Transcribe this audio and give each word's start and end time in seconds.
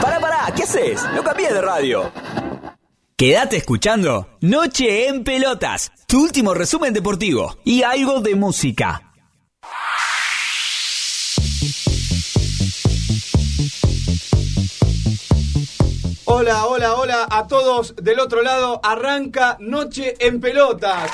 Pará, 0.00 0.20
pará, 0.20 0.52
¿qué 0.54 0.62
haces? 0.62 1.02
No 1.12 1.24
cambié 1.24 1.52
de 1.52 1.60
radio. 1.60 2.12
Quédate 3.16 3.56
escuchando 3.56 4.28
Noche 4.40 5.08
en 5.08 5.24
Pelotas, 5.24 5.90
tu 6.06 6.22
último 6.22 6.54
resumen 6.54 6.94
deportivo 6.94 7.56
y 7.64 7.82
algo 7.82 8.20
de 8.20 8.36
música. 8.36 9.12
Hola, 16.26 16.66
hola, 16.66 16.94
hola 16.94 17.26
a 17.28 17.48
todos 17.48 17.96
del 17.96 18.20
otro 18.20 18.40
lado. 18.40 18.80
Arranca 18.84 19.56
Noche 19.58 20.14
en 20.20 20.40
Pelotas. 20.40 21.10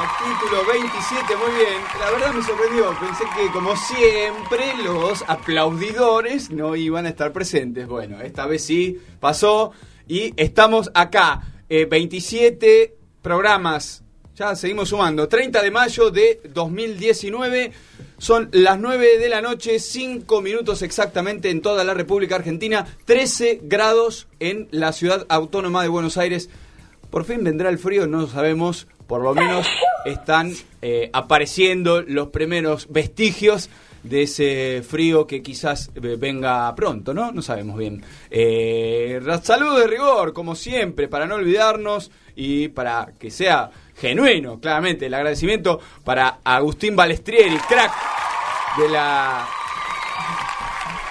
Capítulo 0.00 0.64
27, 0.64 1.36
muy 1.36 1.54
bien. 1.56 1.82
La 1.98 2.10
verdad 2.10 2.32
me 2.32 2.42
sorprendió. 2.42 2.96
Pensé 2.98 3.24
que, 3.36 3.50
como 3.52 3.76
siempre, 3.76 4.72
los 4.82 5.22
aplaudidores 5.28 6.50
no 6.50 6.74
iban 6.74 7.04
a 7.04 7.10
estar 7.10 7.32
presentes. 7.32 7.86
Bueno, 7.86 8.18
esta 8.22 8.46
vez 8.46 8.64
sí 8.64 8.98
pasó. 9.20 9.72
Y 10.08 10.32
estamos 10.38 10.90
acá. 10.94 11.42
Eh, 11.68 11.84
27 11.84 12.96
programas. 13.20 14.02
Ya 14.36 14.56
seguimos 14.56 14.88
sumando. 14.88 15.28
30 15.28 15.60
de 15.60 15.70
mayo 15.70 16.10
de 16.10 16.40
2019. 16.48 17.72
Son 18.16 18.48
las 18.52 18.80
9 18.80 19.18
de 19.18 19.28
la 19.28 19.42
noche, 19.42 19.78
5 19.78 20.40
minutos 20.40 20.80
exactamente 20.80 21.50
en 21.50 21.60
toda 21.60 21.84
la 21.84 21.92
República 21.92 22.36
Argentina, 22.36 22.86
13 23.04 23.60
grados 23.64 24.28
en 24.38 24.66
la 24.70 24.92
ciudad 24.92 25.26
autónoma 25.28 25.82
de 25.82 25.88
Buenos 25.88 26.16
Aires. 26.16 26.48
Por 27.10 27.24
fin 27.24 27.42
vendrá 27.42 27.68
el 27.68 27.78
frío, 27.78 28.06
no 28.06 28.22
lo 28.22 28.26
sabemos, 28.28 28.86
por 29.06 29.22
lo 29.22 29.34
menos 29.34 29.66
están 30.04 30.52
eh, 30.80 31.10
apareciendo 31.12 32.02
los 32.02 32.28
primeros 32.28 32.86
vestigios 32.88 33.68
de 34.02 34.22
ese 34.22 34.82
frío 34.88 35.26
que 35.26 35.42
quizás 35.42 35.90
eh, 35.94 36.16
venga 36.18 36.72
pronto, 36.74 37.12
¿no? 37.12 37.32
No 37.32 37.42
sabemos 37.42 37.76
bien. 37.76 38.02
Eh, 38.30 39.20
salud 39.42 39.78
de 39.78 39.86
rigor, 39.86 40.32
como 40.32 40.54
siempre, 40.54 41.08
para 41.08 41.26
no 41.26 41.34
olvidarnos 41.34 42.10
y 42.36 42.68
para 42.68 43.12
que 43.18 43.30
sea 43.30 43.70
genuino, 43.96 44.60
claramente, 44.60 45.06
el 45.06 45.14
agradecimiento 45.14 45.80
para 46.04 46.38
Agustín 46.44 46.96
Balestrieri, 46.96 47.58
crack 47.68 47.92
de 48.78 48.88
la... 48.88 49.46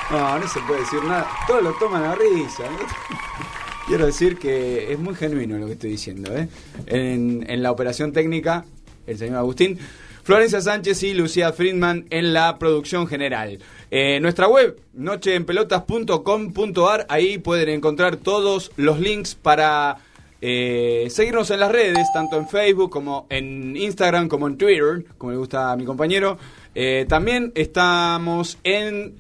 No, 0.10 0.40
no 0.40 0.48
se 0.48 0.60
puede 0.62 0.80
decir 0.80 1.04
nada. 1.04 1.30
Todos 1.46 1.62
lo 1.62 1.74
toman 1.74 2.04
a 2.04 2.16
risa. 2.16 2.64
¿no? 2.64 3.59
Quiero 3.90 4.06
decir 4.06 4.38
que 4.38 4.94
es 4.94 5.00
muy 5.00 5.16
genuino 5.16 5.58
lo 5.58 5.66
que 5.66 5.74
estoy 5.74 5.90
diciendo. 5.90 6.32
¿eh? 6.38 6.48
En, 6.86 7.64
la 7.64 7.72
operación 7.72 8.14
técnica, 8.14 8.64
el 9.08 9.18
señor 9.18 9.38
Agustín. 9.38 9.80
Florencia 10.22 10.62
Sánchez 10.62 11.02
y 11.02 11.16
Lucía 11.16 11.52
Friedman 11.54 12.06
en 12.12 12.32
la 12.32 12.60
producción 12.60 13.08
general. 13.08 13.58
Eh, 13.90 14.20
nuestra 14.20 14.48
web, 14.48 14.80
nocheenpelotas.com.ar, 14.94 17.08
ahí 17.10 17.40
pueden 17.40 17.70
encontrar 17.70 18.18
todos 18.18 18.72
los 18.78 19.00
links 19.00 19.34
para 19.34 19.98
eh, 20.40 21.08
seguirnos 21.10 21.50
en 21.50 21.60
las 21.60 21.72
redes, 21.72 22.08
tanto 22.14 22.38
en 22.38 22.48
Facebook 22.48 22.92
como 22.92 23.26
en 23.32 23.76
Instagram, 23.76 24.28
como 24.28 24.48
en 24.48 24.60
Twitter, 24.60 25.04
como 25.18 25.32
le 25.32 25.40
gusta 25.40 25.72
a 25.72 25.76
mi 25.76 25.86
compañero. 25.86 26.38
Eh, 26.76 27.08
también 27.10 27.52
estamos 27.56 28.60
en 28.64 29.16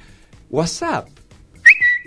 WhatsApp. 0.52 1.08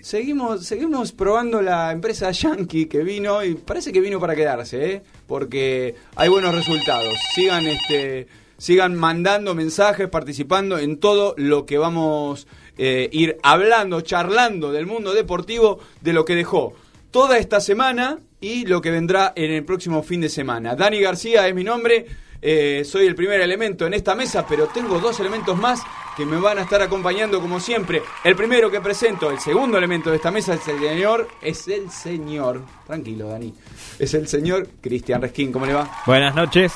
Seguimos, 0.02 0.66
seguimos 0.66 1.12
probando 1.12 1.62
la 1.62 1.92
empresa 1.92 2.32
Yankee 2.32 2.86
que 2.86 3.04
vino 3.04 3.44
y 3.44 3.54
parece 3.54 3.92
que 3.92 4.00
vino 4.00 4.18
para 4.18 4.34
quedarse, 4.34 4.94
¿eh? 4.94 5.02
porque 5.28 5.94
hay 6.16 6.28
buenos 6.28 6.52
resultados. 6.52 7.14
Sigan, 7.32 7.68
este, 7.68 8.26
sigan 8.58 8.96
mandando 8.96 9.54
mensajes, 9.54 10.08
participando 10.08 10.76
en 10.76 10.98
todo 10.98 11.34
lo 11.38 11.66
que 11.66 11.78
vamos 11.78 12.48
eh, 12.78 13.10
ir 13.12 13.38
hablando, 13.44 14.00
charlando 14.00 14.72
del 14.72 14.86
mundo 14.86 15.14
deportivo, 15.14 15.78
de 16.00 16.12
lo 16.12 16.24
que 16.24 16.34
dejó 16.34 16.74
toda 17.12 17.38
esta 17.38 17.60
semana 17.60 18.18
y 18.40 18.66
lo 18.66 18.80
que 18.80 18.90
vendrá 18.90 19.32
en 19.36 19.52
el 19.52 19.64
próximo 19.64 20.02
fin 20.02 20.20
de 20.20 20.28
semana. 20.28 20.74
Dani 20.74 21.00
García 21.00 21.46
es 21.46 21.54
mi 21.54 21.62
nombre, 21.62 22.06
eh, 22.42 22.82
soy 22.84 23.06
el 23.06 23.14
primer 23.14 23.40
elemento 23.40 23.86
en 23.86 23.94
esta 23.94 24.14
mesa, 24.14 24.44
pero 24.46 24.66
tengo 24.66 24.98
dos 24.98 25.18
elementos 25.20 25.56
más 25.56 25.82
que 26.16 26.26
me 26.26 26.36
van 26.38 26.58
a 26.58 26.62
estar 26.62 26.82
acompañando 26.82 27.40
como 27.40 27.58
siempre. 27.60 28.02
El 28.24 28.36
primero 28.36 28.70
que 28.70 28.80
presento, 28.80 29.30
el 29.30 29.38
segundo 29.38 29.78
elemento 29.78 30.10
de 30.10 30.16
esta 30.16 30.30
mesa 30.30 30.54
es 30.54 30.66
el 30.68 30.78
señor, 30.80 31.28
es 31.40 31.68
el 31.68 31.90
señor, 31.90 32.62
tranquilo 32.86 33.28
Dani, 33.28 33.54
es 33.98 34.12
el 34.14 34.28
señor 34.28 34.68
Cristian 34.80 35.22
Resquín, 35.22 35.52
¿cómo 35.52 35.64
le 35.66 35.72
va? 35.74 35.88
Buenas 36.04 36.34
noches. 36.34 36.74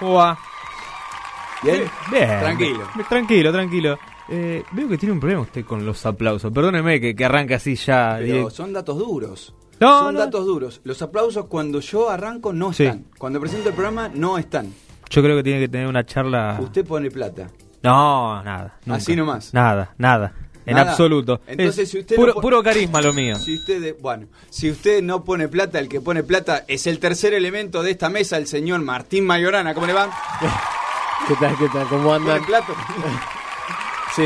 ¿Cómo 0.00 0.14
va? 0.14 0.36
¿Bien? 1.62 1.84
Bien. 2.10 2.28
Tranquilo. 2.40 2.88
Tranquilo, 3.08 3.52
tranquilo. 3.52 3.98
Eh, 4.28 4.64
veo 4.72 4.88
que 4.88 4.98
tiene 4.98 5.12
un 5.12 5.20
problema 5.20 5.42
usted 5.42 5.64
con 5.64 5.86
los 5.86 6.04
aplausos. 6.04 6.52
Perdóneme 6.52 7.00
que, 7.00 7.14
que 7.14 7.24
arranca 7.24 7.56
así 7.56 7.76
ya. 7.76 8.16
Pero 8.18 8.48
direct- 8.48 8.50
son 8.50 8.72
datos 8.72 8.98
duros. 8.98 9.54
No, 9.78 10.00
son 10.00 10.14
no. 10.14 10.20
datos 10.20 10.44
duros. 10.44 10.80
Los 10.84 11.00
aplausos 11.02 11.46
cuando 11.46 11.80
yo 11.80 12.10
arranco 12.10 12.52
no 12.52 12.72
Sí. 12.72 12.84
están. 12.84 13.04
Cuando 13.18 13.40
presento 13.40 13.68
el 13.68 13.74
programa 13.74 14.08
no 14.12 14.36
están. 14.38 14.72
Yo 15.10 15.22
creo 15.22 15.36
que 15.36 15.42
tiene 15.42 15.60
que 15.60 15.68
tener 15.68 15.86
una 15.86 16.04
charla. 16.04 16.58
Usted 16.60 16.84
pone 16.84 17.10
plata. 17.10 17.48
No, 17.82 18.42
nada. 18.42 18.74
nunca. 18.84 18.98
Así 18.98 19.14
nomás. 19.16 19.54
Nada, 19.54 19.94
nada. 19.98 20.32
En 20.64 20.74
Nada. 20.74 20.90
absoluto. 20.90 21.40
Entonces, 21.46 21.78
Es 21.84 21.90
si 21.90 21.98
usted 22.00 22.16
puro, 22.16 22.28
no 22.28 22.34
pone- 22.34 22.42
puro 22.42 22.62
carisma 22.64 23.00
lo 23.00 23.12
mío. 23.12 23.36
Si 23.36 23.54
usted, 23.54 23.94
bueno, 24.00 24.26
si 24.50 24.68
usted 24.68 25.00
no 25.00 25.22
pone 25.22 25.46
plata, 25.46 25.78
el 25.78 25.88
que 25.88 26.00
pone 26.00 26.24
plata 26.24 26.64
es 26.66 26.88
el 26.88 26.98
tercer 26.98 27.34
elemento 27.34 27.84
de 27.84 27.92
esta 27.92 28.08
mesa, 28.08 28.36
el 28.36 28.48
señor 28.48 28.80
Martín 28.82 29.24
Mayorana. 29.24 29.74
¿Cómo 29.74 29.86
le 29.86 29.92
va? 29.92 30.10
¿Qué 31.28 31.34
tal, 31.36 31.56
qué 31.56 31.68
tal? 31.68 31.86
¿Cómo 31.86 32.12
andan? 32.12 32.38
¿Pone 32.38 32.46
plata? 32.48 32.72
Sí, 34.16 34.22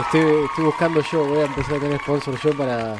estoy, 0.00 0.44
estoy 0.46 0.64
buscando 0.64 1.02
yo, 1.12 1.22
voy 1.26 1.40
a 1.40 1.44
empezar 1.44 1.74
a 1.74 1.78
tener 1.80 2.00
sponsor 2.00 2.34
yo 2.42 2.56
para, 2.56 2.94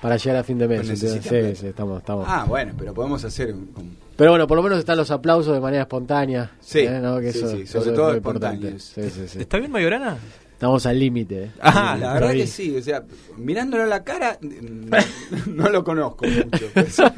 para 0.00 0.16
llegar 0.16 0.36
a 0.36 0.44
fin 0.44 0.58
de 0.58 0.68
mes. 0.68 0.86
Pues. 0.86 0.98
Sí, 1.00 1.08
sí, 1.54 1.66
estamos, 1.66 1.98
estamos. 1.98 2.26
Ah, 2.28 2.44
bueno, 2.48 2.72
pero 2.78 2.94
podemos 2.94 3.24
hacer 3.24 3.52
un... 3.52 3.70
un- 3.76 3.96
Pero 4.16 4.30
bueno, 4.30 4.46
por 4.46 4.56
lo 4.56 4.62
menos 4.62 4.78
están 4.78 4.96
los 4.96 5.10
aplausos 5.10 5.54
de 5.54 5.60
manera 5.60 5.82
espontánea. 5.82 6.50
Sí, 6.60 6.80
¿eh? 6.80 6.98
¿no? 7.02 7.20
Que 7.20 7.32
sí, 7.32 7.38
eso- 7.38 7.50
sí, 7.50 7.66
sobre 7.66 7.90
es 7.90 7.94
todo 7.96 8.08
muy 8.08 8.16
importante. 8.18 8.68
espontáneos. 8.68 9.12
Sí, 9.14 9.20
sí, 9.22 9.28
sí. 9.28 9.38
¿Está 9.40 9.58
bien 9.58 9.70
Mayorana? 9.70 10.16
Estamos 10.52 10.86
al 10.86 10.98
límite. 10.98 11.44
¿eh? 11.44 11.50
Ah, 11.60 11.96
la 12.00 12.14
verdad 12.14 12.30
Ahí. 12.30 12.38
que 12.40 12.46
sí, 12.48 12.76
o 12.76 12.82
sea, 12.82 13.04
mirándole 13.36 13.84
a 13.84 13.86
la 13.86 14.02
cara, 14.02 14.38
no, 14.40 14.96
no 15.46 15.68
lo 15.68 15.84
conozco 15.84 16.26
mucho. 16.26 16.66
O 16.76 16.90
sea, 16.90 17.14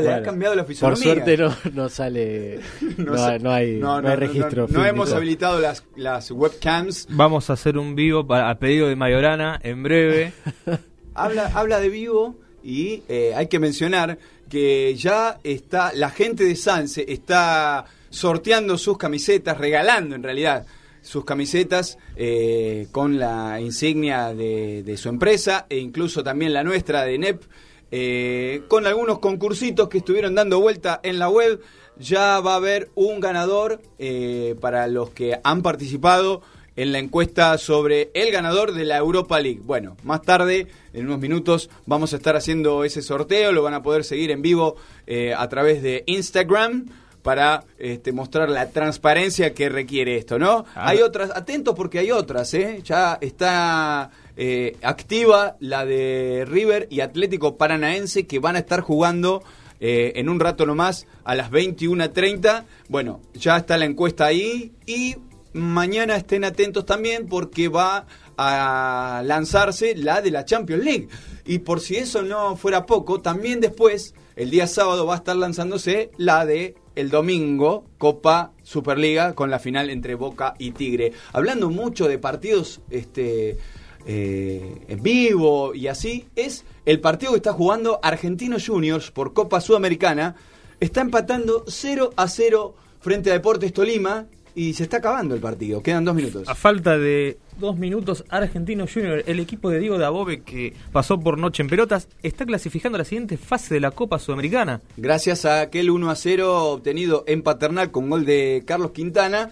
le 0.00 0.08
ha 0.08 0.12
Bueno, 0.12 0.22
cambiado 0.22 0.54
la 0.54 0.62
Por 0.62 0.68
fisonomía. 0.68 1.02
suerte 1.14 1.36
no, 1.36 1.54
no 1.74 1.88
sale. 1.88 2.60
No, 2.96 3.38
no 3.40 3.50
hay, 3.52 3.78
no, 3.80 3.96
hay 3.96 4.16
registro. 4.16 4.66
No, 4.70 4.84
hemos 4.86 5.12
habilitado 5.12 5.60
las, 5.60 5.84
las 5.96 6.30
webcams. 6.30 7.08
Vamos 7.10 7.50
a 7.50 7.54
hacer 7.54 7.76
un 7.76 7.94
vivo 7.96 8.26
para, 8.26 8.48
a 8.50 8.58
pedido 8.58 8.88
de 8.88 8.96
Mayorana 8.96 9.58
en 9.62 9.82
breve. 9.82 10.32
Habla, 11.14 11.50
habla 11.54 11.80
de 11.80 11.88
vivo 11.88 12.36
y 12.62 13.02
eh, 13.08 13.32
hay 13.34 13.48
que 13.48 13.58
mencionar 13.58 14.18
que 14.48 14.94
ya 14.94 15.38
está, 15.44 15.92
la 15.94 16.10
gente 16.10 16.44
de 16.44 16.56
Sanse 16.56 17.04
está 17.08 17.84
sorteando 18.10 18.76
sus 18.78 18.98
camisetas, 18.98 19.58
regalando 19.58 20.14
en 20.14 20.22
realidad 20.22 20.66
sus 21.02 21.24
camisetas 21.24 21.98
eh, 22.16 22.86
con 22.92 23.18
la 23.18 23.60
insignia 23.60 24.32
de, 24.32 24.82
de 24.82 24.96
su 24.96 25.08
empresa 25.08 25.66
e 25.68 25.78
incluso 25.78 26.22
también 26.22 26.52
la 26.52 26.62
nuestra 26.64 27.04
de 27.04 27.18
NEP, 27.18 27.42
eh, 27.90 28.62
con 28.68 28.86
algunos 28.86 29.18
concursitos 29.18 29.88
que 29.90 29.98
estuvieron 29.98 30.34
dando 30.34 30.58
vuelta 30.60 31.00
en 31.02 31.18
la 31.18 31.28
web. 31.28 31.60
Ya 31.98 32.40
va 32.40 32.54
a 32.54 32.56
haber 32.56 32.90
un 32.94 33.20
ganador 33.20 33.82
eh, 33.98 34.56
para 34.60 34.86
los 34.86 35.10
que 35.10 35.38
han 35.44 35.60
participado 35.60 36.40
en 36.76 36.92
la 36.92 36.98
encuesta 36.98 37.56
sobre 37.58 38.10
el 38.14 38.30
ganador 38.30 38.72
de 38.72 38.84
la 38.84 38.96
Europa 38.96 39.40
League. 39.40 39.60
Bueno, 39.62 39.96
más 40.02 40.22
tarde, 40.22 40.68
en 40.92 41.06
unos 41.06 41.20
minutos, 41.20 41.70
vamos 41.86 42.12
a 42.12 42.16
estar 42.16 42.36
haciendo 42.36 42.84
ese 42.84 43.02
sorteo. 43.02 43.52
Lo 43.52 43.62
van 43.62 43.74
a 43.74 43.82
poder 43.82 44.04
seguir 44.04 44.30
en 44.30 44.42
vivo 44.42 44.76
eh, 45.06 45.34
a 45.36 45.48
través 45.48 45.82
de 45.82 46.04
Instagram 46.06 46.86
para 47.22 47.64
este, 47.78 48.12
mostrar 48.12 48.48
la 48.48 48.70
transparencia 48.70 49.54
que 49.54 49.68
requiere 49.68 50.16
esto, 50.16 50.38
¿no? 50.38 50.64
Ah. 50.74 50.88
Hay 50.88 51.00
otras, 51.00 51.30
atentos 51.34 51.74
porque 51.74 52.00
hay 52.00 52.10
otras, 52.10 52.52
¿eh? 52.54 52.80
Ya 52.84 53.18
está 53.20 54.10
eh, 54.36 54.76
activa 54.82 55.56
la 55.60 55.84
de 55.84 56.44
River 56.48 56.88
y 56.90 57.00
Atlético 57.00 57.56
Paranaense 57.56 58.26
que 58.26 58.38
van 58.38 58.56
a 58.56 58.60
estar 58.60 58.80
jugando 58.80 59.42
eh, 59.80 60.12
en 60.16 60.28
un 60.28 60.40
rato 60.40 60.66
nomás 60.66 61.06
a 61.24 61.34
las 61.34 61.50
21.30. 61.50 62.64
Bueno, 62.88 63.20
ya 63.34 63.56
está 63.56 63.76
la 63.78 63.84
encuesta 63.84 64.26
ahí 64.26 64.72
y 64.86 65.16
mañana 65.52 66.16
estén 66.16 66.44
atentos 66.44 66.86
también 66.86 67.26
porque 67.26 67.68
va 67.68 68.06
a 68.36 69.22
lanzarse 69.24 69.94
la 69.96 70.20
de 70.20 70.30
la 70.30 70.44
Champions 70.44 70.84
League. 70.84 71.08
Y 71.44 71.60
por 71.60 71.80
si 71.80 71.96
eso 71.96 72.22
no 72.22 72.56
fuera 72.56 72.86
poco, 72.86 73.20
también 73.20 73.60
después, 73.60 74.14
el 74.36 74.50
día 74.50 74.66
sábado, 74.66 75.06
va 75.06 75.14
a 75.14 75.18
estar 75.18 75.36
lanzándose 75.36 76.10
la 76.16 76.46
de 76.46 76.74
el 76.94 77.10
domingo, 77.10 77.84
Copa 77.98 78.52
Superliga, 78.62 79.34
con 79.34 79.50
la 79.50 79.58
final 79.58 79.90
entre 79.90 80.14
Boca 80.14 80.54
y 80.58 80.72
Tigre. 80.72 81.12
Hablando 81.32 81.70
mucho 81.70 82.06
de 82.06 82.18
partidos 82.18 82.80
este, 82.90 83.58
eh, 84.06 84.84
en 84.88 85.02
vivo 85.02 85.74
y 85.74 85.88
así, 85.88 86.26
es 86.36 86.64
el 86.84 87.00
partido 87.00 87.32
que 87.32 87.38
está 87.38 87.52
jugando 87.52 87.98
Argentinos 88.02 88.66
Juniors 88.66 89.10
por 89.10 89.32
Copa 89.32 89.60
Sudamericana. 89.60 90.36
Está 90.80 91.00
empatando 91.00 91.64
0 91.66 92.10
a 92.16 92.28
0 92.28 92.74
frente 93.00 93.30
a 93.30 93.34
Deportes 93.34 93.72
Tolima 93.72 94.26
y 94.54 94.74
se 94.74 94.84
está 94.84 94.98
acabando 94.98 95.34
el 95.34 95.40
partido. 95.40 95.82
Quedan 95.82 96.04
dos 96.04 96.14
minutos. 96.14 96.48
A 96.48 96.54
falta 96.54 96.98
de 96.98 97.38
dos 97.58 97.76
minutos, 97.76 98.24
Argentino 98.28 98.86
Junior, 98.92 99.22
el 99.26 99.40
equipo 99.40 99.70
de 99.70 99.80
Diego 99.80 99.98
Dabove 99.98 100.42
que 100.42 100.74
pasó 100.92 101.20
por 101.20 101.38
Noche 101.38 101.62
en 101.62 101.68
Pelotas, 101.68 102.08
está 102.22 102.44
clasificando 102.44 102.98
la 102.98 103.04
siguiente 103.04 103.36
fase 103.36 103.74
de 103.74 103.80
la 103.80 103.90
Copa 103.90 104.18
Sudamericana. 104.18 104.80
Gracias 104.96 105.44
a 105.44 105.60
aquel 105.60 105.90
1 105.90 106.10
a 106.10 106.14
0 106.14 106.64
obtenido 106.72 107.24
en 107.26 107.42
Paternal 107.42 107.90
con 107.90 108.10
gol 108.10 108.24
de 108.24 108.62
Carlos 108.66 108.92
Quintana, 108.92 109.50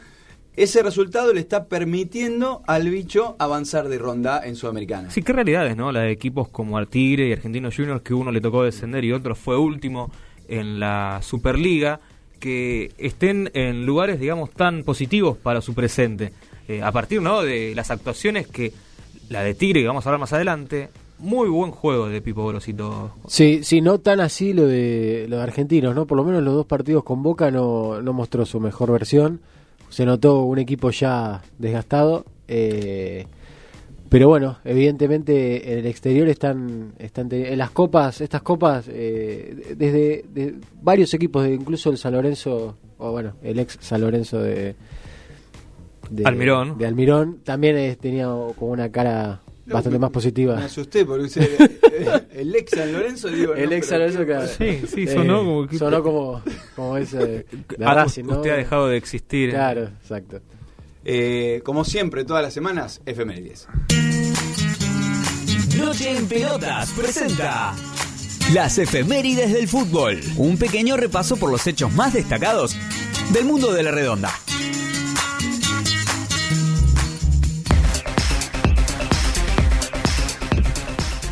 ese 0.57 0.83
resultado 0.83 1.33
le 1.33 1.41
está 1.41 1.67
permitiendo 1.69 2.63
al 2.67 2.91
bicho 2.91 3.37
avanzar 3.39 3.89
de 3.89 3.99
ronda 3.99 4.43
en 4.45 4.57
Sudamericana. 4.57 5.11
Sí, 5.11 5.23
qué 5.23 5.33
realidades, 5.33 5.77
¿no? 5.77 5.93
La 5.93 6.01
de 6.01 6.11
equipos 6.11 6.49
como 6.49 6.77
Artigre 6.77 7.29
y 7.29 7.33
Argentino 7.33 7.71
Junior, 7.75 8.03
que 8.03 8.15
uno 8.15 8.33
le 8.33 8.41
tocó 8.41 8.65
descender 8.65 9.05
y 9.05 9.13
otro 9.13 9.35
fue 9.35 9.57
último 9.57 10.11
en 10.49 10.81
la 10.81 11.21
Superliga 11.23 12.01
que 12.41 12.93
estén 12.99 13.51
en 13.55 13.87
lugares, 13.87 14.19
digamos, 14.19 14.51
tan 14.51 14.83
positivos 14.83 15.37
para 15.37 15.61
su 15.61 15.75
presente. 15.75 16.33
Eh, 16.67 16.83
a 16.83 16.91
partir 16.91 17.23
¿no? 17.23 17.43
de 17.43 17.75
las 17.75 17.91
actuaciones 17.91 18.49
que 18.49 18.73
la 19.29 19.43
de 19.43 19.55
Tigre, 19.55 19.81
que 19.83 19.87
vamos 19.87 20.05
a 20.05 20.09
hablar 20.09 20.21
más 20.21 20.33
adelante, 20.33 20.89
muy 21.19 21.49
buen 21.49 21.71
juego 21.71 22.09
de 22.09 22.21
Pipo 22.21 22.47
Grosito. 22.47 23.13
Sí, 23.27 23.61
sí, 23.63 23.81
no 23.81 23.99
tan 23.99 24.21
así 24.21 24.53
lo 24.53 24.67
de 24.67 25.27
los 25.29 25.41
argentinos, 25.41 25.95
¿no? 25.95 26.07
Por 26.07 26.17
lo 26.17 26.25
menos 26.25 26.43
los 26.43 26.55
dos 26.55 26.67
partidos 26.67 27.05
con 27.05 27.23
Boca 27.23 27.51
no, 27.51 28.01
no 28.03 28.13
mostró 28.13 28.47
su 28.47 28.59
mejor 28.59 28.91
versión. 28.91 29.41
Se 29.91 30.07
notó 30.07 30.43
un 30.43 30.59
equipo 30.59 30.91
ya 30.91 31.43
desgastado. 31.59 32.25
Eh, 32.49 33.27
pero 34.11 34.29
bueno, 34.29 34.59
evidentemente 34.65 35.73
en 35.73 35.79
el 35.79 35.87
exterior 35.87 36.29
están, 36.29 36.95
están 36.99 37.33
en 37.33 37.57
las 37.57 37.71
copas, 37.71 38.21
estas 38.21 38.43
copas, 38.43 38.87
eh, 38.89 39.75
desde 39.77 40.25
varios 40.83 41.15
equipos, 41.15 41.47
incluso 41.47 41.91
el 41.91 41.97
San 41.97 42.13
Lorenzo, 42.13 42.77
o 42.99 43.13
bueno, 43.13 43.37
el 43.43 43.61
ex 43.61 43.79
San 43.81 44.01
Lorenzo 44.01 44.43
de, 44.43 44.75
de 46.11 46.25
Almirón, 46.25 46.77
de 46.77 46.87
Almirón 46.87 47.39
también 47.45 47.97
tenía 47.97 48.25
como 48.25 48.73
una 48.73 48.91
cara 48.91 49.43
bastante 49.67 49.99
más 50.01 50.11
positiva. 50.11 50.57
Me 50.57 50.65
asusté 50.65 51.05
porque 51.07 51.29
el 52.35 52.55
ex 52.57 52.71
San 52.73 52.93
Lorenzo, 52.93 53.29
digo. 53.29 53.55
El 53.55 53.73
ex 53.73 53.87
San 53.87 54.01
Lorenzo, 54.01 54.27
claro. 54.27 54.47
Sí, 54.49 54.81
sí, 54.87 55.07
sonó 55.07 55.39
como. 55.39 55.69
Sonó 55.73 56.03
como, 56.03 56.43
como 56.75 56.97
ese. 56.97 57.47
Ahora 57.81 58.07
usted 58.07 58.51
ha 58.51 58.57
dejado 58.57 58.89
de 58.89 58.97
existir. 58.97 59.51
Claro, 59.51 59.83
exacto. 59.83 60.41
Eh, 61.05 61.63
como 61.65 61.85
siempre, 61.85 62.25
todas 62.25 62.43
las 62.43 62.53
semanas, 62.53 63.01
FM10. 63.07 63.67
Noche 65.79 66.17
en 66.17 66.29
Pelotas 66.29 66.91
presenta 66.91 67.75
las 68.53 68.79
efemérides 68.79 69.53
del 69.53 69.67
fútbol. 69.67 70.21
Un 70.37 70.59
pequeño 70.59 70.97
repaso 70.97 71.37
por 71.37 71.51
los 71.51 71.67
hechos 71.67 71.93
más 71.95 72.13
destacados 72.13 72.77
del 73.33 73.45
mundo 73.45 73.73
de 73.73 73.83
la 73.83 73.91
redonda. 73.91 74.31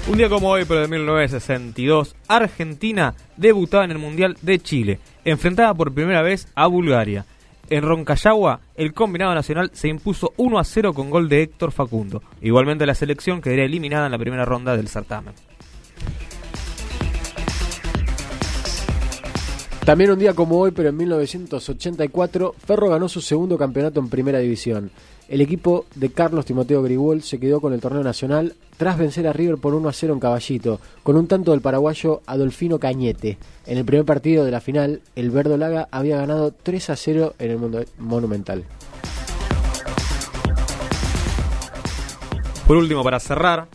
Un 0.08 0.16
día 0.16 0.30
como 0.30 0.48
hoy, 0.48 0.64
pero 0.64 0.80
de 0.80 0.88
1962, 0.88 2.16
Argentina 2.28 3.14
debutaba 3.36 3.84
en 3.84 3.90
el 3.90 3.98
Mundial 3.98 4.38
de 4.40 4.58
Chile, 4.58 5.00
enfrentada 5.26 5.74
por 5.74 5.92
primera 5.92 6.22
vez 6.22 6.48
a 6.54 6.66
Bulgaria. 6.66 7.26
En 7.70 7.82
Roncayagua, 7.82 8.60
el 8.76 8.94
combinado 8.94 9.34
nacional 9.34 9.70
se 9.74 9.88
impuso 9.88 10.32
1 10.38 10.58
a 10.58 10.64
0 10.64 10.94
con 10.94 11.10
gol 11.10 11.28
de 11.28 11.42
Héctor 11.42 11.70
Facundo. 11.70 12.22
Igualmente 12.40 12.86
la 12.86 12.94
selección 12.94 13.42
quedaría 13.42 13.66
eliminada 13.66 14.06
en 14.06 14.12
la 14.12 14.18
primera 14.18 14.46
ronda 14.46 14.74
del 14.74 14.88
certamen. 14.88 15.34
También 19.84 20.10
un 20.10 20.18
día 20.18 20.34
como 20.34 20.58
hoy, 20.58 20.70
pero 20.70 20.88
en 20.88 20.96
1984, 20.96 22.54
Ferro 22.58 22.88
ganó 22.88 23.08
su 23.08 23.20
segundo 23.20 23.58
campeonato 23.58 24.00
en 24.00 24.08
Primera 24.08 24.38
División. 24.38 24.90
El 25.28 25.42
equipo 25.42 25.84
de 25.94 26.10
Carlos 26.10 26.46
Timoteo 26.46 26.82
Grigol 26.82 27.22
se 27.22 27.38
quedó 27.38 27.60
con 27.60 27.74
el 27.74 27.80
torneo 27.80 28.02
nacional 28.02 28.54
tras 28.78 28.96
vencer 28.96 29.26
a 29.26 29.34
River 29.34 29.58
por 29.58 29.74
1 29.74 29.86
a 29.86 29.92
0 29.92 30.14
en 30.14 30.20
Caballito, 30.20 30.80
con 31.02 31.16
un 31.16 31.26
tanto 31.26 31.50
del 31.50 31.60
paraguayo 31.60 32.22
Adolfino 32.24 32.78
Cañete. 32.78 33.36
En 33.66 33.76
el 33.76 33.84
primer 33.84 34.06
partido 34.06 34.46
de 34.46 34.50
la 34.50 34.62
final, 34.62 35.02
el 35.16 35.30
Verdo 35.30 35.58
Laga 35.58 35.86
había 35.90 36.16
ganado 36.16 36.52
3 36.52 36.90
a 36.90 36.96
0 36.96 37.34
en 37.38 37.50
el 37.50 37.86
Monumental. 37.98 38.64
Por 42.66 42.78
último, 42.78 43.04
para 43.04 43.20
cerrar, 43.20 43.68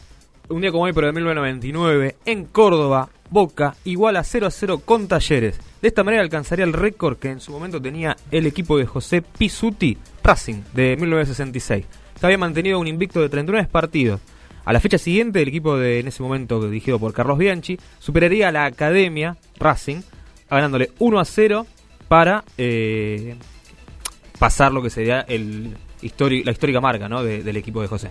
un 0.50 0.62
día 0.62 0.72
como 0.72 0.86
hoy, 0.86 0.94
pero 0.94 1.06
de 1.06 1.14
1999, 1.14 2.16
en 2.26 2.46
Córdoba, 2.46 3.10
Boca 3.30 3.76
igual 3.84 4.16
a 4.18 4.24
0 4.24 4.48
a 4.48 4.52
0 4.52 4.82
con 4.84 5.08
Talleres. 5.08 5.60
De 5.84 5.90
esta 5.90 6.06
manera 6.06 6.24
alcanzaría 6.24 6.64
el 6.64 6.72
récord 6.72 7.18
que 7.18 7.30
en 7.30 7.42
su 7.42 7.52
momento 7.52 7.82
tenía 7.82 8.16
el 8.32 8.46
equipo 8.46 8.78
de 8.78 8.86
José 8.86 9.22
Pisuti 9.22 9.98
Racing 10.24 10.62
de 10.74 10.96
1966. 10.96 11.86
Se 12.18 12.26
había 12.26 12.38
mantenido 12.38 12.80
un 12.80 12.88
invicto 12.88 13.20
de 13.20 13.28
39 13.28 13.68
partidos. 13.70 14.22
A 14.64 14.72
la 14.72 14.80
fecha 14.80 14.98
siguiente, 14.98 15.42
el 15.42 15.50
equipo 15.50 15.76
de 15.76 16.00
en 16.00 16.08
ese 16.08 16.24
momento 16.24 16.66
dirigido 16.66 17.00
por 17.00 17.12
Carlos 17.12 17.38
Bianchi 17.38 17.78
superaría 18.00 18.48
a 18.48 18.54
la 18.54 18.64
Academia 18.64 19.36
Racing, 19.60 20.04
ganándole 20.50 20.92
1 21.00 21.20
a 21.20 21.26
0 21.26 21.68
para 22.08 22.46
eh, 22.58 23.36
pasar 24.40 24.72
lo 24.72 24.82
que 24.82 24.90
sería 24.90 25.20
el 25.20 25.76
la 26.02 26.52
histórica 26.52 26.80
marca 26.80 27.10
¿no? 27.10 27.24
del 27.24 27.58
equipo 27.58 27.82
de 27.82 27.90
José. 27.90 28.10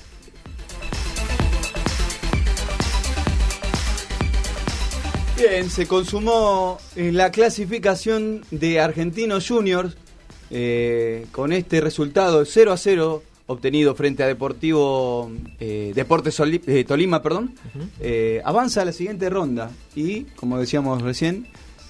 Bien, 5.50 5.70
se 5.70 5.88
consumó 5.88 6.78
la 6.94 7.32
clasificación 7.32 8.42
de 8.52 8.78
Argentinos 8.78 9.48
Juniors 9.48 9.96
eh, 10.50 11.26
con 11.32 11.52
este 11.52 11.80
resultado 11.80 12.44
0 12.44 12.72
a 12.72 12.76
0 12.76 13.24
obtenido 13.46 13.96
frente 13.96 14.22
a 14.22 14.28
Deportivo 14.28 15.32
eh, 15.58 15.90
Deportes 15.96 16.38
eh, 16.38 16.84
Tolima, 16.86 17.22
perdón, 17.22 17.56
avanza 18.44 18.82
a 18.82 18.84
la 18.84 18.92
siguiente 18.92 19.28
ronda 19.30 19.72
y, 19.96 20.22
como 20.36 20.58
decíamos 20.58 21.02
recién, 21.02 21.48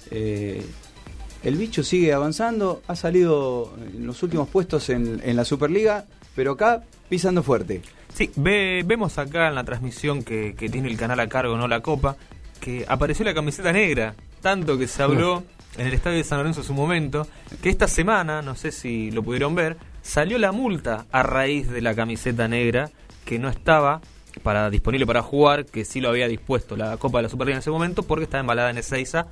el 0.09 1.55
bicho 1.55 1.83
sigue 1.83 2.11
avanzando, 2.11 2.81
ha 2.87 2.95
salido 2.95 3.71
en 3.93 4.07
los 4.07 4.23
últimos 4.23 4.49
puestos 4.49 4.89
en, 4.89 5.35
la 5.35 5.45
Superliga, 5.45 6.05
pero 6.35 6.53
acá 6.53 6.83
pisando 7.07 7.43
fuerte. 7.43 7.83
Sí, 8.15 8.31
vemos 8.35 9.19
acá 9.19 9.47
en 9.47 9.55
la 9.55 9.63
transmisión 9.63 10.23
que, 10.23 10.55
que 10.57 10.69
tiene 10.69 10.89
el 10.89 10.97
canal 10.97 11.19
a 11.19 11.29
cargo, 11.29 11.55
no 11.55 11.67
la 11.67 11.81
Copa, 11.81 12.17
que 12.63 12.85
apareció 12.87 13.25
la 13.25 13.33
camiseta 13.33 13.73
negra, 13.73 14.15
tanto 14.41 14.77
que 14.77 14.87
se 14.87 15.03
habló 15.03 15.43
en 15.77 15.87
el 15.87 15.93
estadio 15.93 16.17
de 16.17 16.23
San 16.23 16.37
Lorenzo 16.37 16.61
en 16.61 16.67
su 16.67 16.73
momento, 16.73 17.27
que 17.61 17.69
esta 17.69 17.89
semana, 17.89 18.41
no 18.41 18.55
sé 18.55 18.71
si 18.71 19.11
lo 19.11 19.21
pudieron 19.21 19.53
ver, 19.53 19.75
salió 20.01 20.37
la 20.37 20.53
multa 20.53 21.05
a 21.11 21.23
raíz 21.23 21.69
de 21.69 21.81
la 21.81 21.93
camiseta 21.93 22.47
negra 22.47 22.89
que 23.25 23.37
no 23.37 23.49
estaba 23.49 23.99
para 24.43 24.69
disponible 24.69 25.05
para 25.05 25.21
jugar, 25.21 25.65
que 25.65 25.83
sí 25.83 25.99
lo 25.99 26.07
había 26.07 26.29
dispuesto 26.29 26.77
la 26.77 26.95
Copa 26.95 27.17
de 27.17 27.23
la 27.23 27.29
Superliga 27.29 27.57
en 27.57 27.59
ese 27.59 27.69
momento 27.69 28.03
porque 28.03 28.23
estaba 28.23 28.39
embalada 28.39 28.69
en 28.69 28.77
Ezeiza 28.77 29.27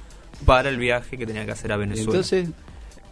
para 0.46 0.68
el 0.68 0.78
viaje 0.78 1.18
que 1.18 1.26
tenía 1.26 1.46
que 1.46 1.52
hacer 1.52 1.72
a 1.72 1.78
Venezuela. 1.78 2.12
Entonces, 2.12 2.50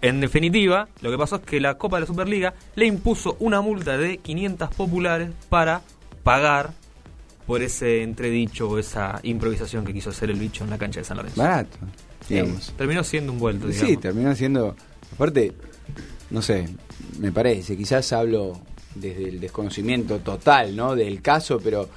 en 0.02 0.20
definitiva, 0.20 0.90
lo 1.02 1.12
que 1.12 1.18
pasó 1.18 1.38
es 1.38 1.44
que 1.44 1.62
la 1.62 1.78
Copa 1.78 1.96
de 1.96 2.02
la 2.02 2.08
Superliga 2.08 2.54
le 2.76 2.86
impuso 2.86 3.38
una 3.40 3.62
multa 3.62 3.98
de 3.98 4.18
500 4.18 4.70
populares 4.76 5.30
para 5.48 5.82
pagar 6.24 6.74
por 7.50 7.63
ese 7.63 8.03
entredicho 8.03 8.70
o 8.70 8.77
esa 8.77 9.20
improvisación 9.24 9.84
que 9.84 9.91
quiso 9.91 10.12
hacer 10.12 10.29
el 10.29 10.38
bicho 10.38 10.63
en 10.63 10.70
la 10.70 10.77
cancha 10.77 11.00
de 11.00 11.03
San 11.03 11.18
Lorenzo. 11.18 11.41
Barato 11.41 11.79
digamos. 12.29 12.72
terminó 12.77 13.03
siendo 13.03 13.34
un 13.34 13.39
vuelto, 13.39 13.72
Sí, 13.72 13.98
terminó 13.98 14.36
siendo... 14.36 14.75
Aparte, 15.15 15.53
no 16.29 16.44
sé, 16.44 16.70
me 17.18 17.32
parece, 17.32 17.75
quizás 17.75 18.13
hablo 18.13 18.62
desde 18.94 19.29
el 19.29 19.39
desconocimiento 19.39 20.20
total, 20.20 20.75
¿no? 20.75 20.96
Del 20.96 21.24
caso, 21.24 21.60
pero 21.60 21.89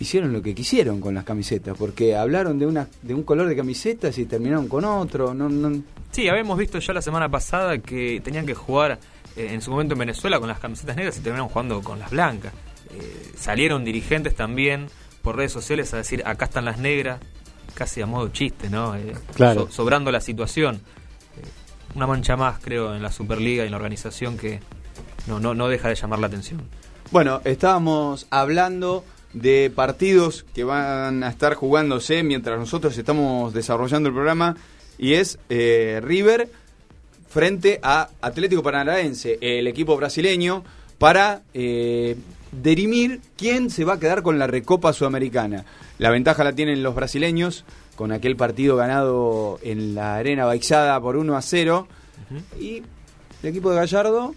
hicieron 0.00 0.34
lo 0.34 0.42
que 0.42 0.54
quisieron 0.54 1.00
con 1.00 1.14
las 1.14 1.24
camisetas, 1.24 1.74
porque 1.78 2.14
hablaron 2.14 2.58
de 2.58 2.66
una 2.66 2.86
de 3.00 3.14
un 3.14 3.22
color 3.22 3.48
de 3.48 3.56
camisetas 3.56 4.18
y 4.18 4.26
terminaron 4.26 4.68
con 4.68 4.84
otro, 4.84 5.32
no, 5.32 5.48
no... 5.48 5.82
Sí, 6.10 6.28
habíamos 6.28 6.58
visto 6.58 6.78
ya 6.78 6.92
la 6.92 7.00
semana 7.00 7.30
pasada 7.30 7.78
que 7.78 8.20
tenían 8.22 8.44
que 8.44 8.52
jugar 8.52 8.98
eh, 9.34 9.48
en 9.50 9.62
su 9.62 9.70
momento 9.70 9.94
en 9.94 10.00
Venezuela 10.00 10.38
con 10.38 10.50
las 10.50 10.58
camisetas 10.58 10.94
negras 10.94 11.16
y 11.16 11.20
terminaron 11.20 11.48
jugando 11.48 11.80
con 11.80 11.98
las 11.98 12.10
blancas. 12.10 12.52
Eh, 12.94 13.32
salieron 13.36 13.84
dirigentes 13.84 14.34
también 14.34 14.88
por 15.22 15.36
redes 15.36 15.52
sociales 15.52 15.92
a 15.94 15.98
decir 15.98 16.22
acá 16.26 16.46
están 16.46 16.64
las 16.64 16.78
negras, 16.78 17.20
casi 17.74 18.00
a 18.02 18.06
modo 18.06 18.28
chiste, 18.28 18.70
¿no? 18.70 18.94
Eh, 18.94 19.14
claro. 19.34 19.68
sobrando 19.70 20.12
la 20.12 20.20
situación. 20.20 20.76
Eh, 20.76 21.96
una 21.96 22.06
mancha 22.06 22.36
más, 22.36 22.58
creo, 22.60 22.94
en 22.94 23.02
la 23.02 23.10
Superliga 23.10 23.64
y 23.64 23.66
en 23.66 23.70
la 23.72 23.76
organización 23.78 24.36
que, 24.36 24.60
no, 25.26 25.40
no, 25.40 25.54
no 25.54 25.68
deja 25.68 25.88
de 25.88 25.94
llamar 25.94 26.18
la 26.18 26.26
atención. 26.26 26.62
Bueno, 27.10 27.40
estábamos 27.44 28.26
hablando 28.30 29.04
de 29.32 29.70
partidos 29.74 30.44
que 30.54 30.64
van 30.64 31.24
a 31.24 31.28
estar 31.28 31.54
jugándose 31.54 32.22
mientras 32.22 32.58
nosotros 32.58 32.96
estamos 32.96 33.52
desarrollando 33.52 34.08
el 34.08 34.14
programa 34.14 34.56
y 34.96 35.14
es 35.14 35.38
eh, 35.48 36.00
River 36.02 36.48
frente 37.28 37.80
a 37.82 38.10
Atlético 38.20 38.62
Paranaense, 38.62 39.38
el 39.40 39.66
equipo 39.66 39.96
brasileño, 39.96 40.62
para 40.98 41.42
eh, 41.52 42.16
derimir 42.62 43.20
quién 43.36 43.70
se 43.70 43.84
va 43.84 43.94
a 43.94 43.98
quedar 44.00 44.22
con 44.22 44.38
la 44.38 44.46
Recopa 44.46 44.92
Sudamericana. 44.92 45.64
La 45.98 46.10
ventaja 46.10 46.44
la 46.44 46.52
tienen 46.52 46.82
los 46.82 46.94
brasileños 46.94 47.64
con 47.96 48.12
aquel 48.12 48.36
partido 48.36 48.76
ganado 48.76 49.58
en 49.62 49.94
la 49.94 50.16
Arena 50.16 50.44
Baixada 50.44 51.00
por 51.00 51.16
1 51.16 51.36
a 51.36 51.42
0 51.42 51.86
y 52.60 52.82
el 53.42 53.48
equipo 53.48 53.70
de 53.70 53.76
Gallardo 53.76 54.34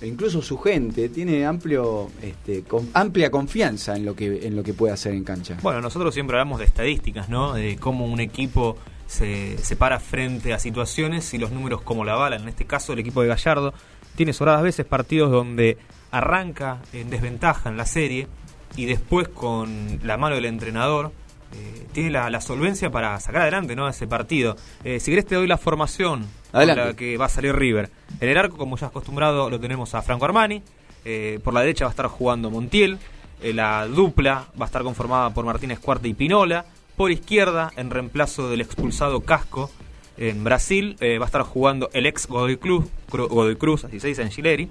e 0.00 0.06
incluso 0.06 0.40
su 0.40 0.56
gente 0.56 1.08
tiene 1.08 1.44
amplio 1.44 2.10
este, 2.22 2.62
con, 2.62 2.88
amplia 2.94 3.30
confianza 3.30 3.96
en 3.96 4.06
lo 4.06 4.14
que 4.16 4.46
en 4.46 4.56
lo 4.56 4.62
que 4.62 4.72
puede 4.72 4.94
hacer 4.94 5.12
en 5.12 5.24
cancha. 5.24 5.58
Bueno, 5.62 5.80
nosotros 5.80 6.14
siempre 6.14 6.36
hablamos 6.36 6.60
de 6.60 6.64
estadísticas, 6.64 7.28
¿no? 7.28 7.52
De 7.52 7.76
cómo 7.76 8.06
un 8.06 8.20
equipo 8.20 8.78
se, 9.06 9.58
se 9.58 9.76
para 9.76 10.00
frente 10.00 10.54
a 10.54 10.58
situaciones 10.58 11.34
y 11.34 11.38
los 11.38 11.50
números 11.50 11.82
como 11.82 12.04
la 12.04 12.14
bala. 12.14 12.36
En 12.36 12.48
este 12.48 12.64
caso, 12.64 12.94
el 12.94 13.00
equipo 13.00 13.20
de 13.20 13.28
Gallardo 13.28 13.74
tiene 14.16 14.32
sobradas 14.32 14.62
veces 14.62 14.86
partidos 14.86 15.30
donde 15.30 15.78
arranca 16.10 16.78
en 16.92 17.10
desventaja 17.10 17.68
en 17.70 17.76
la 17.76 17.86
serie 17.86 18.28
y 18.76 18.86
después 18.86 19.28
con 19.28 20.00
la 20.02 20.16
mano 20.16 20.34
del 20.34 20.44
entrenador 20.46 21.12
eh, 21.54 21.86
tiene 21.92 22.10
la, 22.10 22.40
solvencia 22.40 22.90
para 22.90 23.18
sacar 23.20 23.42
adelante 23.42 23.76
¿no? 23.76 23.88
ese 23.88 24.06
partido. 24.06 24.56
Eh, 24.84 25.00
si 25.00 25.10
querés 25.10 25.26
te 25.26 25.34
doy 25.34 25.46
la 25.46 25.58
formación 25.58 26.26
con 26.50 26.66
la 26.66 26.94
que 26.94 27.16
va 27.16 27.26
a 27.26 27.28
salir 27.28 27.54
River. 27.54 27.90
En 28.20 28.28
el 28.28 28.38
arco, 28.38 28.56
como 28.56 28.76
ya 28.76 28.86
acostumbrado, 28.86 29.50
lo 29.50 29.60
tenemos 29.60 29.94
a 29.94 30.02
Franco 30.02 30.24
Armani. 30.24 30.62
Eh, 31.04 31.40
por 31.42 31.52
la 31.52 31.60
derecha 31.60 31.84
va 31.84 31.90
a 31.90 31.92
estar 31.92 32.06
jugando 32.06 32.50
Montiel. 32.50 32.98
la 33.42 33.86
dupla 33.86 34.46
va 34.58 34.64
a 34.64 34.66
estar 34.66 34.82
conformada 34.82 35.30
por 35.30 35.44
Martínez 35.44 35.78
Cuarta 35.78 36.08
y 36.08 36.14
Pinola. 36.14 36.64
Por 36.96 37.10
izquierda, 37.10 37.70
en 37.76 37.90
reemplazo 37.90 38.48
del 38.48 38.60
expulsado 38.60 39.20
Casco, 39.20 39.70
en 40.16 40.44
Brasil 40.44 40.96
va 41.00 41.24
a 41.24 41.26
estar 41.26 41.42
jugando 41.42 41.88
el 41.92 42.06
ex 42.06 42.26
Godoy 42.26 42.56
Cruz, 42.56 42.84
Godoy 43.10 43.56
Cruz 43.56 43.84
así 43.84 44.00
se 44.00 44.08
dice 44.08 44.22
en 44.22 44.28
Chileri. 44.28 44.68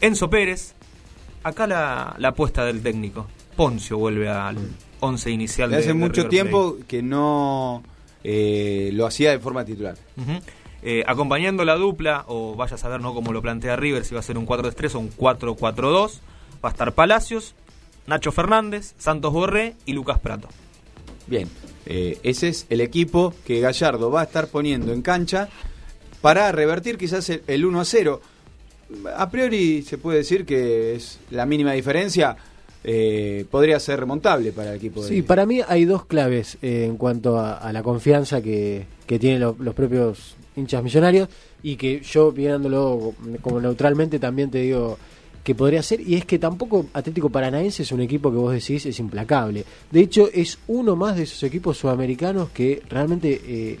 Enzo 0.00 0.28
Pérez. 0.28 0.74
Acá 1.42 1.66
la, 1.66 2.14
la 2.18 2.28
apuesta 2.28 2.64
del 2.64 2.82
técnico. 2.82 3.26
Poncio 3.56 3.96
vuelve 3.98 4.28
al, 4.28 4.58
11 5.00 5.30
inicial. 5.30 5.74
hace 5.74 5.94
mucho 5.94 6.28
tiempo 6.28 6.76
que 6.86 7.02
no 7.02 7.82
eh, 8.22 8.90
lo 8.92 9.06
hacía 9.06 9.30
de 9.30 9.38
forma 9.38 9.64
titular. 9.64 9.96
Eh, 10.82 11.02
acompañando 11.06 11.64
la 11.64 11.76
dupla, 11.76 12.24
o 12.28 12.54
vaya 12.54 12.76
a 12.76 12.78
saber 12.78 13.00
¿no? 13.00 13.12
cómo 13.12 13.32
lo 13.32 13.42
plantea 13.42 13.76
River, 13.76 14.04
si 14.04 14.14
va 14.14 14.20
a 14.20 14.22
ser 14.22 14.38
un 14.38 14.46
4-3 14.46 14.94
o 14.94 14.98
un 15.00 15.10
4-4-2, 15.10 16.20
va 16.64 16.68
a 16.68 16.72
estar 16.72 16.92
Palacios, 16.94 17.54
Nacho 18.06 18.32
Fernández, 18.32 18.94
Santos 18.98 19.32
Borré 19.32 19.74
y 19.84 19.92
Lucas 19.92 20.18
Prato. 20.20 20.48
Bien, 21.26 21.48
eh, 21.86 22.18
ese 22.22 22.48
es 22.48 22.66
el 22.70 22.80
equipo 22.80 23.34
que 23.44 23.60
Gallardo 23.60 24.10
va 24.10 24.22
a 24.22 24.24
estar 24.24 24.48
poniendo 24.48 24.92
en 24.92 25.02
cancha 25.02 25.48
para 26.20 26.52
revertir 26.52 26.98
quizás 26.98 27.28
el, 27.30 27.42
el 27.46 27.64
1 27.64 27.84
0. 27.84 28.20
A 29.16 29.30
priori 29.30 29.82
se 29.82 29.98
puede 29.98 30.18
decir 30.18 30.44
que 30.44 30.94
es 30.94 31.18
la 31.30 31.46
mínima 31.46 31.72
diferencia 31.72 32.36
eh, 32.82 33.44
podría 33.50 33.78
ser 33.78 34.00
remontable 34.00 34.52
para 34.52 34.70
el 34.70 34.76
equipo. 34.76 35.02
Sí, 35.02 35.20
para 35.20 35.44
mí 35.44 35.60
hay 35.66 35.84
dos 35.84 36.06
claves 36.06 36.56
eh, 36.62 36.84
en 36.86 36.96
cuanto 36.96 37.38
a, 37.38 37.70
la 37.72 37.82
confianza 37.82 38.40
que, 38.40 38.86
tienen 39.06 39.40
los 39.40 39.74
propios 39.74 40.36
hinchas 40.56 40.82
millonarios 40.82 41.28
y 41.62 41.76
que 41.76 42.00
yo 42.00 42.32
viéndolo 42.32 43.12
como 43.42 43.60
neutralmente 43.60 44.18
también 44.18 44.50
te 44.50 44.58
digo 44.58 44.98
que 45.42 45.54
podría 45.54 45.82
ser 45.82 46.00
y 46.00 46.14
es 46.14 46.24
que 46.24 46.38
tampoco 46.38 46.86
Atlético 46.92 47.30
Paranaense 47.30 47.82
es 47.82 47.92
un 47.92 48.00
equipo 48.00 48.30
que 48.30 48.36
vos 48.36 48.52
decís 48.52 48.86
es 48.86 48.98
implacable. 48.98 49.64
De 49.90 50.00
hecho 50.00 50.28
es 50.32 50.58
uno 50.66 50.96
más 50.96 51.16
de 51.16 51.22
esos 51.22 51.42
equipos 51.42 51.78
sudamericanos 51.78 52.50
que 52.50 52.82
realmente 52.88 53.40
eh, 53.44 53.78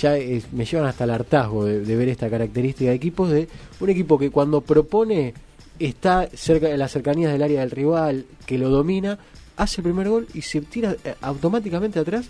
ya 0.00 0.16
me 0.52 0.64
llevan 0.64 0.86
hasta 0.86 1.04
el 1.04 1.10
hartazgo 1.10 1.66
de, 1.66 1.96
ver 1.96 2.08
esta 2.08 2.30
característica 2.30 2.90
de 2.90 2.96
equipos 2.96 3.30
de 3.30 3.48
un 3.80 3.90
equipo 3.90 4.18
que 4.18 4.30
cuando 4.30 4.62
propone 4.62 5.34
está 5.78 6.28
cerca 6.34 6.68
de 6.68 6.78
las 6.78 6.92
cercanías 6.92 7.32
del 7.32 7.42
área 7.42 7.60
del 7.60 7.70
rival, 7.70 8.24
que 8.46 8.56
lo 8.56 8.70
domina, 8.70 9.18
hace 9.56 9.80
el 9.80 9.84
primer 9.84 10.08
gol 10.08 10.26
y 10.32 10.42
se 10.42 10.62
tira 10.62 10.96
eh, 11.04 11.14
automáticamente 11.20 11.98
atrás 11.98 12.26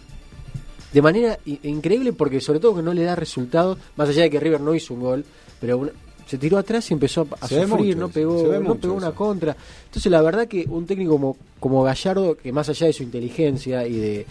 de 0.93 1.03
manera 1.03 1.39
increíble 1.47 2.13
porque 2.13 2.41
sobre 2.41 2.61
todo 2.61 2.77
que 2.77 2.83
no 2.83 2.93
le 2.93 3.05
da 3.05 3.17
resultado, 3.17 3.79
más 3.97 4.09
allá 4.09 4.23
de 4.23 4.31
que 4.31 4.41
River 4.41 4.61
no 4.61 4.75
hizo 4.75 4.93
un 4.93 5.01
gol, 5.01 5.25
pero 5.61 5.91
se 6.27 6.39
tiró 6.39 6.59
atrás 6.59 6.91
y 6.91 6.95
empezó 6.95 7.27
a, 7.41 7.49
sufrir, 7.49 7.97
no 7.97 8.09
pegó, 8.09 8.59
no 8.61 8.75
pegó 8.77 8.95
una 8.95 9.13
contra. 9.13 9.57
Entonces 9.87 10.11
la 10.11 10.23
verdad 10.23 10.47
que 10.47 10.65
un 10.69 10.87
técnico 10.87 11.13
como, 11.13 11.37
como 11.61 11.83
Gallardo, 11.83 12.37
que 12.37 12.53
más 12.53 12.69
allá 12.69 12.87
de 12.87 12.93
su 12.93 13.03
inteligencia 13.03 13.87
y 13.87 13.97
de, 13.97 14.27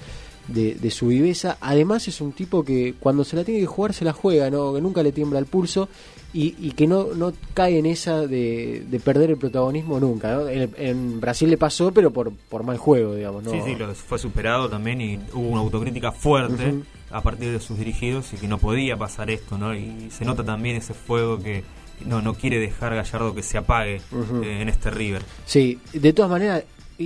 de, 0.48 0.92
su 0.92 1.08
viveza, 1.08 1.58
además 1.62 2.08
es 2.08 2.22
un 2.22 2.34
tipo 2.34 2.64
que 2.64 2.96
cuando 3.00 3.24
se 3.24 3.36
la 3.36 3.44
tiene 3.44 3.62
que 3.62 3.68
jugar 3.68 3.94
se 3.94 4.06
la 4.06 4.14
juega, 4.14 4.50
¿no? 4.50 4.74
que 4.74 4.82
nunca 4.82 5.04
le 5.04 5.12
tiembla 5.12 5.40
el 5.40 5.46
pulso 5.46 5.88
y, 6.34 6.72
que 6.72 6.88
no, 6.88 7.08
no 7.14 7.34
cae 7.54 7.78
en 7.78 7.86
esa 7.86 8.26
de, 8.26 9.02
perder 9.04 9.32
el 9.32 9.38
protagonismo 9.38 10.00
nunca. 10.00 10.42
En, 10.52 11.20
Brasil 11.20 11.50
le 11.50 11.58
pasó, 11.58 11.92
pero 11.92 12.12
por, 12.12 12.32
por 12.32 12.64
mal 12.64 12.78
juego, 12.78 13.16
digamos. 13.16 13.44
¿no? 13.44 13.52
Sí, 13.52 13.60
sí, 13.66 13.76
lo, 13.76 13.94
fue 13.94 14.18
superado 14.18 14.70
también 14.70 15.02
y 15.02 15.20
hubo 15.34 15.50
una 15.50 15.62
autocrítica 15.62 16.12
fuerte 16.12 16.76
a 17.10 17.22
partir 17.22 17.52
de 17.52 17.60
sus 17.60 17.78
dirigidos 17.78 18.32
y 18.34 18.38
que 18.38 18.48
no 18.48 18.58
podía 18.58 18.96
pasar 18.96 19.30
esto, 19.30 19.58
¿no? 19.58 19.76
Y 19.76 20.10
se 20.12 20.24
nota 20.24 20.44
también 20.44 20.78
ese 20.78 20.94
fuego 20.94 21.38
que 21.40 21.64
no, 22.06 22.22
no 22.22 22.34
quiere 22.34 22.60
dejar 22.60 22.96
Gallardo 22.96 23.34
que 23.34 23.44
se 23.44 23.58
apague 23.58 23.96
eh, 23.96 24.62
en 24.62 24.70
este 24.70 24.90
River. 24.90 25.24
Sí, 25.46 25.80
de 25.94 26.14
todas 26.14 26.32
maneras, 26.32 26.64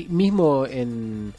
mismo 0.10 0.66
en... 0.66 1.34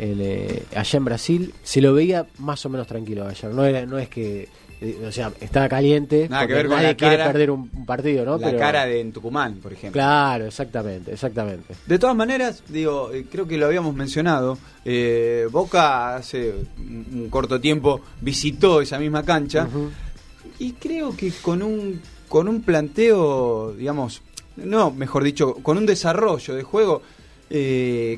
Eh, 0.00 0.62
allá 0.76 0.96
en 0.96 1.04
Brasil 1.04 1.54
se 1.64 1.80
lo 1.80 1.92
veía 1.92 2.24
más 2.38 2.64
o 2.64 2.68
menos 2.68 2.86
tranquilo 2.86 3.24
Gallardo. 3.24 3.56
No, 3.56 3.64
era, 3.64 3.84
no 3.84 3.98
es 3.98 4.08
que 4.08 4.48
eh, 4.80 5.04
o 5.06 5.10
sea, 5.10 5.32
estaba 5.40 5.68
caliente. 5.68 6.28
Nada 6.28 6.46
que 6.46 6.54
ver 6.54 6.66
con 6.66 6.76
nadie 6.76 6.88
la 6.88 6.94
quiere 6.94 7.16
perder 7.16 7.50
un, 7.50 7.68
partido, 7.84 8.24
¿no? 8.24 8.38
La 8.38 8.56
cara 8.56 8.86
de 8.86 9.00
en 9.00 9.12
Tucumán, 9.12 9.56
por 9.56 9.72
ejemplo. 9.72 9.92
Claro, 10.00 10.46
exactamente, 10.46 11.12
exactamente. 11.12 11.74
De 11.86 11.98
todas 11.98 12.14
maneras, 12.14 12.62
digo, 12.68 13.10
creo 13.30 13.48
que 13.48 13.58
lo 13.58 13.66
habíamos 13.66 13.94
mencionado. 13.94 14.56
Eh, 14.84 15.48
Boca 15.50 16.16
hace 16.16 16.54
un, 16.78 17.28
corto 17.28 17.60
tiempo 17.60 18.00
visitó 18.20 18.80
esa 18.80 18.98
misma 18.98 19.24
cancha 19.24 19.68
y 20.58 20.72
creo 20.72 21.16
que 21.16 21.32
con 21.42 21.62
un 21.62 22.00
con 22.28 22.48
un 22.48 22.62
planteo, 22.62 23.72
digamos, 23.72 24.22
no, 24.56 24.90
mejor 24.90 25.24
dicho, 25.24 25.54
con 25.54 25.78
un 25.78 25.86
desarrollo 25.86 26.54
de 26.54 26.62
juego. 26.62 27.02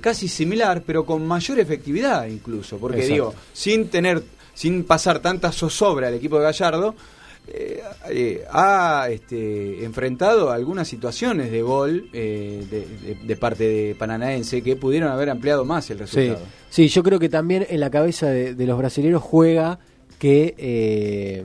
casi 0.01 0.27
similar, 0.27 0.83
pero 0.85 1.07
con 1.07 1.25
mayor 1.27 1.61
efectividad 1.61 2.27
incluso, 2.27 2.79
porque 2.79 3.07
digo, 3.07 3.33
sin 3.53 3.89
tener 3.89 4.23
sin 4.61 4.85
pasar 4.85 5.21
tanta 5.21 5.53
zozobra 5.53 6.09
al 6.09 6.15
equipo 6.15 6.37
de 6.37 6.43
Gallardo, 6.45 6.95
eh, 7.49 7.83
eh, 8.11 8.45
ha 8.53 9.09
este, 9.11 9.83
enfrentado 9.85 10.51
algunas 10.51 10.87
situaciones 10.87 11.51
de 11.51 11.63
gol 11.63 12.11
eh, 12.13 13.17
de, 13.25 13.37
parte 13.37 13.65
de 13.65 13.95
Pananaense 13.95 14.63
que 14.63 14.77
pudieron 14.77 15.11
haber 15.11 15.31
ampliado 15.31 15.65
más 15.65 15.89
el 15.91 16.01
resultado. 16.01 16.45
Sí, 16.69 16.89
yo 16.89 17.03
creo 17.03 17.19
que 17.19 17.31
también 17.31 17.67
en 17.71 17.81
la 17.81 17.91
cabeza 17.91 18.29
de, 18.29 18.67
los 18.67 18.77
brasileños 18.77 19.23
juega 19.23 19.79
que 20.19 21.45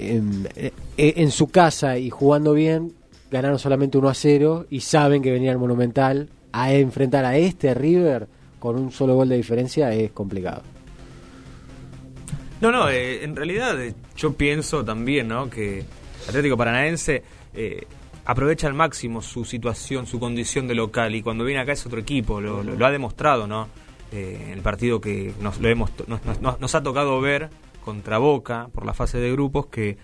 en, 0.00 0.48
en, 0.96 1.30
su 1.30 1.48
casa 1.48 1.98
y 1.98 2.10
jugando 2.10 2.52
bien 2.54 2.92
ganaron 3.30 3.58
solamente 3.58 3.98
1 3.98 4.08
a 4.08 4.14
0 4.14 4.66
y 4.70 4.80
saben 4.80 5.22
que 5.22 5.30
venía 5.30 5.52
el 5.52 5.58
Monumental 5.58 6.28
a 6.52 6.72
enfrentar 6.72 7.24
a 7.24 7.36
este 7.36 7.74
River 7.74 8.26
con 8.58 8.76
un 8.76 8.92
solo 8.92 9.14
gol 9.14 9.28
de 9.28 9.36
diferencia 9.36 9.92
es 9.92 10.12
complicado. 10.12 10.62
No, 12.60 12.70
no, 12.70 12.90
eh, 12.90 13.24
en 13.24 13.34
realidad 13.34 13.82
eh, 13.82 13.94
yo 14.16 14.34
pienso 14.34 14.84
también, 14.84 15.28
¿no? 15.28 15.48
Que 15.48 15.82
Atlético 16.28 16.58
Paranaense 16.58 17.22
eh, 17.54 17.86
aprovecha 18.26 18.66
al 18.66 18.74
máximo 18.74 19.22
su 19.22 19.46
situación, 19.46 20.06
su 20.06 20.20
condición 20.20 20.68
de 20.68 20.74
local 20.74 21.14
y 21.14 21.22
cuando 21.22 21.44
viene 21.44 21.62
acá 21.62 21.72
es 21.72 21.86
otro 21.86 21.98
equipo, 21.98 22.40
lo, 22.40 22.86
ha 22.86 22.90
demostrado, 22.90 23.46
¿no? 23.46 23.68
el 24.12 24.60
partido 24.60 25.00
que 25.00 25.32
nos, 25.40 25.60
lo 25.60 25.68
hemos, 25.68 25.92
nos, 26.40 26.74
ha 26.74 26.82
tocado 26.82 27.20
ver 27.20 27.48
contra 27.84 28.18
Boca 28.18 28.68
por 28.72 28.86
la 28.86 28.94
fase 28.94 29.18
de 29.18 29.32
grupos 29.32 29.66
que 29.66 29.98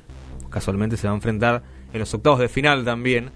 casualmente 0.50 0.96
se 0.96 1.06
va 1.06 1.12
a 1.12 1.16
enfrentar 1.16 1.62
en 1.92 2.00
los 2.00 2.12
octavos 2.14 2.38
de 2.38 2.48
final 2.48 2.84
también, 2.84 3.30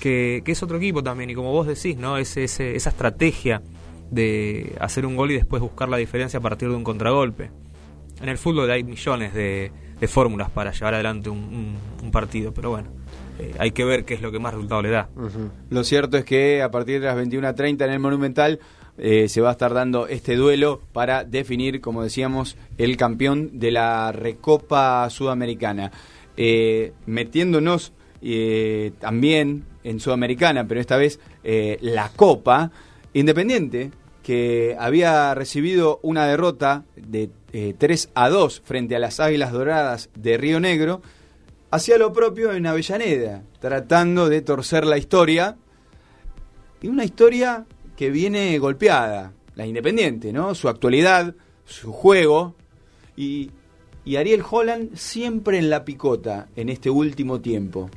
que, 0.00 0.42
es 0.44 0.62
otro 0.62 0.76
equipo 0.76 1.02
también 1.02 1.30
y 1.30 1.34
como 1.34 1.52
vos 1.52 1.66
decís, 1.66 1.96
¿no? 1.96 2.16
Ese, 2.18 2.44
esa 2.44 2.88
estrategia 2.90 3.62
de 4.10 4.76
hacer 4.80 5.06
un 5.06 5.16
gol 5.16 5.30
y 5.30 5.34
después 5.34 5.62
buscar 5.62 5.88
la 5.88 5.96
diferencia 5.96 6.38
a 6.38 6.42
partir 6.42 6.68
de 6.68 6.74
un 6.74 6.84
contragolpe 6.84 7.50
en 8.20 8.28
el 8.28 8.38
fútbol 8.38 8.70
hay 8.70 8.84
millones 8.84 9.34
de, 9.34 9.70
fórmulas 10.06 10.50
para 10.50 10.70
llevar 10.70 10.94
adelante 10.94 11.30
un, 11.30 11.78
partido, 12.12 12.52
pero 12.52 12.70
bueno. 12.70 12.90
Eh, 13.38 13.54
hay 13.58 13.72
que 13.72 13.84
ver 13.84 14.04
qué 14.04 14.14
es 14.14 14.20
lo 14.20 14.30
que 14.30 14.38
más 14.38 14.52
resultado 14.52 14.82
le 14.82 14.90
da. 14.90 15.08
Lo 15.70 15.82
cierto 15.82 16.18
es 16.18 16.24
que 16.24 16.62
a 16.62 16.70
partir 16.70 17.00
de 17.00 17.06
las 17.06 17.16
21.30 17.16 17.84
en 17.84 17.90
el 17.90 17.98
Monumental 17.98 18.60
eh, 18.96 19.28
se 19.28 19.40
va 19.40 19.48
a 19.48 19.52
estar 19.52 19.74
dando 19.74 20.06
este 20.06 20.36
duelo 20.36 20.80
para 20.92 21.24
definir, 21.24 21.80
como 21.80 22.02
decíamos, 22.02 22.56
el 22.78 22.96
campeón 22.96 23.58
de 23.58 23.72
la 23.72 24.12
Recopa 24.12 25.08
Sudamericana. 25.10 25.90
Eh, 26.36 26.92
metiéndonos 27.06 27.92
eh, 28.22 28.92
también 29.00 29.64
en 29.82 29.98
Sudamericana, 30.00 30.66
pero 30.66 30.80
esta 30.80 30.96
vez 30.96 31.20
la 31.42 32.10
Copa, 32.14 32.70
Independiente, 33.12 33.90
que 34.22 34.76
había 34.78 35.34
recibido 35.34 36.00
una 36.02 36.26
derrota 36.26 36.84
de 36.96 37.28
3 37.76 38.10
a 38.14 38.30
2 38.30 38.62
frente 38.64 38.96
a 38.96 38.98
las 38.98 39.20
Águilas 39.20 39.52
Doradas 39.52 40.08
de 40.14 40.38
Río 40.38 40.58
Negro, 40.58 41.02
hacía 41.70 41.98
lo 41.98 42.12
propio 42.12 42.52
en 42.52 42.66
Avellaneda, 42.66 43.42
tratando 43.60 44.28
de 44.28 44.40
torcer 44.40 44.86
la 44.86 44.96
historia. 44.96 45.56
Y 46.80 46.88
una 46.88 47.04
historia 47.04 47.66
que 47.96 48.10
viene 48.10 48.58
golpeada, 48.58 49.32
la 49.54 49.66
Independiente, 49.66 50.32
¿no? 50.32 50.54
Su 50.54 50.68
actualidad, 50.68 51.34
su 51.64 51.92
juego. 51.92 52.54
Y, 53.16 53.50
Ariel 54.16 54.42
Holland 54.48 54.96
siempre 54.96 55.58
en 55.58 55.70
la 55.70 55.84
picota 55.84 56.48
en 56.56 56.68
este 56.68 56.90
último 56.90 57.40
tiempo. 57.40 57.88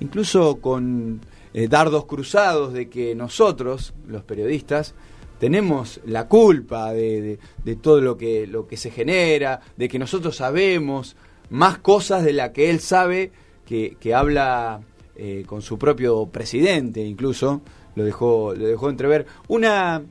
Incluso 0.00 0.60
con 0.60 1.22
eh, 1.54 1.68
dardos 1.68 2.04
cruzados 2.04 2.74
de 2.74 2.90
que 2.90 3.14
nosotros, 3.14 3.94
los 4.06 4.22
periodistas, 4.22 4.94
tenemos 5.38 6.00
la 6.04 6.28
culpa 6.28 6.92
de, 6.92 7.38
todo 7.80 8.00
lo 8.02 8.18
que, 8.18 8.46
lo 8.46 8.66
que 8.66 8.76
se 8.76 8.90
genera, 8.90 9.60
de 9.76 9.88
que 9.88 9.98
nosotros 9.98 10.36
sabemos 10.36 11.16
más 11.48 11.78
cosas 11.78 12.22
de 12.24 12.34
la 12.34 12.52
que 12.52 12.68
él 12.68 12.80
sabe, 12.80 13.32
que, 13.64 13.96
que 13.98 14.14
habla 14.14 14.82
eh, 15.18 15.44
con 15.46 15.62
su 15.62 15.78
propio 15.78 16.26
presidente, 16.26 17.00
incluso, 17.00 17.62
lo 17.96 18.04
dejó, 18.04 18.54
lo 18.54 18.66
dejó 18.66 18.88
entrever. 18.88 19.26
Una, 19.48 20.02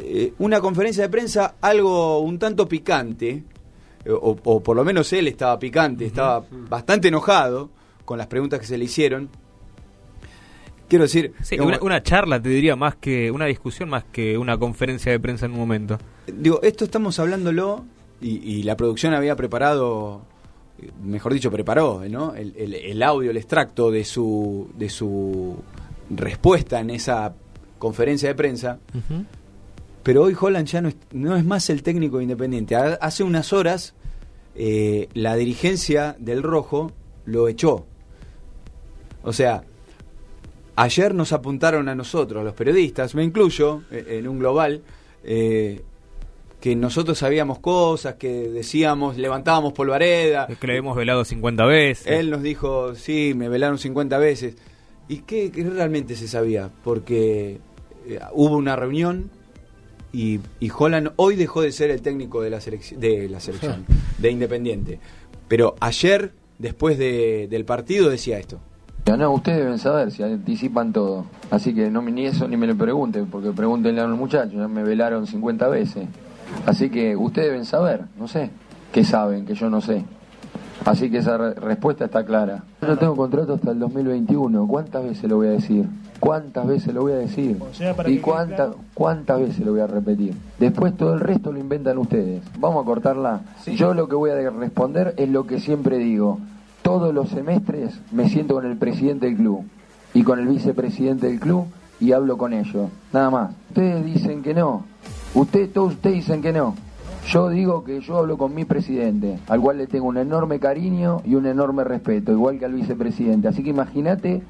eh, 0.00 0.34
una 0.38 0.60
conferencia 0.60 1.04
de 1.04 1.08
prensa 1.08 1.54
algo 1.60 2.18
un 2.18 2.38
tanto 2.38 2.68
picante, 2.68 3.42
o, 4.06 4.36
o, 4.44 4.62
por 4.62 4.76
lo 4.76 4.84
menos 4.84 5.10
él 5.14 5.28
estaba 5.28 5.58
picante, 5.58 6.04
estaba 6.04 6.44
bastante 6.50 7.08
enojado 7.08 7.70
con 8.04 8.18
las 8.18 8.26
preguntas 8.26 8.60
que 8.60 8.66
se 8.66 8.76
le 8.76 8.84
hicieron. 8.84 9.30
Quiero 10.88 11.04
decir... 11.04 11.32
Sí, 11.42 11.58
una, 11.58 11.78
una, 11.80 12.02
charla, 12.02 12.40
te 12.40 12.50
diría, 12.50 12.76
más 12.76 12.96
que 12.96 13.30
una 13.30 13.46
discusión, 13.46 13.88
más 13.88 14.04
que 14.04 14.36
una 14.36 14.58
conferencia 14.58 15.10
de 15.10 15.18
prensa 15.18 15.46
en 15.46 15.52
un 15.52 15.58
momento. 15.58 15.98
Digo, 16.26 16.60
esto 16.62 16.84
estamos 16.84 17.18
hablándolo 17.18 17.84
y, 18.20 18.58
y 18.58 18.62
la 18.64 18.76
producción 18.76 19.14
había 19.14 19.34
preparado, 19.34 20.22
mejor 21.02 21.32
dicho, 21.32 21.50
preparó 21.50 22.02
¿no? 22.08 22.34
el, 22.34 22.54
el, 22.56 22.74
el, 22.74 23.02
audio, 23.02 23.30
el 23.30 23.36
extracto 23.38 23.90
de 23.90 24.04
su, 24.04 24.70
de 24.76 24.90
su 24.90 25.56
respuesta 26.10 26.80
en 26.80 26.90
esa 26.90 27.34
conferencia 27.78 28.28
de 28.28 28.34
prensa. 28.34 28.78
Uh 28.94 28.98
-huh. 28.98 29.24
Pero 30.02 30.22
hoy 30.22 30.36
Holland 30.38 30.66
ya 30.66 30.82
no 30.82 30.88
es, 30.88 30.96
no 31.12 31.36
es 31.36 31.44
más 31.44 31.70
el 31.70 31.82
técnico 31.82 32.20
independiente. 32.20 32.76
Hace 32.76 33.24
unas 33.24 33.52
horas 33.52 33.94
eh, 34.54 35.08
la 35.14 35.34
dirigencia 35.34 36.14
del 36.18 36.42
Rojo 36.42 36.92
lo 37.24 37.48
echó. 37.48 37.86
O 39.22 39.32
sea, 39.32 39.64
ayer 40.76 41.14
nos 41.14 41.32
apuntaron 41.32 41.88
a 41.88 41.94
nosotros, 41.94 42.44
los 42.44 42.54
periodistas, 42.54 43.14
me 43.14 43.24
incluyo, 43.24 43.82
en 43.90 44.28
un 44.28 44.38
global, 44.38 44.82
eh, 45.24 45.82
que 46.60 46.76
nosotros 46.76 47.18
sabíamos 47.18 47.58
cosas, 47.58 48.14
que 48.14 48.48
decíamos, 48.48 49.16
levantábamos 49.16 49.72
polvareda. 49.72 50.46
Que 50.46 50.66
le 50.66 50.76
hemos 50.76 50.96
velado 50.96 51.24
50 51.24 51.64
veces. 51.66 52.06
Él 52.06 52.30
nos 52.30 52.42
dijo, 52.42 52.94
sí, 52.94 53.32
me 53.34 53.48
velaron 53.48 53.78
50 53.78 54.18
veces. 54.18 54.56
¿Y 55.08 55.18
qué, 55.18 55.50
qué 55.50 55.64
realmente 55.64 56.16
se 56.16 56.28
sabía? 56.28 56.70
Porque 56.82 57.60
eh, 58.06 58.20
hubo 58.32 58.56
una 58.56 58.76
reunión 58.76 59.30
y, 60.12 60.40
y, 60.60 60.70
Holland 60.70 61.10
hoy 61.16 61.34
dejó 61.36 61.62
de 61.62 61.72
ser 61.72 61.90
el 61.90 62.00
técnico 62.00 62.40
de 62.40 62.50
la, 62.50 62.60
selección, 62.60 63.00
de, 63.00 63.28
la 63.28 63.40
selección, 63.40 63.84
de 64.18 64.30
Independiente. 64.30 65.00
Pero 65.48 65.74
ayer 65.80 66.32
después 66.58 66.98
de, 66.98 67.48
del 67.50 67.64
partido 67.64 68.10
decía 68.10 68.38
esto. 68.38 68.60
No, 69.06 69.32
ustedes 69.32 69.58
deben 69.58 69.78
saber 69.78 70.10
si 70.10 70.22
anticipan 70.22 70.92
todo. 70.92 71.26
Así 71.50 71.74
que 71.74 71.90
no 71.90 72.00
ni 72.00 72.24
eso 72.24 72.48
ni 72.48 72.56
me 72.56 72.66
lo 72.66 72.74
pregunten, 72.74 73.26
porque 73.26 73.50
pregúntenle 73.50 74.00
a 74.00 74.06
los 74.06 74.18
muchachos, 74.18 74.54
ya 74.54 74.66
me 74.66 74.82
velaron 74.82 75.26
50 75.26 75.68
veces. 75.68 76.06
Así 76.64 76.88
que 76.88 77.14
ustedes 77.14 77.48
deben 77.48 77.66
saber, 77.66 78.04
no 78.18 78.28
sé, 78.28 78.50
qué 78.92 79.04
saben, 79.04 79.44
que 79.44 79.54
yo 79.54 79.68
no 79.68 79.82
sé. 79.82 80.04
Así 80.84 81.10
que 81.10 81.18
esa 81.18 81.38
re 81.38 81.54
respuesta 81.54 82.04
está 82.04 82.24
clara. 82.24 82.62
Yo 82.82 82.98
tengo 82.98 83.16
contrato 83.16 83.54
hasta 83.54 83.70
el 83.70 83.78
2021. 83.78 84.66
¿Cuántas 84.66 85.02
veces 85.02 85.30
lo 85.30 85.36
voy 85.36 85.48
a 85.48 85.50
decir? 85.52 85.86
¿Cuántas 86.20 86.66
veces 86.66 86.94
lo 86.94 87.02
voy 87.02 87.12
a 87.12 87.16
decir? 87.16 87.58
O 87.60 87.72
sea, 87.74 87.94
¿Y 88.06 88.18
cuántas 88.18 88.56
claro. 88.56 88.76
cuántas 88.92 89.40
veces 89.40 89.64
lo 89.64 89.72
voy 89.72 89.80
a 89.80 89.86
repetir? 89.86 90.34
Después 90.58 90.96
todo 90.96 91.14
el 91.14 91.20
resto 91.20 91.52
lo 91.52 91.58
inventan 91.58 91.98
ustedes. 91.98 92.42
Vamos 92.58 92.82
a 92.82 92.86
cortarla. 92.86 93.40
Sí. 93.62 93.76
Yo 93.76 93.94
lo 93.94 94.08
que 94.08 94.14
voy 94.14 94.30
a 94.30 94.50
responder 94.50 95.14
es 95.16 95.28
lo 95.28 95.46
que 95.46 95.58
siempre 95.58 95.98
digo. 95.98 96.38
Todos 96.82 97.14
los 97.14 97.30
semestres 97.30 97.98
me 98.12 98.28
siento 98.28 98.54
con 98.54 98.66
el 98.66 98.76
presidente 98.76 99.26
del 99.26 99.36
club 99.36 99.64
y 100.12 100.22
con 100.22 100.38
el 100.38 100.46
vicepresidente 100.48 101.28
del 101.28 101.40
club 101.40 101.64
y 101.98 102.12
hablo 102.12 102.36
con 102.36 102.52
ellos. 102.52 102.90
Nada 103.12 103.30
más. 103.30 103.50
Ustedes 103.70 104.04
dicen 104.04 104.42
que 104.42 104.52
no. 104.52 104.84
Ustedes, 105.34 105.72
todos 105.72 105.92
ustedes 105.94 106.16
dicen 106.16 106.42
que 106.42 106.52
no. 106.52 106.74
Yo 107.28 107.48
digo 107.48 107.84
que 107.84 108.00
yo 108.00 108.18
hablo 108.18 108.36
con 108.36 108.54
mi 108.54 108.64
presidente, 108.64 109.38
al 109.48 109.60
cual 109.60 109.78
le 109.78 109.86
tengo 109.86 110.06
un 110.06 110.18
enorme 110.18 110.60
cariño 110.60 111.22
y 111.24 111.34
un 111.34 111.46
enorme 111.46 111.82
respeto, 111.84 112.32
igual 112.32 112.58
que 112.58 112.66
al 112.66 112.74
vicepresidente. 112.74 113.48
Así 113.48 113.62
que 113.62 113.70
imagínate 113.70 114.42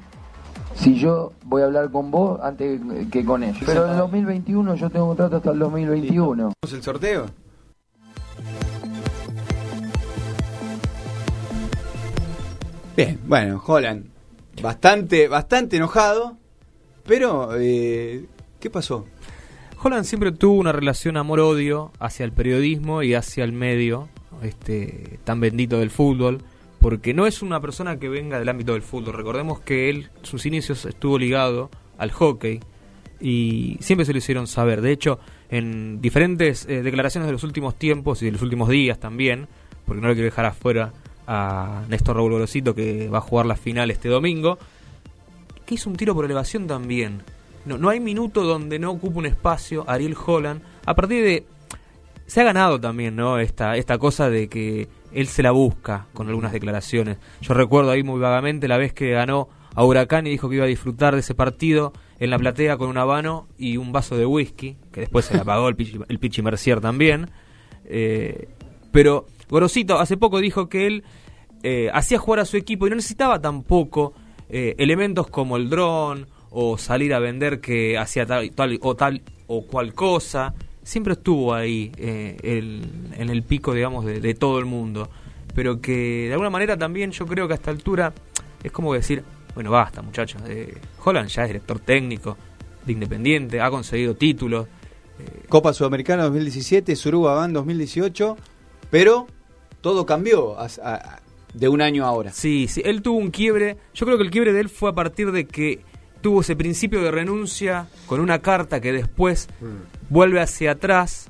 si 0.75 0.95
yo 0.95 1.31
voy 1.45 1.61
a 1.61 1.65
hablar 1.65 1.89
con 1.89 2.11
vos 2.11 2.39
antes 2.43 2.81
que 3.11 3.23
con 3.23 3.43
ellos. 3.43 3.63
Pero 3.65 3.85
en 3.85 3.91
el 3.91 3.97
2021 3.97 4.75
yo 4.75 4.89
tengo 4.89 5.07
contrato 5.07 5.37
hasta 5.37 5.51
el 5.51 5.59
2021. 5.59 6.53
¿El 6.61 6.83
sorteo? 6.83 7.25
Bien, 12.95 13.19
bueno, 13.25 13.61
Holland, 13.65 14.05
bastante, 14.61 15.27
bastante 15.27 15.77
enojado, 15.77 16.37
pero 17.05 17.49
eh, 17.57 18.25
¿qué 18.59 18.69
pasó? 18.69 19.05
Holland 19.85 20.05
siempre 20.05 20.31
tuvo 20.31 20.55
una 20.55 20.71
relación 20.71 21.15
amor-odio 21.15 21.91
hacia 21.99 22.23
el 22.25 22.31
periodismo 22.31 23.03
y 23.03 23.13
hacia 23.13 23.43
el 23.43 23.51
medio 23.51 24.09
este, 24.41 25.19
tan 25.23 25.39
bendito 25.39 25.77
del 25.77 25.91
fútbol, 25.91 26.41
porque 26.79 27.13
no 27.13 27.27
es 27.27 27.43
una 27.43 27.59
persona 27.59 27.99
que 27.99 28.09
venga 28.09 28.39
del 28.39 28.49
ámbito 28.49 28.73
del 28.73 28.81
fútbol. 28.81 29.13
Recordemos 29.13 29.59
que 29.59 29.91
él, 29.91 30.09
sus 30.23 30.47
inicios 30.47 30.85
estuvo 30.85 31.19
ligado 31.19 31.69
al 31.99 32.09
hockey 32.09 32.61
y 33.21 33.77
siempre 33.79 34.05
se 34.05 34.11
lo 34.11 34.17
hicieron 34.17 34.47
saber. 34.47 34.81
De 34.81 34.91
hecho, 34.91 35.19
en 35.49 36.01
diferentes 36.01 36.65
eh, 36.65 36.81
declaraciones 36.81 37.27
de 37.27 37.33
los 37.33 37.43
últimos 37.43 37.75
tiempos 37.75 38.23
y 38.23 38.25
de 38.25 38.31
los 38.31 38.41
últimos 38.41 38.69
días 38.69 38.99
también, 38.99 39.47
porque 39.85 40.01
no 40.01 40.07
lo 40.07 40.15
quiero 40.15 40.25
dejar 40.25 40.45
afuera 40.45 40.93
a 41.27 41.83
Néstor 41.89 42.15
Raúl 42.15 42.43
que 42.75 43.07
va 43.07 43.19
a 43.19 43.21
jugar 43.21 43.45
la 43.45 43.55
final 43.55 43.91
este 43.91 44.09
domingo, 44.09 44.57
que 45.63 45.75
hizo 45.75 45.91
un 45.91 45.95
tiro 45.95 46.15
por 46.15 46.25
elevación 46.25 46.65
también. 46.65 47.21
No, 47.65 47.77
no 47.77 47.89
hay 47.89 47.99
minuto 47.99 48.43
donde 48.43 48.79
no 48.79 48.91
ocupe 48.91 49.17
un 49.17 49.25
espacio 49.25 49.83
Ariel 49.87 50.15
Holland. 50.25 50.61
A 50.85 50.95
partir 50.95 51.23
de. 51.23 51.45
Se 52.27 52.41
ha 52.41 52.43
ganado 52.43 52.79
también, 52.79 53.15
¿no? 53.15 53.37
Esta, 53.37 53.77
esta 53.77 53.99
cosa 53.99 54.29
de 54.29 54.47
que 54.47 54.87
él 55.11 55.27
se 55.27 55.43
la 55.43 55.51
busca 55.51 56.07
con 56.13 56.27
algunas 56.27 56.51
declaraciones. 56.51 57.17
Yo 57.41 57.53
recuerdo 57.53 57.91
ahí 57.91 58.03
muy 58.03 58.19
vagamente 58.19 58.67
la 58.67 58.77
vez 58.77 58.93
que 58.93 59.11
ganó 59.11 59.47
a 59.75 59.83
Huracán 59.83 60.25
y 60.25 60.31
dijo 60.31 60.49
que 60.49 60.55
iba 60.55 60.65
a 60.65 60.67
disfrutar 60.67 61.13
de 61.13 61.19
ese 61.19 61.35
partido 61.35 61.93
en 62.19 62.29
la 62.29 62.39
platea 62.39 62.77
con 62.77 62.89
un 62.89 62.97
habano 62.97 63.47
y 63.57 63.77
un 63.77 63.91
vaso 63.91 64.17
de 64.17 64.25
whisky, 64.25 64.77
que 64.91 65.01
después 65.01 65.25
se 65.25 65.37
la 65.37 65.43
pagó 65.43 65.67
el 65.67 65.75
Pichi, 65.75 65.99
el 66.07 66.19
Pichi 66.19 66.41
Mercier 66.41 66.79
también. 66.81 67.29
Eh, 67.85 68.47
pero 68.91 69.27
Gorosito 69.49 69.99
hace 69.99 70.17
poco 70.17 70.39
dijo 70.39 70.69
que 70.69 70.87
él 70.87 71.03
eh, 71.63 71.89
hacía 71.93 72.17
jugar 72.17 72.39
a 72.39 72.45
su 72.45 72.57
equipo 72.57 72.87
y 72.87 72.89
no 72.89 72.95
necesitaba 72.95 73.41
tampoco 73.41 74.13
eh, 74.49 74.75
elementos 74.77 75.27
como 75.27 75.57
el 75.57 75.69
dron 75.69 76.27
o 76.57 76.77
salir 76.77 77.13
a 77.13 77.19
vender 77.19 77.59
que 77.59 77.97
hacía 77.97 78.25
tal, 78.25 78.49
tal, 78.51 78.79
o 78.81 78.95
tal 78.95 79.21
o 79.47 79.65
cual 79.65 79.93
cosa. 79.93 80.53
Siempre 80.83 81.13
estuvo 81.13 81.53
ahí 81.53 81.91
eh, 81.97 82.37
el, 82.43 83.11
en 83.17 83.29
el 83.29 83.43
pico, 83.43 83.73
digamos, 83.73 84.05
de, 84.05 84.21
de, 84.21 84.33
todo 84.35 84.57
el 84.57 84.65
mundo. 84.65 85.09
Pero 85.53 85.81
que 85.81 86.27
de 86.27 86.31
alguna 86.31 86.49
manera 86.49 86.77
también 86.77 87.11
yo 87.11 87.25
creo 87.25 87.47
que 87.47 87.53
a 87.53 87.57
esta 87.57 87.71
altura 87.71 88.13
es 88.63 88.71
como 88.71 88.93
decir, 88.93 89.21
bueno, 89.53 89.69
basta 89.69 90.01
muchachos. 90.01 90.41
Eh, 90.47 90.77
Holland 91.03 91.27
ya 91.27 91.41
es 91.41 91.49
director 91.49 91.79
técnico 91.79 92.37
de 92.85 92.93
Independiente, 92.93 93.59
ha 93.59 93.69
conseguido 93.69 94.15
títulos. 94.15 94.67
Eh, 95.19 95.45
Copa 95.49 95.73
Sudamericana 95.73 96.23
2017, 96.23 96.95
Suruba 96.95 97.45
2018, 97.47 98.37
pero 98.89 99.27
todo 99.81 100.05
cambió 100.05 100.57
a, 100.57 100.67
a, 100.83 101.19
de 101.53 101.67
un 101.67 101.81
año 101.81 102.05
a 102.05 102.09
ahora. 102.09 102.31
Sí, 102.31 102.69
sí, 102.69 102.81
él 102.85 103.01
tuvo 103.01 103.17
un 103.17 103.31
quiebre. 103.31 103.75
Yo 103.93 104.05
creo 104.05 104.17
que 104.17 104.23
el 104.23 104.31
quiebre 104.31 104.53
de 104.53 104.61
él 104.61 104.69
fue 104.69 104.89
a 104.89 104.93
partir 104.93 105.33
de 105.33 105.45
que 105.47 105.81
tuvo 106.25 106.41
ese 106.41 106.55
principio 106.55 107.03
de 107.03 107.11
renuncia 107.11 107.87
con 108.07 108.19
una 108.19 108.39
carta 108.39 108.81
que 108.81 108.91
después 108.91 109.47
vuelve 110.09 110.41
hacia 110.41 110.71
atrás, 110.71 111.29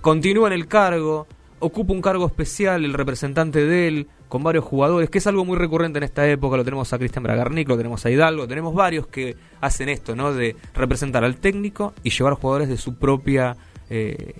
continúa 0.00 0.48
en 0.48 0.54
el 0.54 0.66
cargo, 0.66 1.28
ocupa 1.60 1.92
un 1.92 2.02
cargo 2.02 2.26
especial, 2.26 2.84
el 2.84 2.92
representante 2.92 3.64
de 3.64 3.86
él, 3.86 4.08
con 4.28 4.42
varios 4.42 4.64
jugadores, 4.64 5.10
que 5.10 5.18
es 5.18 5.28
algo 5.28 5.44
muy 5.44 5.56
recurrente 5.56 5.98
en 5.98 6.02
esta 6.02 6.28
época, 6.28 6.56
lo 6.56 6.64
tenemos 6.64 6.92
a 6.92 6.98
Cristian 6.98 7.22
Bragarnik, 7.22 7.68
lo 7.68 7.76
tenemos 7.76 8.04
a 8.04 8.10
Hidalgo, 8.10 8.48
tenemos 8.48 8.74
varios 8.74 9.06
que 9.06 9.36
hacen 9.60 9.88
esto, 9.88 10.16
¿no? 10.16 10.34
De 10.34 10.56
representar 10.74 11.22
al 11.22 11.36
técnico 11.36 11.94
y 12.02 12.10
llevar 12.10 12.34
jugadores 12.34 12.68
de 12.68 12.76
su 12.76 12.96
propia, 12.96 13.56
eh, 13.88 14.34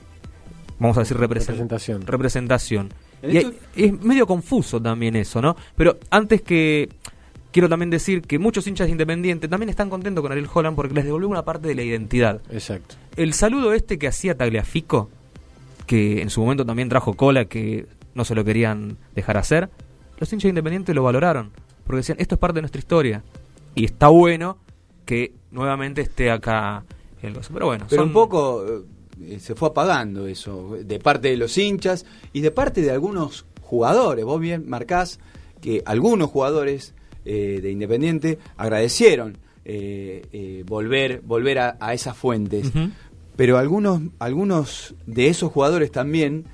vamos 0.81 0.97
a 0.97 1.03
decir, 1.03 1.17
represent 1.17 1.51
representación. 1.51 2.03
representación. 2.05 2.93
Y 3.23 3.85
es 3.85 4.03
medio 4.03 4.27
confuso 4.27 4.83
también 4.83 5.15
eso, 5.15 5.41
¿no? 5.41 5.55
Pero 5.77 5.97
antes 6.11 6.43
que 6.43 6.89
quiero 7.53 7.69
también 7.69 7.91
decir 7.91 8.23
que 8.23 8.39
muchos 8.39 8.67
hinchas 8.67 8.87
de 8.89 8.93
Independiente 8.93 9.47
también 9.49 9.69
están 9.71 9.91
contentos 9.91 10.23
con 10.23 10.33
Ariel 10.33 10.49
Holland 10.53 10.75
porque 10.75 10.95
les 10.95 11.05
devolvió 11.05 11.29
una 11.29 11.45
parte 11.45 11.69
de 11.69 11.75
la 11.75 11.83
identidad. 11.83 12.41
Exacto. 12.51 12.97
El 13.17 13.33
saludo 13.35 13.73
este 13.75 13.99
que 13.99 14.09
hacía 14.09 14.37
Tagliafico, 14.37 15.11
que 15.87 16.23
en 16.23 16.31
su 16.31 16.41
momento 16.41 16.65
también 16.65 16.89
trajo 16.89 17.15
cola, 17.15 17.45
que 17.45 17.87
no 18.15 18.25
se 18.25 18.35
lo 18.35 18.45
querían 18.45 18.97
dejar 19.15 19.37
hacer, 19.37 19.71
los 20.19 20.33
hinchas 20.33 20.45
de 20.45 20.49
Independiente 20.51 20.95
lo 20.95 21.03
valoraron. 21.03 21.51
Porque 21.85 21.99
decían, 21.99 22.19
esto 22.21 22.37
es 22.37 22.39
parte 22.39 22.57
de 22.57 22.63
nuestra 22.63 22.79
historia. 22.79 23.23
Y 23.75 23.85
está 23.85 24.09
bueno 24.09 24.59
que 25.05 25.33
nuevamente 25.51 26.01
esté 26.03 26.31
acá 26.31 26.85
el 27.23 27.35
gozo. 27.35 27.51
Pero 27.53 27.67
bueno, 27.67 27.87
Pero 27.89 28.03
son- 28.03 28.09
un 28.09 28.15
poco 28.15 28.65
eh, 29.21 29.39
se 29.41 29.55
fue 29.55 29.69
apagando 29.71 30.27
eso, 30.27 30.77
de 30.83 30.99
parte 31.01 31.29
de 31.29 31.37
los 31.37 31.59
hinchas 31.59 32.07
y 32.33 32.41
de 32.41 32.51
parte 32.51 32.81
de 32.83 32.91
algunos 32.93 33.45
jugadores. 33.61 34.25
Vos 34.25 34.41
bien 34.41 34.69
marcás 34.69 35.19
que 35.61 35.83
algunos 35.87 36.31
jugadores 36.31 36.95
eh, 37.25 37.61
de 37.63 37.71
Independiente 37.71 38.39
agradecieron 38.57 39.39
eh, 39.65 40.25
eh, 40.33 40.65
volver, 40.67 41.21
volver 41.25 41.59
a, 41.59 41.77
a 41.81 41.95
esas 41.95 42.17
fuentes. 42.17 42.71
Pero 43.37 43.59
algunos, 43.59 44.03
algunos 44.19 44.95
de 45.07 45.29
esos 45.29 45.51
jugadores 45.53 45.91
también 45.93 46.45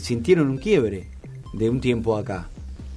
sintieron 0.00 0.48
un 0.48 0.58
quiebre 0.58 1.08
de 1.52 1.70
un 1.70 1.80
tiempo 1.80 2.16
acá. 2.16 2.48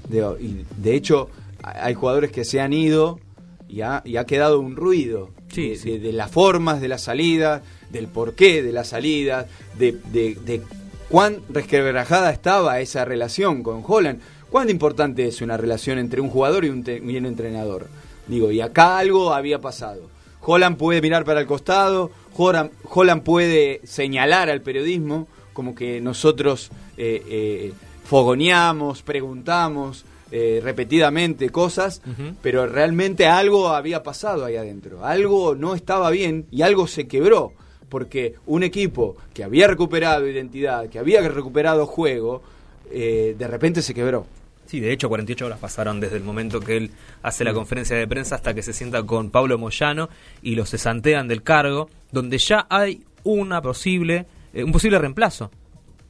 De, 0.08 0.20
y 0.40 0.66
de 0.82 0.96
hecho, 0.96 1.30
hay 1.62 1.94
jugadores 1.94 2.32
que 2.32 2.44
se 2.46 2.62
han 2.62 2.74
ido 2.74 3.20
y 3.68 3.82
ha, 3.82 4.02
y 4.06 4.18
ha 4.18 4.26
quedado 4.26 4.60
un 4.60 4.76
ruido 4.76 5.30
Sí, 5.52 5.70
de, 5.70 5.76
sí. 5.78 5.92
de- 5.92 6.00
de 6.00 6.14
las 6.14 6.32
formas 6.32 6.82
de 6.82 6.88
la 6.88 6.98
salida, 6.98 7.62
del 7.92 8.08
porqué 8.08 8.62
de 8.64 8.72
la 8.72 8.84
salida, 8.84 9.48
de, 9.78 9.98
de, 10.12 10.36
de 10.46 10.62
cuán 11.10 11.38
resquebrajada 11.50 12.32
estaba 12.32 12.80
esa 12.80 13.04
relación 13.06 13.64
con 13.64 13.84
Holland. 13.86 14.20
¿Cuán 14.50 14.70
importante 14.70 15.28
es 15.28 15.42
una 15.42 15.58
relación 15.58 16.00
entre 16.00 16.22
un 16.22 16.30
jugador 16.30 16.66
y 16.66 16.70
un, 16.70 16.84
y 16.88 17.18
un 17.18 17.26
entrenador? 17.26 17.88
Digo, 18.28 18.52
y 18.52 18.62
acá 18.62 18.98
algo 18.98 19.34
había 19.34 19.60
pasado. 19.60 20.10
Holland 20.42 20.78
puede 20.78 21.02
mirar 21.02 21.26
para 21.26 21.42
el 21.42 21.48
costado, 21.48 22.12
Holland, 22.36 22.72
Holland 22.84 23.24
puede 23.24 23.82
señalar 23.84 24.50
al 24.50 24.62
periodismo, 24.62 25.28
como 25.54 25.76
que 25.76 26.00
nosotros 26.00 26.72
eh, 26.98 27.24
eh, 27.28 27.74
fogoneamos, 28.06 29.02
preguntamos 29.02 30.06
eh, 30.32 30.62
repetidamente 30.64 31.50
cosas, 31.50 32.02
pero 32.42 32.68
realmente 32.68 33.28
algo 33.28 33.70
había 33.70 34.04
pasado 34.04 34.46
ahí 34.46 34.56
adentro, 34.56 35.04
algo 35.04 35.56
no 35.56 35.76
estaba 35.76 36.10
bien 36.12 36.46
y 36.52 36.62
algo 36.62 36.88
se 36.88 37.08
quebró, 37.08 37.54
porque 37.90 38.36
un 38.46 38.64
equipo 38.64 39.18
que 39.34 39.44
había 39.44 39.68
recuperado 39.68 40.28
identidad, 40.28 40.88
que 40.88 41.00
había 41.00 41.28
recuperado 41.28 41.86
juego, 41.88 42.44
eh, 42.92 43.36
de 43.38 43.48
repente 43.48 43.82
se 43.82 43.94
quebró. 43.94 44.26
Sí, 44.66 44.80
de 44.80 44.92
hecho 44.92 45.10
48 45.10 45.48
horas 45.48 45.60
pasaron 45.60 46.00
desde 46.00 46.18
el 46.18 46.24
momento 46.24 46.60
que 46.60 46.78
él 46.78 46.92
hace 47.24 47.44
la 47.44 47.54
conferencia 47.54 47.96
de 47.96 48.08
prensa 48.08 48.36
hasta 48.36 48.54
que 48.54 48.62
se 48.62 48.72
sienta 48.72 49.02
con 49.02 49.32
Pablo 49.32 49.58
Moyano 49.58 50.10
y 50.44 50.54
los 50.54 50.70
cesantean 50.70 51.28
del 51.28 51.42
cargo, 51.42 51.90
donde 52.12 52.38
ya 52.38 52.68
hay 52.70 53.04
una 53.24 53.64
posible, 53.64 54.28
eh, 54.54 54.64
un 54.64 54.72
posible 54.72 55.00
reemplazo. 55.00 55.50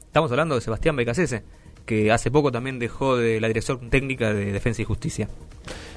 Estamos 0.02 0.30
hablando 0.32 0.56
de 0.56 0.62
Sebastián 0.62 0.98
Becasese, 0.98 1.44
que 1.86 2.12
hace 2.12 2.32
poco 2.32 2.52
también 2.52 2.80
dejó 2.80 3.16
de 3.16 3.40
la 3.40 3.48
dirección 3.48 3.90
técnica 3.90 4.34
de 4.34 4.52
Defensa 4.52 4.82
y 4.82 4.86
Justicia. 4.86 5.30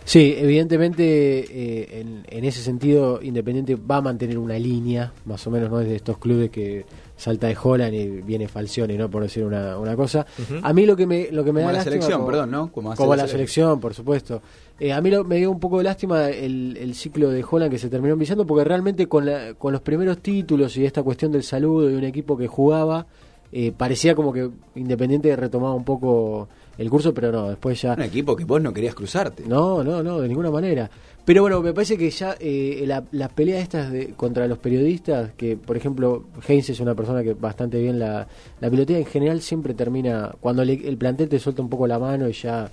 Sí, 0.04 0.34
evidentemente 0.36 1.04
eh, 1.04 2.00
en, 2.00 2.24
en 2.28 2.44
ese 2.44 2.62
sentido 2.62 3.20
Independiente 3.22 3.76
va 3.76 3.96
a 3.96 4.00
mantener 4.02 4.38
una 4.38 4.58
línea, 4.58 5.12
más 5.24 5.44
o 5.46 5.50
menos, 5.50 5.70
no 5.70 5.80
es 5.80 5.88
de 5.88 5.96
estos 5.96 6.18
clubes 6.18 6.50
que 6.50 6.84
salta 7.22 7.46
de 7.46 7.56
Holland 7.62 7.94
y 7.94 8.06
viene 8.22 8.48
Falcione, 8.48 8.98
¿no? 8.98 9.08
Por 9.08 9.22
decir 9.22 9.44
una, 9.44 9.78
una 9.78 9.94
cosa. 9.94 10.26
A 10.62 10.72
mí 10.72 10.86
lo 10.86 10.96
que 10.96 11.06
me, 11.06 11.28
lo 11.30 11.44
que 11.44 11.52
me 11.52 11.60
Como 11.60 11.72
da 11.72 11.78
la 11.78 11.84
selección, 11.84 12.12
como- 12.20 12.26
perdón, 12.26 12.50
¿no? 12.50 12.72
Como 12.72 12.90
la 12.90 13.22
la 13.22 13.28
selección, 13.28 13.78
por 13.78 13.94
supuesto. 13.94 14.42
Eh, 14.80 14.92
a 14.92 15.00
mí 15.00 15.10
lo- 15.10 15.22
me 15.22 15.36
dio 15.36 15.50
un 15.50 15.60
poco 15.60 15.78
de 15.78 15.84
lástima 15.84 16.28
el, 16.30 16.76
el 16.80 16.94
ciclo 16.96 17.30
de 17.30 17.44
Holland 17.48 17.70
que 17.70 17.78
se 17.78 17.88
terminó 17.88 18.14
enviciando 18.14 18.44
porque 18.44 18.64
realmente 18.64 19.06
con, 19.06 19.24
la- 19.26 19.54
con 19.54 19.72
los 19.72 19.82
primeros 19.82 20.18
títulos 20.18 20.76
y 20.76 20.84
esta 20.84 21.02
cuestión 21.04 21.30
del 21.30 21.44
saludo 21.44 21.88
y 21.88 21.94
un 21.94 22.02
equipo 22.04 22.36
que 22.36 22.48
jugaba, 22.48 23.06
eh, 23.52 23.70
parecía 23.76 24.14
como 24.16 24.32
que 24.32 24.50
Independiente 24.74 25.36
retomaba 25.36 25.74
un 25.74 25.84
poco 25.84 26.48
el 26.78 26.88
curso, 26.90 27.12
pero 27.14 27.30
no, 27.32 27.48
después 27.50 27.80
ya... 27.82 27.94
Un 27.94 28.02
equipo 28.02 28.34
que 28.36 28.44
vos 28.44 28.60
no 28.60 28.72
querías 28.72 28.94
cruzarte. 28.94 29.44
No, 29.46 29.82
no, 29.84 30.02
no, 30.02 30.20
de 30.20 30.28
ninguna 30.28 30.50
manera. 30.50 30.90
Pero 31.24 31.42
bueno, 31.42 31.60
me 31.62 31.72
parece 31.72 31.96
que 31.96 32.10
ya 32.10 32.34
eh, 32.40 32.82
la- 32.86 33.04
las 33.12 33.32
peleas 33.32 33.62
estas 33.62 33.92
de, 33.92 34.08
contra 34.16 34.46
los 34.48 34.58
periodistas, 34.58 35.30
que 35.36 35.56
por 35.56 35.76
ejemplo 35.76 36.24
Heinz 36.48 36.70
es 36.70 36.80
una 36.80 36.94
persona 36.96 37.22
que 37.22 37.34
bastante 37.34 37.80
bien 37.80 37.98
la, 38.00 38.26
la 38.60 38.70
pilotea, 38.70 38.98
en 38.98 39.06
general 39.06 39.40
siempre 39.40 39.72
termina, 39.74 40.34
cuando 40.40 40.64
le- 40.64 40.88
el 40.88 40.96
plantel 40.96 41.28
te 41.28 41.38
suelta 41.38 41.62
un 41.62 41.68
poco 41.68 41.86
la 41.86 41.98
mano 42.00 42.28
y 42.28 42.32
ya 42.32 42.68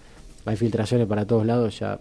hay 0.46 0.56
filtraciones 0.56 1.06
para 1.06 1.26
todos 1.26 1.46
lados, 1.46 1.78
ya 1.80 2.00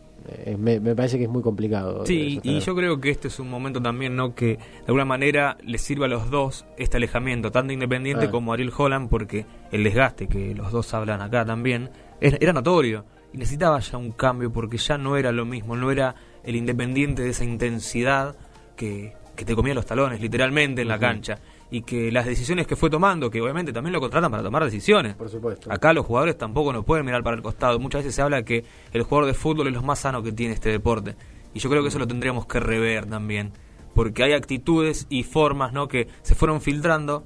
me, 0.59 0.81
me 0.81 0.95
parece 0.95 1.19
que 1.19 1.25
es 1.25 1.31
muy 1.31 1.43
complicado. 1.43 2.05
Sí, 2.07 2.14
eh, 2.14 2.25
y 2.27 2.35
sostener. 2.35 2.62
yo 2.62 2.75
creo 2.77 3.01
que 3.01 3.11
este 3.11 3.29
es 3.29 3.38
un 3.38 3.49
momento 3.51 3.81
también, 3.81 4.17
¿no? 4.17 4.35
Que 4.35 4.57
de 4.57 4.85
alguna 4.87 5.05
manera 5.05 5.57
les 5.62 5.81
sirva 5.83 6.07
a 6.07 6.09
los 6.09 6.31
dos 6.31 6.67
este 6.77 6.97
alejamiento, 6.97 7.51
tanto 7.51 7.73
Independiente 7.73 8.27
Ah. 8.27 8.31
como 8.31 8.53
Ariel 8.53 8.73
Holland, 8.77 9.09
porque 9.09 9.47
el 9.73 9.85
desgaste 9.85 10.27
que 10.29 10.55
los 10.55 10.73
dos 10.73 10.93
hablan 10.95 11.21
acá 11.23 11.45
también 11.45 11.91
era 12.21 12.53
notorio. 12.53 13.05
Y 13.33 13.38
necesitaba 13.38 13.79
ya 13.81 13.99
un 13.99 14.12
cambio 14.12 14.51
porque 14.53 14.79
ya 14.79 14.97
no 14.99 15.17
era 15.17 15.33
lo 15.33 15.45
mismo, 15.45 15.77
no 15.77 15.91
era 15.91 16.14
el 16.45 16.57
Independiente 16.57 17.23
de 17.23 17.31
esa 17.31 17.45
intensidad 17.45 18.35
que, 18.77 19.12
que 19.37 19.45
te 19.45 19.55
comía 19.55 19.75
los 19.75 19.85
talones, 19.87 20.21
literalmente, 20.21 20.83
en 20.83 20.88
la 20.88 20.99
cancha. 20.99 21.38
Y 21.71 21.83
que 21.83 22.11
las 22.11 22.25
decisiones 22.25 22.67
que 22.67 22.77
fue 22.77 22.89
tomando, 22.89 23.31
que 23.31 23.43
obviamente 23.43 23.73
también 23.73 23.93
lo 23.93 24.01
contratan 24.01 24.31
para 24.31 24.43
tomar 24.43 24.65
decisiones. 24.65 25.15
Por 25.17 25.29
supuesto. 25.29 25.71
Acá 25.71 25.93
los 25.93 26.07
jugadores 26.07 26.39
tampoco 26.39 26.73
nos 26.73 26.85
pueden 26.85 27.05
mirar 27.05 27.23
para 27.23 27.37
el 27.37 27.43
costado. 27.43 27.79
Muchas 27.79 28.01
veces 28.01 28.15
se 28.15 28.23
habla 28.23 28.43
que 28.43 28.65
el 28.93 29.03
jugador 29.03 29.27
de 29.27 29.35
fútbol 29.35 29.69
es 29.69 29.75
lo 29.75 29.83
más 29.83 29.99
sano 29.99 30.23
que 30.23 30.33
tiene 30.33 30.55
este 30.55 30.71
deporte. 30.71 31.15
Y 31.53 31.59
yo 31.59 31.69
creo 31.69 31.83
que 31.83 31.89
eso 31.89 31.99
lo 31.99 32.07
tendríamos 32.07 32.47
que 32.47 32.61
rever 32.61 33.07
también. 33.07 33.53
Porque 33.95 34.23
hay 34.23 34.33
actitudes 34.33 35.07
y 35.11 35.25
formas 35.25 35.73
¿no? 35.73 35.89
que 35.89 36.09
se 36.23 36.35
fueron 36.35 36.61
filtrando. 36.61 37.25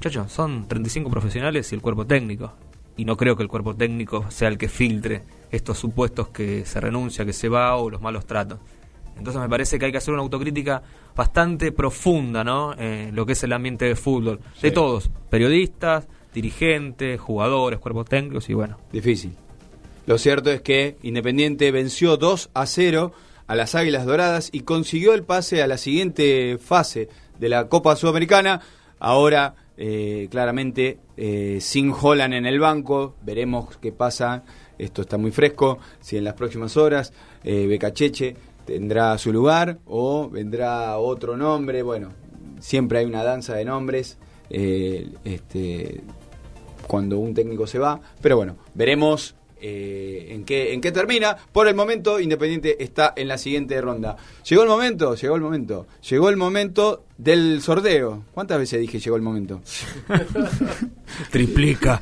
Chacho, 0.00 0.28
son 0.28 0.68
35 0.68 1.10
profesionales 1.10 1.70
y 1.72 1.74
el 1.74 1.82
cuerpo 1.82 2.06
técnico. 2.06 2.52
Y 2.96 3.04
no 3.04 3.16
creo 3.16 3.36
que 3.36 3.42
el 3.42 3.48
cuerpo 3.48 3.74
técnico 3.74 4.30
sea 4.30 4.48
el 4.48 4.56
que 4.56 4.68
filtre 4.68 5.22
estos 5.50 5.78
supuestos 5.78 6.28
que 6.28 6.64
se 6.64 6.80
renuncia, 6.80 7.24
que 7.24 7.32
se 7.32 7.48
va 7.48 7.76
o 7.76 7.90
los 7.90 8.00
malos 8.00 8.26
tratos. 8.26 8.60
Entonces 9.16 9.40
me 9.40 9.48
parece 9.48 9.78
que 9.78 9.86
hay 9.86 9.92
que 9.92 9.98
hacer 9.98 10.12
una 10.12 10.22
autocrítica 10.22 10.82
bastante 11.14 11.72
profunda, 11.72 12.44
¿no? 12.44 12.74
En 12.78 13.14
lo 13.14 13.24
que 13.24 13.32
es 13.32 13.42
el 13.42 13.52
ambiente 13.52 13.86
de 13.86 13.96
fútbol. 13.96 14.40
De 14.60 14.70
todos, 14.70 15.10
periodistas, 15.30 16.06
dirigentes, 16.34 17.18
jugadores, 17.18 17.78
cuerpos 17.78 18.06
técnicos 18.06 18.48
y 18.50 18.54
bueno. 18.54 18.76
Difícil. 18.92 19.32
Lo 20.06 20.18
cierto 20.18 20.50
es 20.50 20.60
que 20.60 20.96
Independiente 21.02 21.70
venció 21.72 22.16
2 22.16 22.50
a 22.54 22.66
0 22.66 23.12
a 23.46 23.54
las 23.54 23.74
Águilas 23.74 24.06
Doradas 24.06 24.50
y 24.52 24.60
consiguió 24.60 25.14
el 25.14 25.22
pase 25.22 25.62
a 25.62 25.66
la 25.66 25.78
siguiente 25.78 26.58
fase 26.58 27.08
de 27.38 27.48
la 27.48 27.68
Copa 27.68 27.96
Sudamericana. 27.96 28.60
Ahora, 28.98 29.54
eh, 29.76 30.28
claramente, 30.30 30.98
eh, 31.16 31.58
sin 31.60 31.92
Holland 31.92 32.34
en 32.34 32.46
el 32.46 32.60
banco, 32.60 33.16
veremos 33.22 33.76
qué 33.78 33.92
pasa. 33.92 34.44
Esto 34.78 35.02
está 35.02 35.16
muy 35.16 35.30
fresco. 35.30 35.78
Si 36.00 36.16
en 36.16 36.24
las 36.24 36.34
próximas 36.34 36.76
horas 36.76 37.12
eh, 37.44 37.66
Becacheche 37.66 38.36
tendrá 38.66 39.16
su 39.18 39.32
lugar 39.32 39.78
o 39.86 40.28
vendrá 40.28 40.98
otro 40.98 41.36
nombre. 41.36 41.82
Bueno, 41.82 42.10
siempre 42.60 42.98
hay 42.98 43.06
una 43.06 43.24
danza 43.24 43.54
de 43.54 43.64
nombres. 43.64 44.18
eh, 44.48 45.08
este, 45.24 46.02
cuando 46.86 47.18
un 47.18 47.34
técnico 47.34 47.66
se 47.66 47.78
va. 47.78 48.00
Pero 48.20 48.36
bueno, 48.36 48.56
veremos 48.74 49.34
eh, 49.60 50.28
en, 50.30 50.44
qué, 50.44 50.72
en 50.72 50.80
qué 50.80 50.92
termina. 50.92 51.36
Por 51.52 51.68
el 51.68 51.74
momento, 51.74 52.20
Independiente 52.20 52.82
está 52.82 53.12
en 53.16 53.28
la 53.28 53.38
siguiente 53.38 53.80
ronda. 53.80 54.16
Llegó 54.48 54.62
el 54.62 54.68
momento, 54.68 55.14
llegó 55.14 55.36
el 55.36 55.42
momento. 55.42 55.86
Llegó 56.08 56.28
el 56.28 56.36
momento 56.36 57.04
del 57.18 57.60
sorteo. 57.62 58.24
¿Cuántas 58.32 58.58
veces 58.58 58.80
dije 58.80 58.98
llegó 58.98 59.16
el 59.16 59.22
momento? 59.22 59.60
Triplica. 61.30 62.00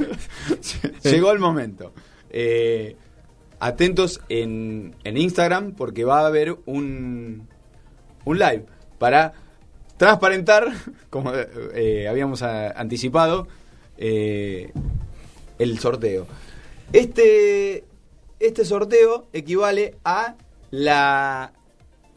llegó 1.03 1.33
el 1.33 1.39
momento. 1.39 1.93
Eh, 2.31 2.97
atentos 3.65 4.21
en, 4.29 4.95
en 5.05 5.17
Instagram 5.17 5.73
porque 5.73 6.05
va 6.05 6.21
a 6.21 6.27
haber 6.27 6.59
un, 6.67 7.49
un 8.27 8.39
live 8.39 8.67
para 8.99 9.33
transparentar, 9.97 10.71
como 11.11 11.33
eh, 11.35 12.07
habíamos 12.07 12.43
anticipado, 12.43 13.49
eh, 13.97 14.71
el 15.59 15.79
sorteo. 15.79 16.27
Este, 16.93 17.85
este 18.39 18.67
sorteo 18.67 19.29
equivale 19.33 19.95
a 20.05 20.35
la 20.71 21.55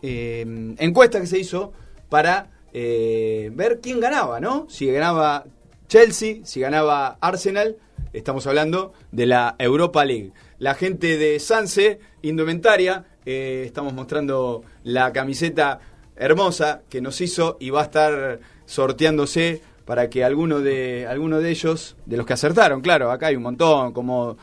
eh, 0.01 0.75
encuesta 0.79 1.21
que 1.21 1.27
se 1.27 1.39
hizo 1.39 1.71
para 2.09 2.51
ver 2.73 3.79
quién 3.81 3.99
ganaba, 3.99 4.39
¿no? 4.39 4.67
Si 4.69 4.85
ganaba 4.85 5.45
Chelsea, 5.87 6.41
si 6.43 6.59
ganaba 6.59 7.17
Arsenal, 7.21 7.77
estamos 8.13 8.45
hablando 8.45 8.93
de 9.11 9.25
la 9.25 9.55
Europa 9.57 10.05
League. 10.05 10.31
La 10.59 10.73
gente 10.73 11.17
de 11.17 11.39
Sanse, 11.39 11.99
Indumentaria, 12.23 13.05
eh, 13.25 13.63
estamos 13.65 13.93
mostrando 13.93 14.63
la 14.83 15.13
camiseta 15.13 15.79
hermosa 16.15 16.81
que 16.89 16.99
nos 16.99 17.21
hizo 17.21 17.57
y 17.59 17.69
va 17.69 17.81
a 17.81 17.85
estar 17.85 18.39
sorteándose 18.65 19.61
para 19.85 20.09
que 20.09 20.23
alguno 20.23 20.59
de, 20.59 21.05
alguno 21.07 21.39
de 21.39 21.51
ellos, 21.51 21.95
de 22.07 22.17
los 22.17 22.25
que 22.25 22.33
acertaron, 22.33 22.81
claro, 22.81 23.11
acá 23.11 23.27
hay 23.27 23.35
un 23.35 23.43
montón, 23.43 23.93
como 23.93 24.37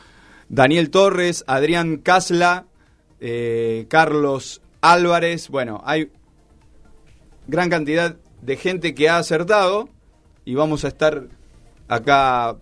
Daniel 0.47 0.89
Torres, 0.89 1.43
Adrián 1.47 1.97
Casla, 1.97 2.65
eh, 3.19 3.85
Carlos 3.89 4.61
Álvarez, 4.79 5.49
bueno, 5.49 5.81
hay 5.85 6.11
gran 7.47 7.69
cantidad 7.69 8.15
de 8.41 8.55
gente 8.55 8.95
que 8.95 9.09
ha 9.09 9.17
acertado 9.17 9.89
y 10.45 10.55
vamos 10.55 10.85
a 10.85 10.87
estar 10.87 11.27
acá 11.89 12.55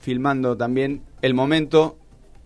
filmando 0.00 0.56
también 0.56 1.02
el 1.22 1.34
momento 1.34 1.96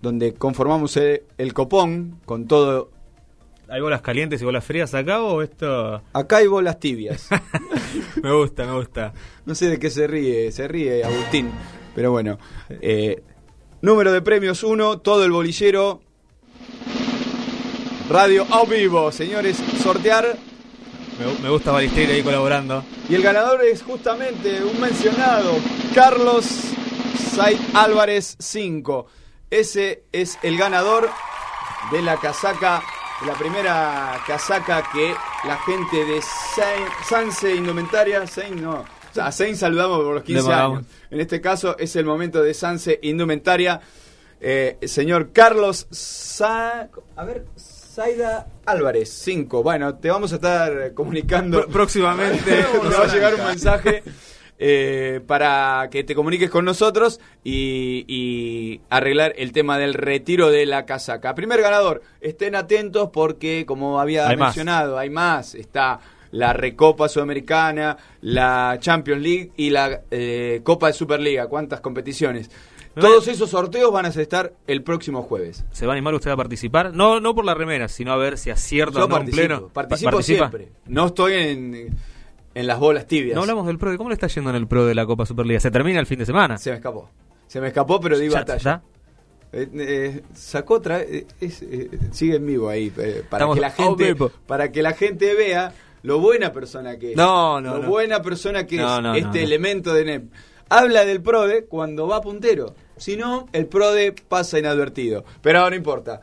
donde 0.03 0.35
conformamos 0.35 0.97
el, 0.97 1.23
el 1.39 1.55
copón 1.55 2.21
con 2.27 2.47
todo. 2.47 2.91
¿Hay 3.69 3.81
bolas 3.81 4.03
calientes 4.03 4.43
y 4.43 4.45
bolas 4.45 4.65
frías 4.65 4.93
acá 4.93 5.23
o 5.23 5.41
esto...? 5.41 6.03
Acá 6.13 6.39
hay 6.39 6.47
bolas 6.47 6.79
tibias. 6.79 7.29
me 8.23 8.31
gusta, 8.33 8.67
me 8.67 8.75
gusta. 8.75 9.15
No 9.47 9.55
sé 9.55 9.69
de 9.69 9.79
qué 9.79 9.89
se 9.89 10.07
ríe, 10.07 10.53
se 10.53 10.69
ríe 10.69 11.03
Agustín, 11.03 11.51
pero 11.95 12.11
bueno. 12.11 12.39
Eh, 12.69 13.23
número 13.81 14.13
de 14.13 14.21
premios 14.21 14.63
1, 14.63 14.99
todo 14.99 15.25
el 15.25 15.31
bolillero. 15.31 16.03
Radio 18.11 18.45
a 18.51 18.65
vivo, 18.67 19.11
señores, 19.11 19.57
sortear. 19.83 20.37
Me, 21.19 21.43
me 21.43 21.49
gusta 21.49 21.71
Balisteri 21.71 22.13
ahí 22.13 22.23
colaborando. 22.23 22.85
Y 23.09 23.15
el 23.15 23.23
ganador 23.23 23.65
es 23.65 23.83
justamente 23.83 24.63
un 24.63 24.79
mencionado, 24.81 25.55
Carlos 25.95 26.45
Said 27.35 27.59
Álvarez 27.73 28.37
5. 28.39 29.07
Ese 29.53 30.05
es 30.13 30.39
el 30.43 30.57
ganador 30.57 31.11
de 31.91 32.01
la 32.01 32.17
casaca, 32.17 32.83
de 33.21 33.27
la 33.27 33.35
primera 33.35 34.19
casaca 34.27 34.83
que 34.91 35.15
la 35.47 35.59
gente 35.59 36.07
de 36.07 36.23
Sanse 37.07 37.55
Indumentaria, 37.55 38.27
Sain 38.27 38.63
no, 38.63 38.83
a 39.21 39.31
Sain 39.31 39.55
saludamos 39.55 39.99
por 39.99 40.15
los 40.15 40.23
15 40.23 40.49
Le 40.49 40.55
años. 40.55 40.85
En 41.11 41.21
este 41.21 41.43
caso 41.43 41.77
es 41.79 41.95
el 41.97 42.07
momento 42.07 42.43
de 42.43 42.55
Sanse 42.55 42.99
Indumentaria. 43.03 43.79
Eh, 44.41 44.79
señor 44.85 45.33
Carlos 45.33 45.87
Sa... 45.91 46.89
A 47.15 47.25
ver, 47.27 47.45
Saida 47.55 48.47
Álvarez 48.65 49.11
5. 49.11 49.63
Bueno, 49.63 49.97
te 49.97 50.09
vamos 50.09 50.33
a 50.33 50.37
estar 50.37 50.95
comunicando. 50.95 51.67
Próximamente. 51.67 52.65
te 52.73 52.89
va 52.89 53.05
a 53.05 53.07
llegar 53.07 53.35
un 53.35 53.45
mensaje 53.45 54.03
eh, 54.59 55.21
para 55.27 55.89
que 55.91 56.05
te 56.05 56.15
comuniques 56.15 56.51
con 56.51 56.65
nosotros 56.65 57.21
y, 57.43 58.05
y 58.07 58.81
arreglar 58.91 59.33
el 59.37 59.53
tema 59.53 59.79
del 59.79 59.95
retiro 59.95 60.51
de 60.51 60.67
la 60.67 60.87
casaca. 60.87 61.35
Primer 61.35 61.61
ganador, 61.61 62.03
estén 62.21 62.55
atentos 62.55 63.11
porque, 63.13 63.65
como 63.67 64.01
había 64.01 64.29
Hay 64.29 64.37
más. 64.37 64.49
mencionado, 64.49 64.99
hay 64.99 65.11
más. 65.11 65.55
Está 65.55 65.99
la 66.31 66.53
Recopa 66.53 67.09
Sudamericana, 67.09 67.97
la 68.23 68.77
Champions 68.81 69.21
League 69.23 69.51
y 69.57 69.71
la 69.71 70.03
eh, 70.11 70.61
Copa 70.63 70.87
de 70.87 70.93
Superliga. 70.95 71.47
¿Cuántas 71.49 71.81
competiciones? 71.81 72.51
Todos 72.95 73.27
esos 73.27 73.49
sorteos 73.49 73.91
van 73.91 74.05
a 74.05 74.09
estar 74.09 74.53
el 74.67 74.83
próximo 74.83 75.23
jueves. 75.23 75.65
¿Se 75.73 75.87
va 75.87 75.93
a 75.93 75.97
animar 75.97 76.13
usted 76.15 76.31
a 76.31 76.37
participar? 76.37 76.93
No 76.95 77.21
no 77.21 77.35
por 77.35 77.45
la 77.47 77.55
remera, 77.55 77.89
sino 77.89 78.13
a 78.13 78.17
ver 78.19 78.37
si 78.37 78.51
acierta 78.51 78.99
Yo 78.99 79.05
o 79.07 79.09
no 79.09 79.15
en 79.17 79.21
participo, 79.21 79.37
pleno. 79.47 79.69
participo 79.69 80.11
Pa- 80.11 80.17
¿Participa? 80.17 80.51
siempre. 80.51 80.69
No 80.89 81.07
estoy 81.07 81.33
en, 81.35 81.97
en 82.55 82.67
las 82.67 82.79
bolas 82.79 83.07
tibias. 83.07 83.35
No 83.35 83.43
hablamos 83.43 83.67
del 83.67 83.79
pro. 83.79 83.97
¿Cómo 83.97 84.11
le 84.11 84.15
está 84.15 84.27
yendo 84.29 84.51
en 84.51 84.57
el 84.57 84.67
pro 84.67 84.87
de 84.87 84.95
la 84.95 85.07
Copa 85.07 85.27
Superliga? 85.27 85.61
¿Se 85.61 85.71
termina 85.71 86.01
el 86.01 86.07
fin 86.07 86.19
de 86.19 86.27
semana? 86.27 86.59
Se 86.59 86.71
me 86.71 86.77
escapó. 86.77 87.09
Se 87.47 87.61
me 87.61 87.69
escapó, 87.69 88.01
pero 88.01 88.19
di 88.19 88.29
Ya- 88.29 88.39
batalla. 88.39 88.83
Eh, 89.55 89.69
eh, 89.75 90.23
sacó 90.35 90.75
otra 90.75 91.03
eh, 91.03 91.27
sigue 92.11 92.37
en 92.37 92.47
vivo 92.47 92.71
ahí 92.71 92.89
para 92.89 93.09
Estamos 93.11 93.55
que 93.57 93.61
la 93.61 93.71
gente 93.71 94.17
para 94.47 94.73
que 94.73 94.81
la 94.83 94.93
gente 94.95 95.35
vea 95.35 95.75
lo 96.03 96.21
buena 96.21 96.53
persona 96.53 96.99
que 96.99 97.11
es. 97.11 97.17
No, 97.17 97.61
no, 97.61 97.77
Lo 97.77 97.83
no. 97.83 97.89
buena 97.91 98.23
persona 98.23 98.67
que 98.67 98.77
No, 98.79 98.97
es 98.97 99.03
no, 99.03 99.15
este 99.15 99.43
elemento 99.43 99.93
de 99.93 100.05
NEP. 100.07 100.25
Habla 100.71 101.05
del 101.05 101.21
PRODE 101.21 101.67
cuando 101.67 102.07
va 102.09 102.23
puntero. 102.23 102.75
Si 102.97 103.17
no, 103.19 103.47
el 103.53 103.67
PRODE 103.67 104.15
pasa 104.27 104.59
inadvertido. 104.59 105.23
Pero 105.43 105.69
no 105.69 105.77
importa. 105.77 106.23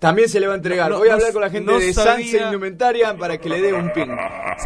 También 0.00 0.28
se 0.28 0.38
le 0.40 0.46
va 0.46 0.52
a 0.54 0.56
entregar. 0.56 0.90
No, 0.90 0.98
Voy 0.98 1.08
a 1.08 1.12
no, 1.12 1.16
hablar 1.16 1.32
con 1.32 1.42
la 1.42 1.50
gente 1.50 1.72
no 1.72 1.78
de 1.78 1.92
Sanse 1.92 2.38
Indumentaria 2.42 3.16
para 3.16 3.38
que 3.38 3.48
le 3.48 3.60
dé 3.60 3.72
un 3.72 3.92
pin. 3.92 4.10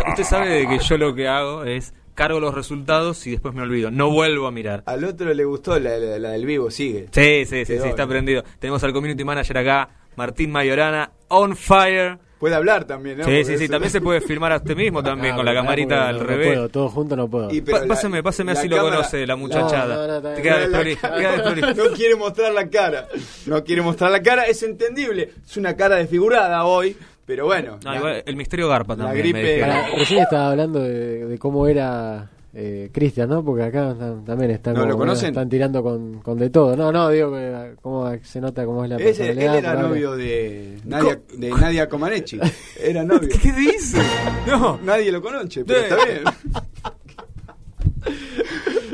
Usted 0.09 0.25
sabe 0.25 0.49
de 0.51 0.69
que 0.69 0.79
yo 0.79 0.99
lo 0.99 1.15
que 1.15 1.29
hago 1.29 1.65
es 1.65 1.95
cargo 2.15 2.41
los 2.41 2.55
resultados 2.55 3.27
y 3.27 3.31
después 3.31 3.55
me 3.55 3.63
olvido. 3.63 3.91
No 3.91 4.11
vuelvo 4.11 4.47
a 4.47 4.51
mirar. 4.51 4.83
Al 4.87 5.05
otro 5.05 5.33
le 5.33 5.45
gustó 5.45 5.79
la, 5.79 5.97
la- 5.99 6.19
la 6.19 6.31
del 6.31 6.45
vivo, 6.45 6.71
sigue. 6.71 7.07
Sí, 7.11 7.45
sí, 7.47 7.65
sí, 7.65 7.73
Quedó, 7.75 7.85
sí, 7.85 7.89
está 7.89 8.07
prendido. 8.07 8.43
Tenemos 8.59 8.83
al 8.85 8.93
community 8.93 9.25
manager 9.25 9.59
acá, 9.59 9.89
Martín 10.17 10.51
Mayorana, 10.51 11.13
on 11.29 11.57
fire. 11.57 12.19
Puede 12.42 12.57
hablar 12.57 12.83
también, 12.87 13.18
¿no? 13.18 13.22
Sí, 13.24 13.31
Porque 13.31 13.44
sí, 13.44 13.57
sí, 13.57 13.64
eso- 13.66 13.72
también 13.72 13.92
se 13.92 14.00
puede 14.00 14.20
filmar 14.28 14.50
a 14.50 14.57
usted 14.57 14.74
mismo 14.74 15.00
también, 15.00 15.35
Ah, 15.35 15.37
con 15.37 15.44
la 15.44 15.55
camarita 15.55 16.09
al 16.09 16.16
no- 16.16 16.22
no 16.22 16.26
revés. 16.28 16.48
puedo, 16.48 16.68
todo 16.70 16.88
junto 16.88 17.14
no 17.14 17.28
puedo. 17.28 17.55
Y- 17.55 17.61
Pa- 17.61 17.78
la- 17.83 17.87
páseme, 17.87 18.20
páseme 18.20 18.52
la 18.52 18.59
así 18.59 18.68
lo 18.68 18.78
conoce 18.81 19.24
la 19.24 19.37
muchachada. 19.37 20.35
Te 20.35 20.42
queda 20.42 20.66
No, 20.66 21.55
la 21.55 21.90
quiere 21.94 22.16
mostrar 22.16 22.52
la 22.52 22.68
cara. 22.68 23.07
No 23.46 23.62
quiere 23.62 23.81
mostrar 23.83 24.11
la 24.11 24.20
cara. 24.24 24.42
Es 24.42 24.61
entendible. 24.64 25.31
Es 25.48 25.57
una 25.57 25.76
cara 25.76 25.94
desfigurada 25.94 26.64
hoy. 26.64 26.96
Pero 27.24 27.44
bueno. 27.46 27.78
No, 27.85 27.92
la- 27.92 27.96
igual, 27.98 28.22
el 28.26 28.35
misterio 28.35 28.68
garpa 28.68 28.96
la 28.96 29.05
también. 29.05 29.24
gripe- 29.26 29.33
me 29.35 29.42
dijeron. 29.52 29.68
Para- 29.76 29.94
recién 29.96 30.20
estaba 30.22 30.50
hablando 30.50 30.81
de, 30.81 31.24
de 31.26 31.38
cómo 31.38 31.68
era 31.68 32.28
eh, 32.55 32.91
Cristian, 32.93 33.29
¿no? 33.31 33.43
Porque 33.45 33.62
acá 33.65 33.93
están- 33.93 34.25
también 34.25 34.51
están, 34.51 34.75
¿No 34.75 34.81
como- 34.81 34.93
lo 34.93 34.99
conocen? 34.99 35.29
están 35.31 35.49
tirando 35.49 35.83
con, 35.83 36.21
con 36.21 36.38
de 36.38 36.51
todo. 36.51 36.77
No, 36.77 36.93
no, 36.93 37.09
digo 37.09 37.33
que 37.33 37.75
cómo 37.81 38.11
se 38.23 38.41
nota 38.41 38.65
cómo 38.67 38.85
es 38.85 38.91
la 38.91 38.97
Ese- 38.97 39.31
él 39.31 39.37
personalidad. 39.37 39.57
era 39.57 39.69
por 39.71 39.77
ahora. 39.79 39.88
novio 39.88 40.12
de 40.17 40.79
Nadia, 40.85 41.21
de 41.35 41.51
Nadia 41.51 41.88
Comaneci. 41.88 42.38
Era 42.81 43.05
novio. 43.05 43.29
¿Qué 43.43 43.53
dice? 43.53 43.99
No. 44.47 44.79
Nadie 44.85 45.11
lo 45.12 45.23
conoce, 45.23 45.65
pero 45.65 45.81
está 45.81 45.97
bien. 46.05 46.23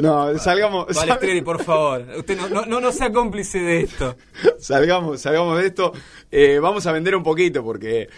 No, 0.01 0.39
salgamos, 0.39 0.87
Balestreri, 0.95 1.43
por 1.43 1.63
favor. 1.65 2.05
Usted 2.19 2.37
no, 2.37 2.49
no, 2.49 2.65
no, 2.67 2.81
no 2.81 2.93
sea 2.93 3.11
cómplice 3.13 3.59
de 3.59 3.81
esto. 3.81 4.17
salgamos, 4.61 5.21
salgamos 5.21 5.59
de 5.59 5.67
esto. 5.67 5.93
Eh, 6.31 6.61
vamos 6.61 6.87
a 6.87 6.93
vender 6.93 7.17
un 7.17 7.25
poquito 7.25 7.65
porque 7.65 8.09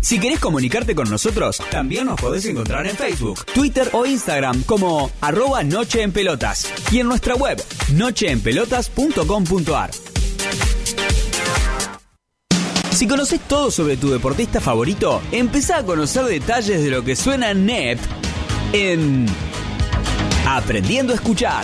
Si 0.00 0.18
querés 0.18 0.40
comunicarte 0.40 0.94
con 0.94 1.10
nosotros, 1.10 1.60
también 1.70 2.06
nos 2.06 2.18
podés 2.20 2.46
encontrar 2.46 2.86
en 2.86 2.96
Facebook, 2.96 3.44
Twitter 3.44 3.90
o 3.92 4.06
Instagram 4.06 4.62
como 4.62 5.10
arroba 5.20 5.62
Noche 5.62 6.00
en 6.02 6.12
Pelotas 6.12 6.72
y 6.90 7.00
en 7.00 7.08
nuestra 7.08 7.34
web 7.34 7.62
nocheenpelotas.com.ar. 7.92 9.90
Si 12.98 13.06
conoces 13.06 13.40
todo 13.42 13.70
sobre 13.70 13.96
tu 13.96 14.10
deportista 14.10 14.60
favorito, 14.60 15.22
empezá 15.30 15.78
a 15.78 15.84
conocer 15.84 16.24
detalles 16.24 16.82
de 16.82 16.90
lo 16.90 17.04
que 17.04 17.14
suena 17.14 17.54
net 17.54 17.96
en 18.72 19.24
Aprendiendo 20.44 21.12
a 21.12 21.14
Escuchar. 21.14 21.62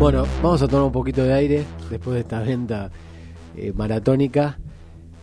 Bueno, 0.00 0.26
vamos 0.42 0.60
a 0.62 0.66
tomar 0.66 0.86
un 0.86 0.92
poquito 0.92 1.22
de 1.22 1.32
aire 1.32 1.64
después 1.88 2.14
de 2.14 2.20
esta 2.22 2.40
venta 2.40 2.90
eh, 3.56 3.72
maratónica. 3.72 4.58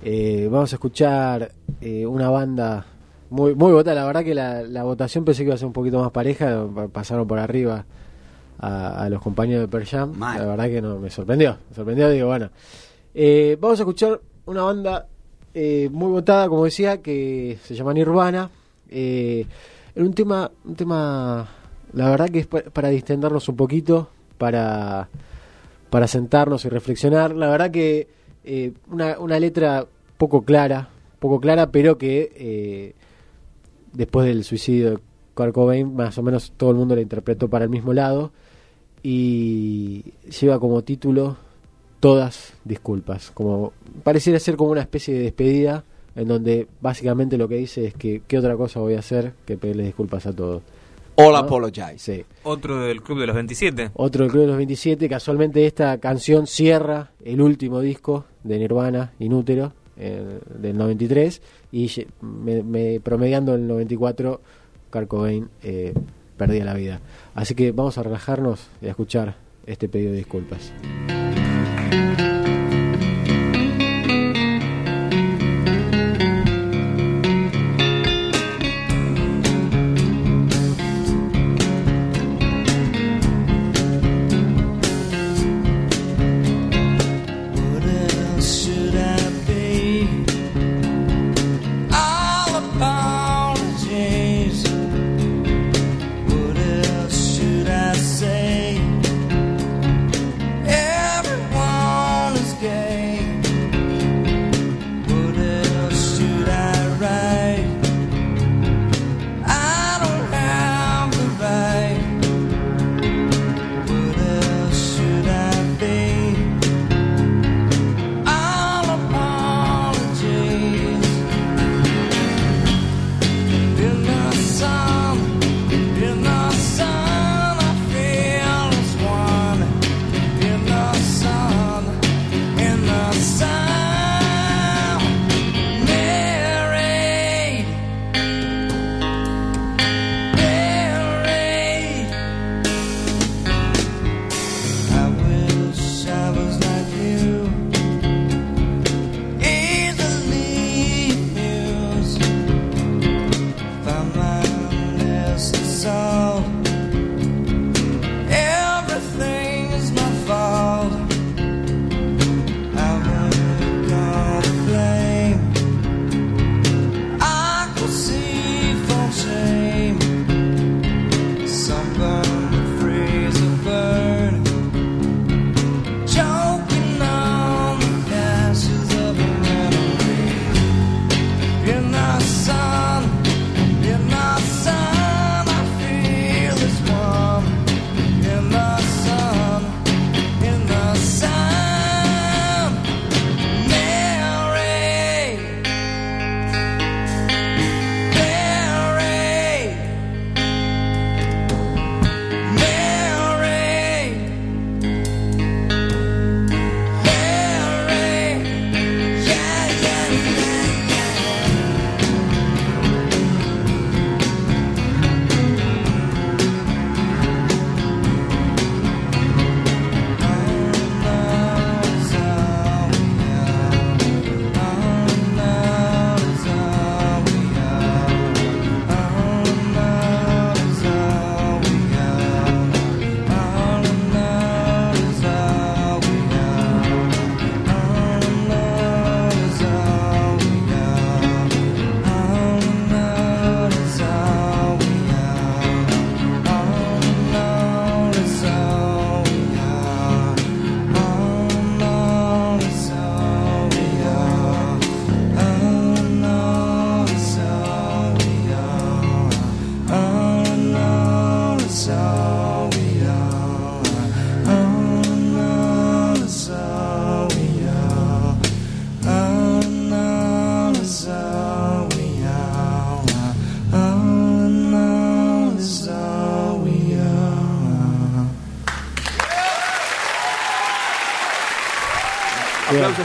Eh, 0.02 0.48
vamos 0.50 0.72
a 0.72 0.78
escuchar 0.78 1.52
eh, 1.82 2.06
una 2.06 2.30
banda 2.30 2.93
muy, 3.34 3.56
muy 3.56 3.72
votada. 3.72 3.96
La 3.96 4.06
verdad 4.06 4.24
que 4.24 4.36
la, 4.36 4.62
la 4.62 4.84
votación 4.84 5.26
pensé 5.26 5.42
que 5.42 5.46
iba 5.48 5.56
a 5.56 5.58
ser 5.58 5.66
un 5.68 5.74
poquito 5.74 6.00
más 6.00 6.12
pareja. 6.12 6.66
Pasaron 6.92 7.28
por 7.28 7.40
arriba 7.40 7.84
a, 8.60 9.04
a 9.04 9.10
los 9.10 9.22
compañeros 9.22 9.64
de 9.64 9.68
Per 9.68 9.86
Jam. 9.88 10.14
Mal. 10.16 10.40
La 10.40 10.46
verdad 10.46 10.66
que 10.66 10.82
no, 10.82 11.00
me 11.00 11.10
sorprendió. 11.10 11.58
Me 11.70 11.76
sorprendió, 11.76 12.10
digo, 12.10 12.28
bueno. 12.28 12.50
Eh, 13.16 13.58
vamos 13.60 13.80
a 13.80 13.84
escuchar 13.84 14.22
una 14.46 14.62
banda 14.64 15.08
eh, 15.54 15.90
muy 15.92 16.12
votada, 16.12 16.48
como 16.48 16.66
decía, 16.66 17.02
que 17.02 17.58
se 17.64 17.74
llama 17.76 17.94
Nirvana. 17.94 18.50
Eh, 18.90 19.46
en 19.96 20.04
un 20.04 20.14
tema, 20.14 20.52
un 20.66 20.76
tema, 20.76 21.48
la 21.94 22.10
verdad 22.10 22.30
que 22.30 22.40
es 22.40 22.48
pa- 22.48 22.62
para 22.72 22.90
distendernos 22.90 23.50
un 23.50 23.56
poquito, 23.56 24.10
para, 24.38 25.10
para 25.90 26.08
sentarnos 26.08 26.66
y 26.66 26.70
reflexionar. 26.70 27.34
La 27.36 27.50
verdad 27.50 27.72
que 27.72 28.08
eh, 28.44 28.74
una, 28.92 29.18
una 29.20 29.40
letra 29.40 29.86
poco 30.18 30.44
clara, 30.44 30.90
poco 31.20 31.40
clara, 31.40 31.72
pero 31.72 31.98
que 31.98 32.32
eh, 32.36 32.94
después 33.94 34.28
del 34.28 34.44
suicidio 34.44 34.92
de 34.92 35.00
Kurt 35.34 35.54
Cobain, 35.54 35.96
más 35.96 36.18
o 36.18 36.24
menos 36.24 36.54
todo 36.58 36.72
el 36.72 36.78
mundo 36.78 36.96
la 36.96 37.02
interpretó 37.02 37.48
para 37.48 37.66
el 37.66 37.70
mismo 37.70 37.94
lado 37.94 38.32
y 39.02 40.14
lleva 40.40 40.60
como 40.60 40.82
título 40.84 41.38
todas 42.00 42.54
disculpas, 42.66 43.32
como 43.32 43.74
pareciera 44.04 44.40
ser 44.40 44.56
como 44.56 44.72
una 44.72 44.82
especie 44.82 45.14
de 45.14 45.22
despedida 45.22 45.84
en 46.16 46.28
donde 46.28 46.68
básicamente 46.82 47.38
lo 47.38 47.48
que 47.48 47.56
dice 47.56 47.88
es 47.88 47.94
que 47.94 48.22
qué 48.28 48.38
otra 48.38 48.56
cosa 48.56 48.80
voy 48.80 48.96
a 48.96 49.00
hacer 49.00 49.34
que 49.46 49.58
pedirle 49.58 49.84
disculpas 49.86 50.26
a 50.26 50.34
todos. 50.34 50.62
All 51.16 51.32
¿No? 51.32 51.38
apologize. 51.38 51.98
Sí. 51.98 52.26
Otro 52.44 52.82
del 52.82 53.02
Club 53.02 53.20
de 53.20 53.28
los 53.28 53.36
27. 53.36 53.92
Otro 53.94 54.24
del 54.24 54.32
Club 54.32 54.42
de 54.42 54.48
los 54.48 54.58
27, 54.58 55.08
casualmente 55.10 55.66
esta 55.66 55.98
canción 56.00 56.48
cierra 56.48 57.12
el 57.24 57.42
último 57.42 57.82
disco 57.82 58.26
de 58.44 58.58
Nirvana, 58.60 59.14
Inútero, 59.20 59.74
eh, 59.98 60.40
del 60.60 60.78
93, 60.78 61.42
y 61.72 61.90
me, 62.22 62.64
me- 62.64 63.00
promediando 63.00 63.56
el 63.56 63.68
94, 63.68 64.42
Kurt 64.92 65.08
Cobain 65.08 65.50
eh, 65.64 65.94
perdía 66.38 66.66
la 66.66 66.74
vida. 66.74 67.00
Así 67.36 67.56
que 67.56 67.72
vamos 67.72 67.98
a 67.98 68.04
relajarnos 68.04 68.68
y 68.82 68.88
a 68.88 68.90
escuchar 68.92 69.36
este 69.66 69.88
pedido 69.90 70.12
de 70.12 70.18
disculpas. 70.18 70.72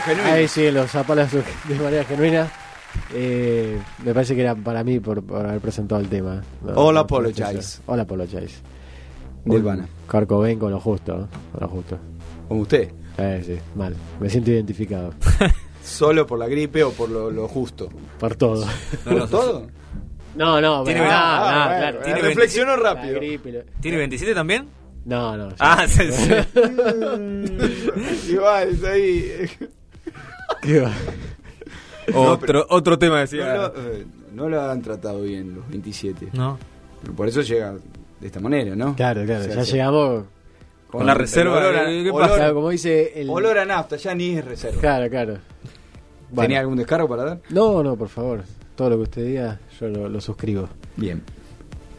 Genuinos. 0.08 0.32
Ahí 0.32 0.48
sí, 0.48 0.70
los 0.70 0.94
aplausos 0.94 1.44
de 1.68 1.74
manera 1.76 2.04
genuina. 2.04 2.48
Eh, 3.14 3.78
me 4.04 4.14
parece 4.14 4.34
que 4.34 4.40
era 4.40 4.54
para 4.54 4.82
mí 4.82 4.98
por, 5.00 5.22
por 5.22 5.44
haber 5.46 5.60
presentado 5.60 6.00
el 6.00 6.08
tema. 6.08 6.42
No, 6.62 6.72
All 6.74 6.94
no, 6.94 7.00
apologize. 7.00 7.80
All 7.86 8.00
apologize. 8.00 8.60
Nirvana. 9.44 9.86
Carcobain 10.08 10.58
con 10.58 10.70
lo 10.72 10.80
justo, 10.80 11.16
¿no? 11.16 11.28
Con 11.52 11.60
lo 11.60 11.68
justo. 11.68 11.98
Como 12.48 12.62
usted. 12.62 12.90
Eh, 13.18 13.42
sí, 13.44 13.58
mal. 13.76 13.94
Me 14.20 14.28
siento 14.30 14.50
identificado. 14.50 15.12
Solo 15.84 16.26
por 16.26 16.38
la 16.38 16.48
gripe 16.48 16.82
o 16.84 16.92
por 16.92 17.08
lo, 17.10 17.30
lo 17.30 17.46
justo. 17.48 17.88
por 18.18 18.34
todo. 18.36 18.66
¿Por 19.04 19.28
todo? 19.28 19.66
No, 20.36 20.60
no, 20.60 20.84
Tiene 20.84 21.00
pero- 21.00 21.12
ah, 21.12 21.64
Ah, 21.64 21.68
bueno, 21.80 22.00
claro. 22.02 22.22
reflexionó 22.22 22.76
La 22.76 22.94
rápido. 22.94 23.14
gripe, 23.16 23.52
lo- 23.52 23.62
¿Tiene 23.80 23.96
27 23.98 24.34
también? 24.34 24.68
No, 25.04 25.36
no. 25.36 25.48
Ah, 25.58 25.86
sí, 25.88 26.10
sí. 26.12 26.28
Igual, 28.32 28.68
es 28.68 28.84
ahí. 28.84 29.32
Qué 30.62 30.80
va. 30.80 30.92
otro, 32.14 32.66
otro 32.70 32.98
tema 32.98 33.16
No 33.16 33.20
decía. 33.20 33.54
lo, 33.54 33.66
eh, 33.76 34.06
no 34.34 34.48
lo 34.48 34.60
han 34.62 34.82
tratado 34.82 35.22
bien 35.22 35.54
los 35.54 35.68
27. 35.68 36.28
No. 36.32 36.58
Pero 37.02 37.14
por 37.14 37.28
eso 37.28 37.42
llega 37.42 37.74
de 38.20 38.26
esta 38.26 38.40
manera, 38.40 38.74
¿no? 38.74 38.96
Claro, 38.96 39.24
claro. 39.24 39.42
O 39.42 39.44
sea, 39.44 39.54
ya 39.56 39.64
sí. 39.64 39.72
llegamos. 39.72 40.24
Con 40.90 41.04
la 41.04 41.12
reserva, 41.14 41.58
Olor 41.58 41.76
a, 41.76 41.84
¿qué- 41.84 42.10
olor- 42.10 42.28
pasa? 42.28 42.52
Como 42.54 42.70
dice 42.70 43.12
el. 43.20 43.28
olor 43.28 43.58
a 43.58 43.64
nafta, 43.66 43.96
ya 43.96 44.14
ni 44.14 44.36
es 44.38 44.44
reserva. 44.44 44.80
Claro, 44.80 45.10
claro. 45.10 45.38
Bueno. 46.30 46.42
¿Tenía 46.48 46.60
algún 46.60 46.76
descargo 46.78 47.06
para 47.08 47.24
dar? 47.24 47.40
No, 47.50 47.82
no, 47.82 47.94
por 47.96 48.08
favor. 48.08 48.42
Todo 48.74 48.90
lo 48.90 48.96
que 48.96 49.02
usted 49.02 49.26
diga, 49.26 49.60
yo 49.78 49.88
lo, 49.88 50.08
lo 50.08 50.20
suscribo. 50.20 50.68
Bien. 50.96 51.22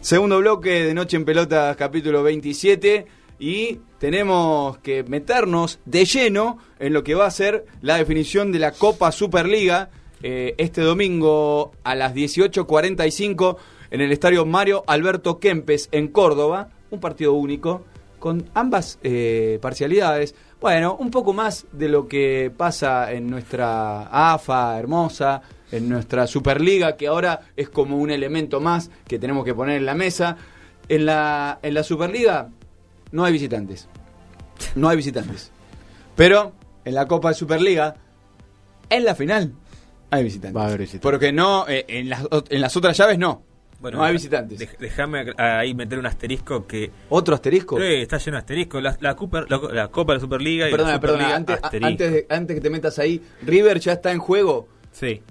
Segundo 0.01 0.39
bloque 0.39 0.85
de 0.85 0.93
Noche 0.93 1.17
en 1.17 1.25
Pelotas, 1.25 1.75
capítulo 1.75 2.23
27. 2.23 3.05
Y 3.39 3.79
tenemos 3.99 4.77
que 4.79 5.03
meternos 5.03 5.79
de 5.85 6.05
lleno 6.05 6.57
en 6.77 6.93
lo 6.93 7.03
que 7.03 7.15
va 7.15 7.25
a 7.25 7.31
ser 7.31 7.65
la 7.81 7.97
definición 7.97 8.51
de 8.51 8.59
la 8.59 8.73
Copa 8.73 9.11
Superliga 9.11 9.89
eh, 10.21 10.55
este 10.57 10.81
domingo 10.81 11.71
a 11.83 11.95
las 11.95 12.13
18.45 12.13 13.55
en 13.91 14.01
el 14.01 14.11
estadio 14.11 14.45
Mario 14.45 14.83
Alberto 14.87 15.39
Kempes 15.39 15.87
en 15.93 16.09
Córdoba. 16.09 16.69
Un 16.91 16.99
partido 16.99 17.33
único 17.33 17.85
con 18.19 18.49
ambas 18.53 18.99
eh, 19.01 19.59
parcialidades. 19.61 20.35
Bueno, 20.59 20.97
un 20.99 21.09
poco 21.09 21.31
más 21.31 21.67
de 21.71 21.87
lo 21.87 22.07
que 22.07 22.51
pasa 22.55 23.13
en 23.13 23.29
nuestra 23.29 24.33
AFA 24.33 24.77
hermosa, 24.77 25.41
en 25.71 25.87
nuestra 25.87 26.27
Superliga, 26.27 26.97
que 26.97 27.07
ahora 27.07 27.39
es 27.55 27.69
como 27.69 27.97
un 27.97 28.11
elemento 28.11 28.59
más 28.59 28.91
que 29.07 29.19
tenemos 29.19 29.45
que 29.45 29.53
poner 29.53 29.77
en 29.77 29.85
la 29.85 29.95
mesa. 29.95 30.35
En 30.89 31.05
la, 31.05 31.59
en 31.61 31.75
la 31.75 31.83
Superliga 31.83 32.49
no 33.11 33.25
hay 33.25 33.33
visitantes. 33.33 33.87
No 34.75 34.89
hay 34.89 34.97
visitantes. 34.97 35.51
Pero 36.15 36.53
en 36.85 36.93
la 36.95 37.07
Copa 37.07 37.29
de 37.29 37.35
Superliga, 37.35 37.95
en 38.89 39.05
la 39.05 39.15
final, 39.15 39.53
hay 40.09 40.23
visitantes. 40.23 40.55
Va 40.57 40.63
a 40.63 40.67
haber 40.67 40.79
visitantes. 40.79 41.03
Porque 41.03 41.31
no, 41.31 41.67
eh, 41.67 41.85
en, 41.87 42.09
las, 42.09 42.25
en 42.49 42.61
las 42.61 42.75
otras 42.75 42.97
llaves 42.97 43.17
no. 43.17 43.43
no 43.81 44.03
hay 44.03 44.13
visitantes. 44.13 44.59
dej- 44.59 44.77
Déjame 44.79 45.33
ahí 45.37 45.73
meter 45.73 45.97
un 45.99 46.05
asterisco 46.07 46.65
que. 46.67 46.91
¿Otro 47.09 47.35
asterisco? 47.35 47.77
Sí, 47.77 47.83
está 47.85 48.17
lleno 48.17 48.35
de 48.35 48.39
asterisco. 48.39 48.81
La, 48.81 48.97
la, 48.99 49.15
Cooper- 49.15 49.45
la, 49.49 49.73
la 49.73 49.87
Copa 49.89 50.13
de 50.13 50.17
la 50.17 50.21
Superliga 50.21 50.67
y 50.67 50.71
Perdona, 50.71 50.91
la 50.93 50.99
perdona, 50.99 51.19
Superliga, 51.23 51.37
antes, 51.37 51.55
a- 51.55 51.65
asterisco. 51.67 51.87
antes, 51.87 52.11
de- 52.11 52.27
antes 52.29 52.55
que 52.55 52.61
te 52.61 52.69
metas 52.69 52.99
ahí, 52.99 53.21
River 53.43 53.79
ya 53.79 53.93
está 53.93 54.11
en 54.11 54.19
juego. 54.19 54.67
Sí. 54.91 55.21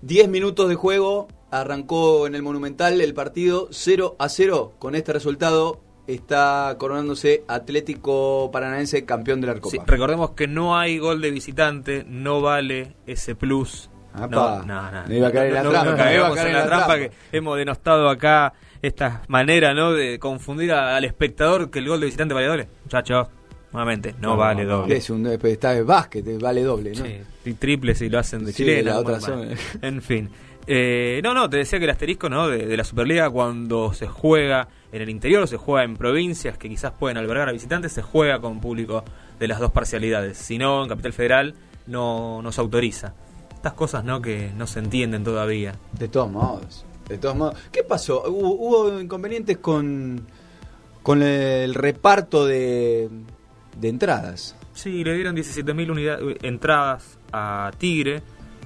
10 0.00 0.28
minutos 0.28 0.68
de 0.68 0.74
juego, 0.74 1.28
arrancó 1.52 2.26
en 2.26 2.34
el 2.34 2.42
Monumental 2.42 3.00
el 3.00 3.14
partido 3.14 3.68
0 3.70 4.16
a 4.18 4.28
0. 4.28 4.72
Con 4.80 4.96
este 4.96 5.12
resultado 5.12 5.80
está 6.06 6.74
coronándose 6.78 7.44
Atlético 7.48 8.50
Paranaense 8.52 9.04
campeón 9.04 9.40
de 9.40 9.46
la 9.48 9.54
Copa. 9.54 9.70
Sí, 9.70 9.78
recordemos 9.86 10.30
que 10.32 10.46
no 10.48 10.76
hay 10.78 10.98
gol 10.98 11.20
de 11.20 11.30
visitante, 11.30 12.04
no 12.08 12.40
vale 12.40 12.96
ese 13.06 13.34
plus. 13.34 13.88
Apa, 14.14 14.26
no, 14.28 14.62
no, 14.66 14.90
no. 14.92 15.08
me 15.08 15.16
iba 15.16 15.28
a 15.28 15.32
caer 15.32 15.48
en 15.48 15.54
la 15.54 15.62
No, 15.62 15.72
no, 15.72 15.82
trampa, 15.84 16.04
no 16.04 16.12
iba 16.14 16.28
a 16.28 16.34
caer 16.34 16.48
en 16.48 16.54
la 16.54 16.66
trampa 16.66 16.98
que 16.98 17.10
hemos 17.32 17.56
denostado 17.56 18.10
acá 18.10 18.52
esta 18.82 19.22
manera, 19.28 19.72
¿no? 19.72 19.92
De 19.92 20.18
confundir 20.18 20.72
a- 20.72 20.96
al 20.96 21.04
espectador 21.04 21.70
que 21.70 21.78
el 21.78 21.88
gol 21.88 22.00
de 22.00 22.06
visitante 22.06 22.34
vale 22.34 22.46
doble. 22.48 22.68
Muchachos, 22.84 23.28
nuevamente, 23.72 24.14
no, 24.20 24.36
vale 24.36 24.64
doble. 24.66 24.96
Es 24.96 25.08
un 25.08 25.26
está 25.26 25.72
de 25.72 25.82
básquet, 25.82 26.26
vale 26.42 26.62
doble, 26.62 26.90
¿no? 26.90 27.04
Sí, 27.06 27.16
y 27.46 27.52
triple 27.54 27.94
si 27.94 28.10
lo 28.10 28.18
hacen 28.18 28.44
de 28.44 28.52
Sí, 28.52 28.64
chilena. 28.64 28.90
la 28.92 28.98
otra 28.98 29.18
bueno, 29.18 29.26
zona. 29.44 29.56
En 29.80 30.02
fin. 30.02 30.28
Eh, 30.66 31.20
no, 31.24 31.34
no, 31.34 31.50
te 31.50 31.56
decía 31.56 31.78
que 31.78 31.84
el 31.84 31.90
asterisco 31.90 32.28
¿no? 32.28 32.48
de, 32.48 32.66
de 32.66 32.76
la 32.76 32.84
Superliga 32.84 33.28
cuando 33.30 33.92
se 33.94 34.06
juega 34.06 34.68
en 34.92 35.02
el 35.02 35.10
interior, 35.10 35.48
se 35.48 35.56
juega 35.56 35.84
en 35.84 35.96
provincias 35.96 36.56
que 36.56 36.68
quizás 36.68 36.92
pueden 36.92 37.16
albergar 37.16 37.48
a 37.48 37.52
visitantes, 37.52 37.92
se 37.92 38.02
juega 38.02 38.40
con 38.40 38.60
público 38.60 39.04
de 39.38 39.48
las 39.48 39.58
dos 39.58 39.72
parcialidades. 39.72 40.38
Si 40.38 40.58
no, 40.58 40.82
en 40.82 40.88
Capital 40.88 41.12
Federal 41.12 41.54
no 41.86 42.42
nos 42.42 42.58
autoriza. 42.58 43.14
Estas 43.54 43.72
cosas 43.72 44.04
no 44.04 44.20
que 44.20 44.52
no 44.56 44.66
se 44.66 44.78
entienden 44.78 45.24
todavía. 45.24 45.74
De 45.92 46.08
todos 46.08 46.30
modos. 46.30 46.84
De 47.08 47.18
todos 47.18 47.36
modos. 47.36 47.56
¿Qué 47.70 47.82
pasó? 47.82 48.22
¿Hubo, 48.28 48.52
hubo 48.54 49.00
inconvenientes 49.00 49.58
con, 49.58 50.26
con 51.02 51.22
el 51.22 51.74
reparto 51.74 52.46
de, 52.46 53.08
de 53.78 53.88
entradas? 53.88 54.56
Sí, 54.74 55.04
le 55.04 55.14
dieron 55.14 55.36
17.000 55.36 55.90
unidades 55.90 56.36
entradas 56.42 57.18
a 57.32 57.70
Tigre 57.78 58.22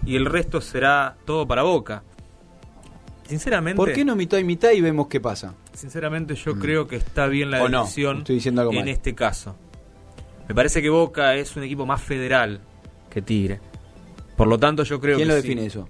y 0.06 0.16
el 0.16 0.24
resto 0.24 0.60
será 0.62 1.16
todo 1.26 1.46
para 1.46 1.62
Boca. 1.62 2.02
Sinceramente, 3.26 3.76
¿Por 3.76 3.92
qué 3.92 4.04
no 4.04 4.14
mitad 4.14 4.38
y 4.38 4.44
mitad 4.44 4.70
y 4.70 4.80
vemos 4.80 5.08
qué 5.08 5.20
pasa? 5.20 5.54
Sinceramente 5.74 6.34
yo 6.36 6.56
creo 6.58 6.86
que 6.86 6.96
está 6.96 7.26
bien 7.26 7.50
la 7.50 7.58
Mm. 7.66 7.70
No, 7.72 7.80
decisión 7.82 8.18
estoy 8.18 8.36
diciendo 8.36 8.60
algo 8.60 8.72
en 8.72 8.78
mal. 8.80 8.88
este 8.88 9.14
caso. 9.14 9.56
Me 10.48 10.54
parece 10.54 10.80
que 10.80 10.88
Boca 10.88 11.34
es 11.34 11.56
un 11.56 11.64
equipo 11.64 11.84
más 11.86 12.00
federal 12.00 12.60
que 13.10 13.20
Tigre. 13.20 13.60
Por 14.36 14.46
lo 14.46 14.58
tanto 14.58 14.84
yo 14.84 15.00
creo 15.00 15.16
¿Quién 15.16 15.28
que 15.28 15.34
lo 15.34 15.40
sí. 15.40 15.48
define 15.48 15.66
eso? 15.66 15.88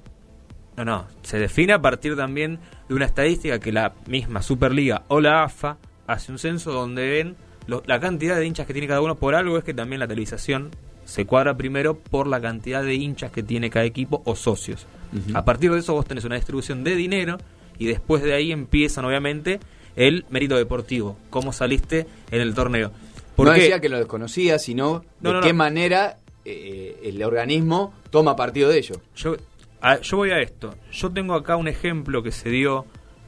No, 0.79 0.85
no, 0.87 1.07
se 1.23 1.39
define 1.39 1.75
a 1.75 1.81
partir 1.83 2.17
también 2.17 2.59
de 2.89 2.95
una 2.95 3.05
estadística 3.05 3.59
que 3.59 3.71
la 3.73 3.93
misma 4.07 4.41
Superliga 4.41 5.03
o 5.09 5.21
la 5.21 5.43
AFA 5.45 5.77
hace 6.07 6.33
un 6.33 6.39
censo 6.39 6.73
donde 6.73 7.07
ven 7.09 7.37
lo- 7.67 7.83
la 7.87 8.01
cantidad 8.01 8.37
de 8.37 8.47
hinchas 8.47 8.67
que 8.67 8.73
tiene 8.73 8.89
cada 8.89 9.03
uno. 9.03 9.17
Por 9.17 9.35
algo 9.35 9.59
es 9.59 9.65
que 9.65 9.75
también 9.75 10.01
la 10.01 10.07
televisación 10.09 10.71
se 11.07 11.25
cuadra 11.25 11.57
primero 11.57 11.97
por 11.99 12.27
la 12.27 12.41
cantidad 12.41 12.83
de 12.83 12.95
hinchas 12.95 13.31
que 13.33 13.43
tiene 13.43 13.71
cada 13.71 13.87
equipo 13.87 14.21
o 14.27 14.37
socios. 14.37 14.87
A 15.33 15.45
partir 15.47 15.73
de 15.73 15.79
eso 15.79 15.95
vos 15.95 16.05
tenés 16.05 16.25
una 16.25 16.35
distribución 16.37 16.85
de 16.85 16.95
dinero 16.97 17.39
y 17.79 17.87
después 17.87 18.23
de 18.23 18.35
ahí 18.35 18.53
empiezan 18.53 19.05
obviamente 19.07 19.59
el 19.95 20.27
mérito 20.29 20.57
deportivo, 20.57 21.17
cómo 21.31 21.53
saliste 21.55 22.07
en 22.31 22.41
el 22.43 22.55
torneo. 22.55 22.91
¿Por 23.35 23.47
no 23.47 23.53
decía 23.55 23.81
que 23.81 23.89
lo 23.89 23.97
desconocía, 23.99 24.59
sino 24.59 25.05
No, 25.21 25.31
de 25.31 25.35
no, 25.37 25.41
qué 25.43 25.53
no. 25.53 25.59
manera 25.59 26.19
eh, 26.45 27.01
el 27.05 27.23
organismo 27.23 27.95
toma 28.11 28.37
partido 28.37 28.69
de 28.69 28.79
ello. 28.79 28.97
Yo, 29.15 29.37
a- 29.81 30.01
yo 30.01 30.17
voy 30.19 30.31
a 30.31 30.41
esto. 30.41 30.75
Yo 30.93 31.11
tengo 31.11 31.35
acá 31.35 31.57
un 31.57 31.69
ejemplo 31.69 32.23
que 32.23 32.33
se 32.33 32.51
dio 32.51 32.85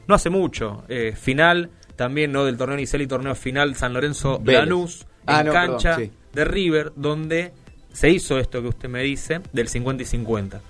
no 0.07 0.15
hace 0.15 0.29
mucho. 0.29 0.83
eh, 0.89 1.13
final 1.15 1.69
también 1.95 2.31
no 2.31 2.45
del 2.45 2.57
torneo 2.57 2.77
inicial 2.77 3.01
y 3.01 3.07
torneo 3.07 3.35
final 3.35 3.75
San 3.75 3.93
Lorenzo 3.93 4.39
Vélez. 4.39 4.61
Lanús 4.61 5.05
Ah, 5.25 5.41
en 5.41 5.47
cancha 5.51 5.95
perdón, 5.95 6.05
sí. 6.05 6.17
de 6.33 6.45
River 6.45 6.91
donde 6.95 7.51
se 7.99 8.09
hizo 8.09 8.39
esto 8.39 8.61
que 8.61 8.69
usted 8.69 8.87
me 8.87 9.03
dice 9.03 9.41
del 9.51 9.67
50 9.67 10.03
y 10.03 10.05
50. 10.05 10.61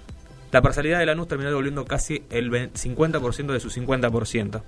La 0.51 0.63
parcialidad 0.63 0.97
de 0.97 1.05
Lanús 1.05 1.27
terminó 1.27 1.49
devolviendo 1.51 1.85
casi 1.85 2.23
el 2.31 2.49
ve- 2.49 2.71
50% 2.73 3.53
de 3.53 3.59
su 3.59 3.69
50%. 3.69 4.63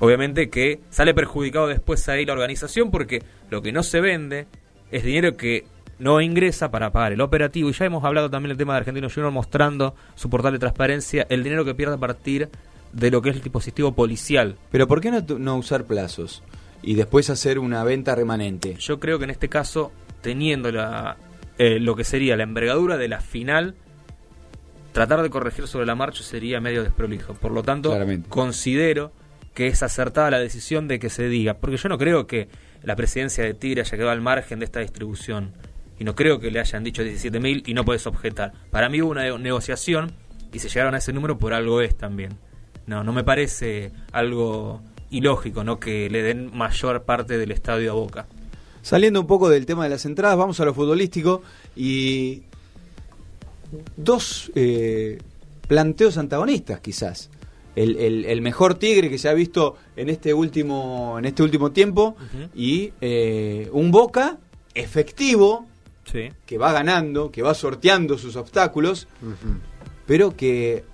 Obviamente 0.00 0.48
que 0.48 0.80
sale 0.88 1.12
perjudicado 1.12 1.66
después 1.66 2.08
ahí 2.08 2.24
la 2.24 2.32
organización 2.32 2.90
porque 2.90 3.22
lo 3.50 3.60
que 3.60 3.70
no 3.70 3.82
se 3.82 4.00
vende 4.00 4.46
es 4.90 5.04
dinero 5.04 5.36
que 5.36 5.66
no 5.98 6.22
ingresa 6.22 6.70
para 6.70 6.90
pagar 6.90 7.12
el 7.12 7.20
operativo. 7.20 7.68
Y 7.68 7.74
ya 7.74 7.84
hemos 7.84 8.02
hablado 8.02 8.30
también 8.30 8.48
del 8.48 8.56
tema 8.56 8.72
de 8.72 8.78
Argentino 8.78 9.10
Junior 9.10 9.30
mostrando 9.30 9.94
su 10.14 10.30
portal 10.30 10.54
de 10.54 10.58
transparencia, 10.58 11.26
el 11.28 11.44
dinero 11.44 11.66
que 11.66 11.74
pierde 11.74 11.96
a 11.96 11.98
partir 11.98 12.48
de 12.94 13.10
lo 13.10 13.20
que 13.20 13.28
es 13.28 13.36
el 13.36 13.42
dispositivo 13.42 13.92
policial. 13.92 14.56
Pero 14.70 14.88
¿por 14.88 15.02
qué 15.02 15.10
no 15.10 15.56
usar 15.58 15.84
plazos 15.84 16.42
y 16.82 16.94
después 16.94 17.28
hacer 17.28 17.58
una 17.58 17.84
venta 17.84 18.14
remanente? 18.14 18.74
Yo 18.78 18.98
creo 18.98 19.18
que 19.18 19.24
en 19.24 19.30
este 19.30 19.50
caso, 19.50 19.92
teniendo 20.22 20.72
la, 20.72 21.18
eh, 21.64 21.78
lo 21.80 21.94
que 21.96 22.04
sería 22.04 22.36
la 22.36 22.42
envergadura 22.42 22.96
de 22.96 23.08
la 23.08 23.20
final, 23.20 23.74
tratar 24.92 25.22
de 25.22 25.30
corregir 25.30 25.66
sobre 25.66 25.86
la 25.86 25.94
marcha 25.94 26.22
sería 26.22 26.60
medio 26.60 26.82
desprolijo. 26.82 27.34
Por 27.34 27.52
lo 27.52 27.62
tanto, 27.62 27.90
Claramente. 27.90 28.28
considero 28.28 29.12
que 29.54 29.66
es 29.68 29.82
acertada 29.82 30.30
la 30.30 30.38
decisión 30.38 30.88
de 30.88 30.98
que 30.98 31.10
se 31.10 31.28
diga, 31.28 31.54
porque 31.54 31.76
yo 31.76 31.88
no 31.88 31.98
creo 31.98 32.26
que 32.26 32.48
la 32.82 32.96
presidencia 32.96 33.44
de 33.44 33.54
Tigre 33.54 33.82
haya 33.82 33.90
quedado 33.96 34.10
al 34.10 34.20
margen 34.20 34.58
de 34.58 34.64
esta 34.64 34.80
distribución. 34.80 35.52
Y 35.98 36.04
no 36.04 36.14
creo 36.14 36.40
que 36.40 36.50
le 36.50 36.58
hayan 36.58 36.82
dicho 36.82 37.02
17.000 37.02 37.62
y 37.66 37.74
no 37.74 37.84
puedes 37.84 38.06
objetar. 38.06 38.52
Para 38.70 38.88
mí 38.88 39.00
hubo 39.02 39.10
una 39.12 39.22
ne- 39.22 39.38
negociación 39.38 40.12
y 40.52 40.58
se 40.58 40.68
llegaron 40.68 40.94
a 40.94 40.98
ese 40.98 41.12
número 41.12 41.38
por 41.38 41.52
algo 41.54 41.80
es 41.80 41.96
también. 41.96 42.32
No, 42.86 43.04
no 43.04 43.12
me 43.12 43.22
parece 43.22 43.92
algo 44.10 44.82
ilógico, 45.10 45.62
¿no? 45.62 45.78
Que 45.78 46.10
le 46.10 46.22
den 46.22 46.50
mayor 46.56 47.04
parte 47.04 47.38
del 47.38 47.52
estadio 47.52 47.92
a 47.92 47.94
Boca. 47.94 48.26
Saliendo 48.82 49.20
un 49.20 49.26
poco 49.26 49.48
del 49.48 49.64
tema 49.66 49.84
de 49.84 49.90
las 49.90 50.04
entradas, 50.06 50.36
vamos 50.36 50.58
a 50.60 50.64
lo 50.64 50.74
futbolístico 50.74 51.42
y 51.76 52.42
dos 53.96 54.50
eh, 54.54 55.18
planteos 55.68 56.18
antagonistas 56.18 56.80
quizás. 56.80 57.30
El, 57.74 57.96
el- 57.96 58.24
el 58.26 58.42
mejor 58.42 58.74
Tigre 58.74 59.08
que 59.08 59.16
se 59.18 59.28
ha 59.28 59.32
visto 59.32 59.76
en 59.96 60.10
este 60.10 60.34
último, 60.34 61.16
en 61.18 61.24
este 61.24 61.42
último 61.42 61.70
tiempo 61.72 62.16
y 62.54 62.92
eh, 63.00 63.68
un 63.72 63.90
Boca 63.90 64.38
efectivo 64.74 65.66
Sí. 66.04 66.30
que 66.44 66.58
va 66.58 66.72
ganando, 66.72 67.30
que 67.30 67.42
va 67.42 67.54
sorteando 67.54 68.18
sus 68.18 68.34
obstáculos, 68.34 69.06
pero 70.04 70.36
que 70.36 70.84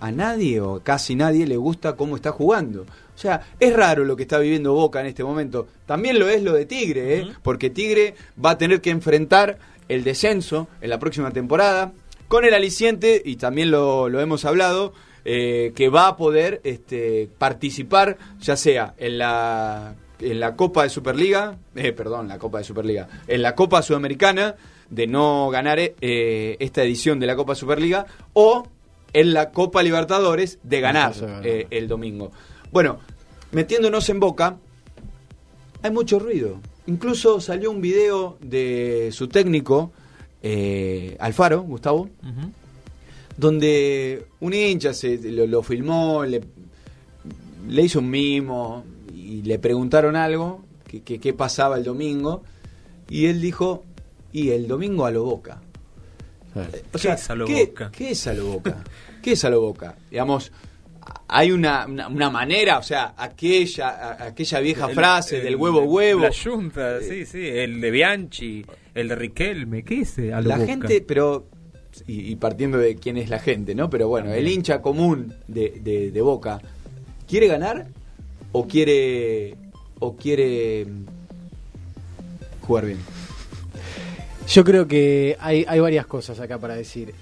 a 0.00 0.10
nadie 0.10 0.60
o 0.60 0.80
casi 0.82 1.14
nadie 1.14 1.46
le 1.46 1.56
gusta 1.56 1.94
cómo 1.94 2.16
está 2.16 2.32
jugando. 2.32 2.84
O 3.18 3.20
sea, 3.20 3.40
es 3.58 3.74
raro 3.74 4.04
lo 4.04 4.14
que 4.14 4.22
está 4.22 4.38
viviendo 4.38 4.74
Boca 4.74 5.00
en 5.00 5.06
este 5.06 5.24
momento. 5.24 5.66
También 5.86 6.20
lo 6.20 6.28
es 6.28 6.40
lo 6.40 6.52
de 6.52 6.66
Tigre, 6.66 7.18
¿eh? 7.18 7.28
porque 7.42 7.68
Tigre 7.68 8.14
va 8.42 8.50
a 8.50 8.58
tener 8.58 8.80
que 8.80 8.90
enfrentar 8.90 9.58
el 9.88 10.04
descenso 10.04 10.68
en 10.80 10.90
la 10.90 11.00
próxima 11.00 11.32
temporada 11.32 11.90
con 12.28 12.44
el 12.44 12.54
aliciente, 12.54 13.20
y 13.24 13.34
también 13.34 13.72
lo, 13.72 14.08
lo 14.08 14.20
hemos 14.20 14.44
hablado, 14.44 14.92
eh, 15.24 15.72
que 15.74 15.88
va 15.88 16.06
a 16.06 16.16
poder 16.16 16.60
este, 16.62 17.28
participar 17.38 18.18
ya 18.38 18.56
sea 18.56 18.94
en 18.98 19.18
la, 19.18 19.96
en 20.20 20.38
la 20.38 20.54
Copa 20.54 20.84
de 20.84 20.88
Superliga, 20.88 21.58
eh, 21.74 21.90
perdón, 21.92 22.28
la 22.28 22.38
Copa 22.38 22.58
de 22.58 22.64
Superliga, 22.64 23.08
en 23.26 23.42
la 23.42 23.56
Copa 23.56 23.82
Sudamericana, 23.82 24.54
de 24.90 25.08
no 25.08 25.50
ganar 25.50 25.80
eh, 25.80 26.56
esta 26.60 26.84
edición 26.84 27.18
de 27.18 27.26
la 27.26 27.34
Copa 27.34 27.56
Superliga, 27.56 28.06
o 28.34 28.68
en 29.12 29.32
la 29.32 29.50
Copa 29.50 29.82
Libertadores 29.82 30.60
de 30.62 30.80
ganar 30.80 31.14
de 31.14 31.26
ganar. 31.26 31.46
eh, 31.46 31.66
el 31.70 31.88
domingo. 31.88 32.30
Bueno, 32.72 32.98
metiéndonos 33.52 34.08
en 34.08 34.20
Boca, 34.20 34.56
hay 35.82 35.90
mucho 35.90 36.18
ruido. 36.18 36.60
Incluso 36.86 37.40
salió 37.40 37.70
un 37.70 37.80
video 37.80 38.38
de 38.40 39.10
su 39.12 39.28
técnico, 39.28 39.92
eh, 40.42 41.16
Alfaro, 41.20 41.62
Gustavo, 41.62 42.08
donde 43.36 44.26
un 44.40 44.54
hincha 44.54 44.92
se, 44.94 45.18
lo, 45.30 45.46
lo 45.46 45.62
filmó, 45.62 46.24
le, 46.24 46.40
le 47.68 47.82
hizo 47.82 48.00
un 48.00 48.10
mimo 48.10 48.84
y 49.14 49.42
le 49.42 49.58
preguntaron 49.58 50.16
algo, 50.16 50.64
que 50.86 51.02
que- 51.02 51.18
qué 51.18 51.32
pasaba 51.32 51.76
el 51.76 51.84
domingo, 51.84 52.42
y 53.08 53.26
él 53.26 53.40
dijo, 53.40 53.84
y 54.32 54.50
el 54.50 54.66
domingo 54.66 55.06
a 55.06 55.10
lo 55.10 55.24
boca. 55.24 55.60
¿Qué 57.00 57.10
es 57.12 57.30
a 57.30 57.34
lo 57.36 57.46
¿qué, 57.46 57.66
Boca? 57.66 57.90
¿Qué 57.92 58.10
es 58.10 58.26
a 58.26 58.32
lo 58.34 58.46
boca? 58.46 58.82
¿Qué 59.22 59.32
es 59.32 59.44
a 59.44 59.50
lo 59.50 59.60
boca? 59.60 59.96
Digamos, 60.10 60.50
hay 61.28 61.52
una, 61.52 61.86
una, 61.86 62.08
una 62.08 62.30
manera, 62.30 62.78
o 62.78 62.82
sea, 62.82 63.14
aquella, 63.16 63.88
a- 63.90 64.24
aquella 64.28 64.60
vieja 64.60 64.86
El- 64.88 64.94
frase 64.94 65.38
el- 65.38 65.44
del 65.44 65.56
huevo 65.56 65.82
huevo. 65.82 66.22
La 66.22 66.30
yunta, 66.30 67.00
sí, 67.00 67.26
sí. 67.26 67.46
El 67.46 67.80
de 67.80 67.90
Bianchi, 67.90 68.64
el 68.94 69.08
de 69.08 69.14
Riquelme. 69.14 69.82
¿Qué 69.84 70.00
es 70.00 70.18
eh, 70.18 70.32
a 70.32 70.40
lo 70.40 70.48
la 70.48 70.58
gente, 70.58 71.00
pero 71.02 71.46
y, 72.06 72.30
y 72.32 72.36
partiendo 72.36 72.78
de 72.78 72.96
quién 72.96 73.16
es 73.18 73.28
la 73.28 73.38
gente, 73.40 73.74
¿no? 73.74 73.90
Pero 73.90 74.08
bueno, 74.08 74.32
el 74.32 74.48
hincha 74.48 74.80
común 74.80 75.34
de, 75.48 75.80
de- 75.82 76.10
de 76.10 76.20
Boca, 76.22 76.60
¿quiere 77.28 77.46
ganar 77.48 77.86
o 78.52 78.66
quiere 78.66 79.54
o 79.98 80.16
quiere 80.16 80.86
mm, 80.86 81.04
jugar 82.66 82.86
bien? 82.86 82.98
Yo 84.48 84.64
creo 84.64 84.88
que 84.88 85.36
hay, 85.40 85.64
hay 85.68 85.78
varias 85.80 86.06
cosas 86.06 86.40
acá 86.40 86.58
para 86.58 86.74
decir. 86.74 87.12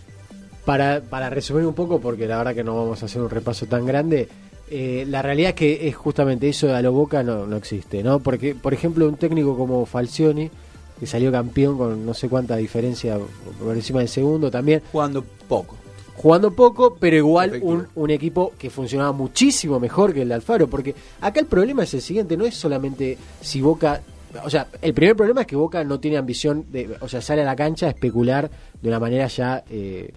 Para, 0.67 1.01
para 1.01 1.31
resumir 1.31 1.65
un 1.65 1.73
poco, 1.75 2.01
porque 2.01 2.27
la 2.27 2.37
verdad 2.37 2.55
que 2.55 2.65
no 2.65 2.77
vamos 2.77 3.03
a 3.03 3.07
hacer 3.07 3.23
un 3.23 3.31
repaso 3.31 3.65
tan 3.67 3.87
grande, 3.87 4.29
eh, 4.69 5.07
la 5.09 5.23
realidad 5.23 5.51
es 5.51 5.55
que 5.55 5.89
es 5.89 5.95
justamente 5.97 6.49
eso 6.49 6.67
de 6.67 6.75
a 6.75 6.83
lo 6.83 6.93
boca 6.93 7.23
no, 7.23 7.47
no 7.47 7.57
existe, 7.57 8.03
¿no? 8.03 8.19
Porque, 8.19 8.55
por 8.55 8.75
ejemplo, 8.75 9.07
un 9.09 9.15
técnico 9.17 9.57
como 9.57 9.87
Falcioni, 9.87 10.51
que 10.99 11.07
salió 11.07 11.31
campeón 11.31 11.79
con 11.79 12.05
no 12.05 12.13
sé 12.15 12.29
cuánta 12.29 12.57
diferencia 12.57 13.17
por 13.63 13.77
encima 13.77 14.01
del 14.01 14.09
segundo 14.09 14.51
también, 14.51 14.83
Jugando 14.91 15.25
poco. 15.47 15.77
jugando 16.17 16.51
poco, 16.53 16.97
pero 16.99 17.15
igual 17.17 17.61
un, 17.63 17.87
un 17.95 18.11
equipo 18.11 18.53
que 18.59 18.69
funcionaba 18.71 19.13
muchísimo 19.13 19.79
mejor 19.79 20.13
que 20.13 20.23
el 20.23 20.29
de 20.29 20.35
Alfaro, 20.35 20.67
porque 20.69 20.95
acá 21.21 21.39
el 21.39 21.47
problema 21.47 21.85
es 21.85 21.95
el 21.95 22.01
siguiente, 22.03 22.37
no 22.37 22.45
es 22.45 22.55
solamente 22.57 23.19
si 23.41 23.61
Boca, 23.61 24.01
o 24.43 24.51
sea, 24.51 24.67
el 24.83 24.95
primer 24.95 25.15
problema 25.15 25.43
es 25.43 25.47
que 25.47 25.55
Boca 25.55 25.85
no 25.85 26.01
tiene 26.01 26.17
ambición 26.17 26.65
de, 26.73 26.97
o 27.01 27.09
sea, 27.09 27.21
sale 27.21 27.43
a 27.43 27.45
la 27.45 27.55
cancha 27.55 27.87
a 27.87 27.91
especular 27.91 28.51
de 28.83 28.89
una 28.89 28.99
manera 28.99 29.27
ya 29.29 29.63
eh, 29.71 30.11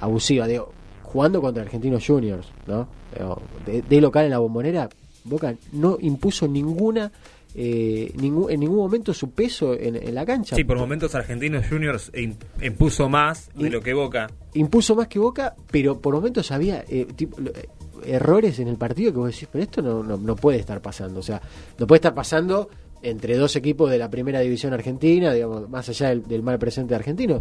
abusiva, 0.00 0.46
digo, 0.46 0.72
jugando 1.02 1.40
contra 1.40 1.62
Argentinos 1.62 2.04
Juniors, 2.06 2.46
¿no? 2.66 2.88
Digo, 3.16 3.40
De, 3.66 3.82
de 3.82 4.00
local 4.00 4.24
en 4.26 4.30
la 4.30 4.38
bombonera, 4.38 4.88
Boca 5.24 5.54
no 5.72 5.98
impuso 6.00 6.46
ninguna 6.48 7.10
eh, 7.54 8.12
ningún, 8.16 8.50
en 8.50 8.60
ningún 8.60 8.76
momento 8.76 9.12
su 9.14 9.30
peso 9.30 9.74
en, 9.74 9.96
en 9.96 10.14
la 10.14 10.24
cancha. 10.24 10.54
Sí, 10.54 10.64
por 10.64 10.76
momentos 10.78 11.14
Argentinos 11.14 11.66
Juniors 11.68 12.12
im- 12.12 12.36
impuso 12.62 13.08
más 13.08 13.50
de 13.54 13.70
lo 13.70 13.80
que 13.80 13.94
Boca. 13.94 14.30
impuso 14.54 14.94
más 14.94 15.08
que 15.08 15.18
Boca, 15.18 15.54
pero 15.70 15.98
por 15.98 16.14
momentos 16.14 16.50
había 16.52 16.84
eh, 16.88 17.06
tipo, 17.16 17.38
eh, 17.40 17.68
errores 18.04 18.58
en 18.60 18.68
el 18.68 18.76
partido 18.76 19.12
que 19.12 19.18
vos 19.18 19.32
decís, 19.32 19.48
pero 19.50 19.64
esto 19.64 19.82
no, 19.82 20.02
no, 20.02 20.16
no 20.18 20.36
puede 20.36 20.58
estar 20.58 20.80
pasando. 20.80 21.20
O 21.20 21.22
sea, 21.22 21.40
no 21.78 21.86
puede 21.86 21.98
estar 21.98 22.14
pasando 22.14 22.68
entre 23.02 23.36
dos 23.36 23.56
equipos 23.56 23.90
de 23.90 23.98
la 23.98 24.10
primera 24.10 24.40
división 24.40 24.72
argentina, 24.74 25.32
digamos, 25.32 25.68
más 25.70 25.88
allá 25.88 26.10
del, 26.10 26.26
del 26.28 26.42
mal 26.42 26.58
presente 26.58 26.94
argentino. 26.94 27.40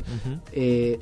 Eh, 0.54 1.00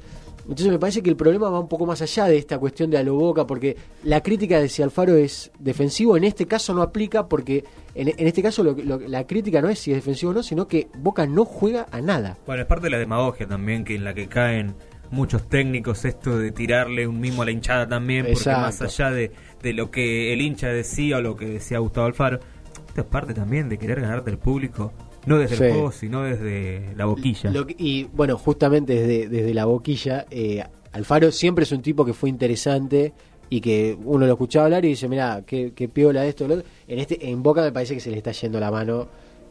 entonces 0.47 0.67
me 0.71 0.79
parece 0.79 1.01
que 1.03 1.09
el 1.09 1.15
problema 1.15 1.49
va 1.49 1.59
un 1.59 1.67
poco 1.67 1.85
más 1.85 2.01
allá 2.01 2.25
de 2.25 2.37
esta 2.37 2.57
cuestión 2.59 2.89
de 2.89 2.97
a 2.97 3.03
lo 3.03 3.15
boca, 3.15 3.45
porque 3.47 3.75
la 4.03 4.21
crítica 4.21 4.59
de 4.59 4.69
si 4.69 4.81
Alfaro 4.81 5.15
es 5.15 5.51
defensivo, 5.59 6.15
en 6.17 6.23
este 6.23 6.45
caso 6.45 6.73
no 6.73 6.81
aplica, 6.81 7.27
porque 7.27 7.63
en, 7.95 8.09
en 8.09 8.27
este 8.27 8.41
caso 8.43 8.63
lo- 8.63 8.73
lo- 8.73 8.99
la 8.99 9.25
crítica 9.27 9.61
no 9.61 9.69
es 9.69 9.79
si 9.79 9.91
es 9.91 9.97
defensivo 9.97 10.31
o 10.31 10.35
no, 10.35 10.43
sino 10.43 10.67
que 10.67 10.87
Boca 10.97 11.25
no 11.25 11.45
juega 11.45 11.87
a 11.91 12.01
nada. 12.01 12.37
Bueno, 12.45 12.61
es 12.61 12.67
parte 12.67 12.85
de 12.85 12.89
la 12.91 12.99
demagogia 12.99 13.47
también, 13.47 13.83
que 13.83 13.95
en 13.95 14.03
la 14.03 14.13
que 14.13 14.27
caen 14.27 14.75
muchos 15.11 15.47
técnicos, 15.49 16.03
esto 16.05 16.37
de 16.37 16.51
tirarle 16.51 17.07
un 17.07 17.19
mimo 17.19 17.43
a 17.43 17.45
la 17.45 17.51
hinchada 17.51 17.87
también, 17.87 18.23
porque 18.25 18.39
Exacto. 18.39 18.61
más 18.61 18.81
allá 18.81 19.11
de, 19.11 19.31
de 19.61 19.73
lo 19.73 19.91
que 19.91 20.33
el 20.33 20.41
hincha 20.41 20.67
decía 20.69 21.17
o 21.17 21.21
lo 21.21 21.35
que 21.35 21.45
decía 21.47 21.79
Gustavo 21.79 22.07
Alfaro, 22.07 22.39
esto 22.87 23.01
es 23.01 23.07
parte 23.07 23.33
también 23.33 23.69
de 23.69 23.77
querer 23.77 24.01
ganarte 24.01 24.31
el 24.31 24.37
público, 24.37 24.93
no 25.25 25.37
desde 25.39 25.57
Sí. 25.57 25.63
el 25.63 25.71
juego, 25.73 25.91
sino 25.91 26.23
desde 26.23 26.93
la 26.95 27.05
boquilla. 27.05 27.51
Lo 27.51 27.65
que- 27.67 27.75
y 27.77 28.03
bueno, 28.05 28.37
justamente 28.37 28.93
desde, 28.95 29.27
desde 29.29 29.53
la 29.53 29.65
boquilla, 29.65 30.25
eh, 30.31 30.63
Alfaro 30.91 31.31
siempre 31.31 31.63
es 31.63 31.71
un 31.71 31.81
tipo 31.81 32.05
que 32.05 32.13
fue 32.13 32.29
interesante 32.29 33.13
y 33.49 33.61
que 33.61 33.97
uno 34.03 34.25
lo 34.25 34.31
escuchaba 34.33 34.65
hablar 34.65 34.85
y 34.85 34.89
dice, 34.89 35.07
mira, 35.09 35.43
qué, 35.45 35.71
qué 35.75 35.87
piola 35.89 36.25
esto, 36.25 36.47
lo 36.47 36.55
otro. 36.55 36.65
En, 36.87 36.99
este, 36.99 37.29
en 37.29 37.43
Boca 37.43 37.61
me 37.61 37.71
parece 37.71 37.93
que 37.95 37.99
se 37.99 38.09
le 38.11 38.17
está 38.17 38.31
yendo 38.31 38.59
la 38.59 38.71
mano 38.71 39.07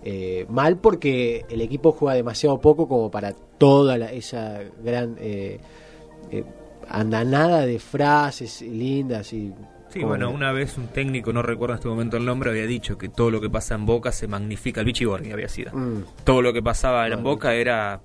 eh, 0.06 0.44
mal 0.50 0.76
porque 0.76 1.44
el 1.48 1.60
equipo 1.62 1.92
juega 1.92 2.14
demasiado 2.14 2.60
poco 2.60 2.86
como 2.86 3.10
para 3.10 3.32
toda 3.32 3.96
la- 3.96 4.12
esa 4.12 4.60
gran 4.84 5.16
eh, 5.18 5.58
eh, 6.30 6.44
andanada 6.88 7.64
de 7.64 7.78
frases 7.78 8.60
lindas 8.62 9.32
y... 9.32 9.52
Sí, 9.94 10.00
como- 10.00 10.10
bueno, 10.10 10.30
una 10.30 10.50
vez 10.52 10.76
un 10.76 10.88
técnico, 10.88 11.32
no 11.32 11.40
recuerdo 11.40 11.74
en 11.74 11.78
este 11.78 11.88
momento 11.88 12.16
el 12.16 12.24
nombre, 12.24 12.50
había 12.50 12.66
dicho 12.66 12.98
que 12.98 13.08
todo 13.08 13.30
lo 13.30 13.40
que 13.40 13.48
pasa 13.48 13.74
en 13.76 13.86
Boca 13.86 14.10
se 14.12 14.26
magnifica. 14.26 14.80
El 14.80 14.86
Vichy 14.86 15.04
Borghi 15.06 15.30
había 15.32 15.48
sido. 15.48 15.70
Mm. 15.72 16.02
Todo 16.24 16.42
lo 16.42 16.52
que 16.52 16.60
pasaba 16.62 17.06
en 17.06 17.12
Bueno. 17.14 17.30
Boca 17.30 17.54
era 17.54 18.00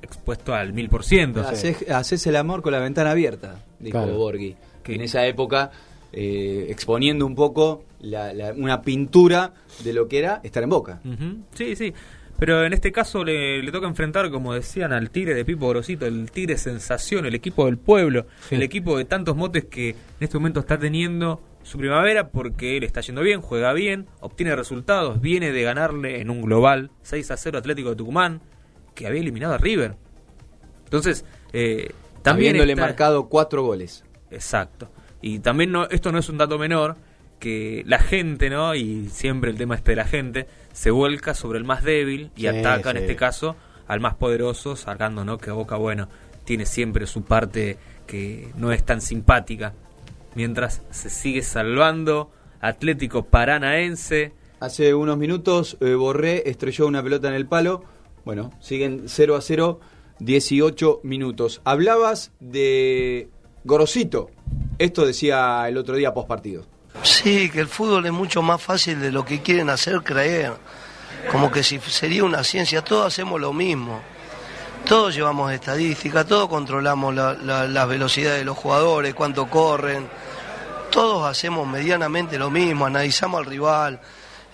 expuesto 0.00 0.54
al 0.54 0.72
mil 0.72 0.88
por 0.88 1.04
ciento. 1.04 1.40
Haces, 1.40 1.88
haces 1.90 2.26
el 2.26 2.36
amor 2.36 2.62
con 2.62 2.72
la 2.72 2.78
ventana 2.78 3.10
abierta, 3.10 3.56
dijo 3.80 3.98
Claro. 3.98 4.16
Borghi, 4.16 4.54
que 4.82 4.94
en 4.94 5.00
esa 5.02 5.26
época, 5.26 5.70
eh, 6.12 6.66
exponiendo 6.68 7.26
un 7.26 7.34
poco 7.34 7.84
la- 8.00 8.32
la- 8.32 8.52
una 8.52 8.82
pintura 8.82 9.52
de 9.82 9.92
lo 9.92 10.06
que 10.06 10.18
era 10.20 10.40
estar 10.44 10.62
en 10.62 10.68
Boca. 10.70 11.00
Sí, 11.54 11.74
sí. 11.74 11.92
Pero 12.38 12.64
en 12.64 12.72
este 12.72 12.90
caso 12.92 13.24
le, 13.24 13.62
le 13.62 13.70
toca 13.72 13.86
enfrentar, 13.86 14.30
como 14.30 14.54
decían, 14.54 14.92
al 14.92 15.10
Tigre 15.10 15.34
de 15.34 15.44
Pipo 15.44 15.68
Grosito, 15.68 16.04
el 16.06 16.30
Tigre 16.30 16.58
Sensación, 16.58 17.26
el 17.26 17.34
equipo 17.34 17.66
del 17.66 17.78
pueblo, 17.78 18.26
Sí. 18.48 18.56
el 18.56 18.62
equipo 18.62 18.98
de 18.98 19.04
tantos 19.04 19.36
motes 19.36 19.64
que 19.66 19.90
en 19.90 19.96
este 20.20 20.36
momento 20.38 20.60
está 20.60 20.76
teniendo 20.78 21.40
su 21.62 21.78
primavera 21.78 22.28
porque 22.28 22.76
él 22.76 22.82
está 22.84 23.00
yendo 23.00 23.22
bien, 23.22 23.40
juega 23.40 23.72
bien, 23.72 24.06
obtiene 24.20 24.54
resultados, 24.56 25.20
viene 25.20 25.52
de 25.52 25.62
ganarle 25.62 26.20
en 26.20 26.28
un 26.28 26.42
global 26.42 26.90
6 27.02 27.30
a 27.30 27.36
0 27.36 27.56
Atlético 27.58 27.90
de 27.90 27.96
Tucumán, 27.96 28.40
que 28.94 29.06
había 29.06 29.20
eliminado 29.20 29.54
a 29.54 29.58
River. 29.58 29.94
Entonces, 30.84 31.24
eh, 31.52 31.90
también 32.22 32.50
habiéndole 32.50 32.72
está- 32.72 32.82
marcado 32.82 33.28
cuatro 33.28 33.62
goles. 33.62 34.04
Exacto. 34.30 34.90
Y 35.22 35.38
también 35.38 35.70
no, 35.72 35.88
esto 35.88 36.12
no 36.12 36.18
es 36.18 36.28
un 36.28 36.36
dato 36.38 36.58
menor, 36.58 36.96
que 37.44 37.82
la 37.86 37.98
gente, 37.98 38.48
¿no? 38.48 38.74
Y 38.74 39.10
siempre 39.10 39.50
el 39.50 39.58
tema 39.58 39.74
este 39.74 39.92
de 39.92 39.96
la 39.96 40.06
gente, 40.06 40.46
se 40.72 40.90
vuelca 40.90 41.34
sobre 41.34 41.58
el 41.58 41.64
más 41.66 41.84
débil 41.84 42.30
y 42.36 42.40
Sí, 42.40 42.46
ataca, 42.46 42.92
en 42.92 42.96
este 42.96 43.16
caso, 43.16 43.54
al 43.86 44.00
más 44.00 44.14
poderoso, 44.14 44.76
sacando, 44.76 45.26
¿no? 45.26 45.36
Que 45.36 45.50
Boca, 45.50 45.76
bueno, 45.76 46.08
tiene 46.46 46.64
siempre 46.64 47.06
su 47.06 47.22
parte 47.22 47.76
que 48.06 48.48
no 48.56 48.72
es 48.72 48.82
tan 48.82 49.02
simpática. 49.02 49.74
Mientras 50.34 50.80
se 50.88 51.10
sigue 51.10 51.42
salvando 51.42 52.30
Atlético 52.62 53.26
Paranaense. 53.26 54.32
Hace 54.60 54.94
unos 54.94 55.18
minutos 55.18 55.76
eh, 55.82 55.92
Borré 55.92 56.48
estrelló 56.48 56.86
una 56.86 57.02
pelota 57.02 57.28
en 57.28 57.34
el 57.34 57.46
palo. 57.46 57.84
Bueno, 58.24 58.52
siguen 58.58 59.02
0 59.04 59.36
a 59.36 59.42
0, 59.42 59.80
18 60.18 61.00
minutos. 61.02 61.60
Hablabas 61.64 62.32
de 62.40 63.28
Gorosito. 63.64 64.30
Esto 64.78 65.04
decía 65.04 65.68
el 65.68 65.76
otro 65.76 65.94
día 65.96 66.14
post 66.14 66.26
partido. 66.26 66.73
Sí, 67.04 67.50
que 67.50 67.60
el 67.60 67.68
fútbol 67.68 68.06
es 68.06 68.12
mucho 68.12 68.42
más 68.42 68.60
fácil 68.62 69.00
de 69.00 69.12
lo 69.12 69.24
que 69.24 69.42
quieren 69.42 69.68
hacer 69.70 70.02
creer. 70.02 70.54
Como 71.30 71.50
que 71.50 71.62
si 71.62 71.78
sería 71.80 72.24
una 72.24 72.42
ciencia, 72.42 72.82
todos 72.82 73.06
hacemos 73.06 73.40
lo 73.40 73.52
mismo. 73.52 74.00
Todos 74.86 75.14
llevamos 75.14 75.52
estadística, 75.52 76.24
todos 76.24 76.48
controlamos 76.48 77.14
la, 77.14 77.34
la- 77.34 77.66
las 77.68 77.88
velocidades 77.88 78.40
de 78.40 78.44
los 78.44 78.56
jugadores, 78.56 79.14
cuánto 79.14 79.46
corren. 79.48 80.08
Todos 80.90 81.26
hacemos 81.28 81.66
medianamente 81.66 82.38
lo 82.38 82.50
mismo, 82.50 82.86
analizamos 82.86 83.40
al 83.40 83.46
rival, 83.46 84.00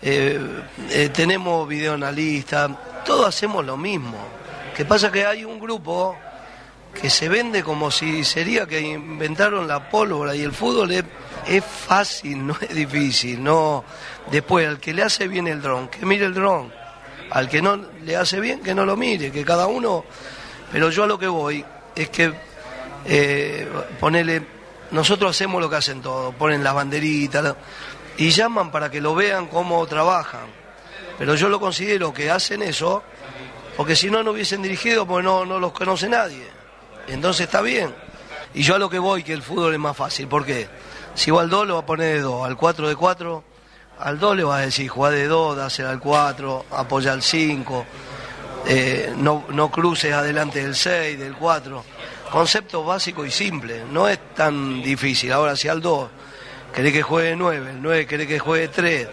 eh, 0.01 0.41
eh, 0.91 1.11
tenemos 1.13 1.69
videoanalistas, 1.69 2.71
todos 3.05 3.27
hacemos 3.29 3.65
lo 3.65 3.77
mismo. 3.77 4.17
Que 4.75 4.85
pasa 4.85 5.11
que 5.13 5.27
hay 5.27 5.45
un 5.45 5.59
grupo 5.61 6.17
que 6.99 7.11
se 7.11 7.29
vende 7.29 7.63
como 7.63 7.91
si 7.91 8.25
sería 8.25 8.67
que 8.67 8.81
inventaron 8.81 9.69
la 9.69 9.91
pólvora 9.91 10.35
y 10.35 10.43
el 10.43 10.53
fútbol 10.53 10.93
es, 10.93 11.05
es 11.51 11.65
fácil, 11.65 12.47
no 12.47 12.57
es 12.61 12.73
difícil. 12.75 13.43
No, 13.43 13.85
después 14.31 14.67
al 14.69 14.79
que 14.79 14.95
le 14.95 15.03
hace 15.03 15.27
bien 15.27 15.49
el 15.49 15.61
dron, 15.61 15.89
que 15.89 16.07
mire 16.07 16.27
el 16.27 16.35
dron. 16.35 16.73
Al 17.31 17.49
que 17.49 17.61
no 17.61 17.77
le 18.05 18.17
hace 18.17 18.41
bien, 18.41 18.61
que 18.61 18.75
no 18.75 18.87
lo 18.87 18.97
mire, 18.97 19.33
que 19.33 19.45
cada 19.45 19.67
uno. 19.67 20.05
Pero 20.71 20.91
yo 20.91 21.05
a 21.05 21.07
lo 21.07 21.19
que 21.19 21.27
voy 21.27 21.65
es 21.95 22.09
que 22.09 22.33
eh, 23.05 23.69
ponele, 23.99 24.43
nosotros 24.93 25.31
hacemos 25.31 25.61
lo 25.61 25.69
que 25.69 25.77
hacen 25.77 26.01
todos, 26.01 26.35
ponen 26.37 26.63
las 26.63 26.75
banderitas 26.75 27.57
y 28.17 28.31
llaman 28.31 28.71
para 28.71 28.91
que 28.91 29.01
lo 29.01 29.17
vean 29.17 29.49
cómo 29.49 29.85
trabajan. 29.87 30.47
Pero 31.19 31.35
yo 31.35 31.49
lo 31.49 31.59
considero 31.59 32.15
que 32.15 32.31
hacen 32.31 32.63
eso 32.63 33.03
porque 33.77 33.97
si 33.97 34.09
no, 34.09 34.23
no 34.23 34.31
hubiesen 34.31 34.63
dirigido 34.63 35.07
porque 35.07 35.25
no, 35.25 35.45
no 35.45 35.59
los 35.59 35.73
conoce 35.73 36.09
nadie. 36.09 36.47
Entonces 37.09 37.47
está 37.47 37.61
bien. 37.61 37.93
Y 38.55 38.63
yo 38.63 38.77
a 38.77 38.79
lo 38.79 38.89
que 38.89 38.99
voy, 38.99 39.23
que 39.25 39.33
el 39.33 39.43
fútbol 39.43 39.73
es 39.73 39.79
más 39.81 39.97
fácil. 39.97 40.29
¿Por 40.29 40.45
qué? 40.45 40.69
Si 41.21 41.31
va 41.31 41.43
al 41.43 41.51
2, 41.51 41.69
lo 41.69 41.75
va 41.75 41.81
a 41.81 41.85
poner 41.85 42.15
de 42.15 42.21
2. 42.23 42.47
Al 42.47 42.57
4 42.57 42.89
de 42.89 42.97
4, 42.97 43.45
al 43.99 44.19
2 44.19 44.37
le 44.39 44.43
va 44.43 44.57
a 44.57 44.61
decir, 44.63 44.89
juega 44.89 45.15
de 45.15 45.27
2, 45.27 45.55
dásela 45.55 45.91
al 45.91 46.01
4, 46.01 46.65
apoya 46.71 47.13
al 47.13 47.21
5, 47.21 47.85
eh, 48.67 49.13
no, 49.19 49.45
no 49.51 49.71
cruces 49.71 50.15
adelante 50.15 50.63
del 50.63 50.75
6, 50.75 51.19
del 51.19 51.35
4. 51.35 51.85
Concepto 52.33 52.85
básico 52.85 53.27
y 53.27 53.31
simple, 53.31 53.85
no 53.93 54.09
es 54.09 54.19
tan 54.35 54.83
difícil. 54.83 55.31
Ahora, 55.33 55.57
si 55.57 55.69
al 55.69 55.83
2 55.83 56.09
querés 56.73 56.91
que 56.91 57.03
juegue 57.03 57.37
9, 57.37 57.71
el 57.73 57.83
9 57.83 58.07
querés 58.07 58.27
que 58.27 58.39
juegue 58.39 58.69
3, 58.69 59.09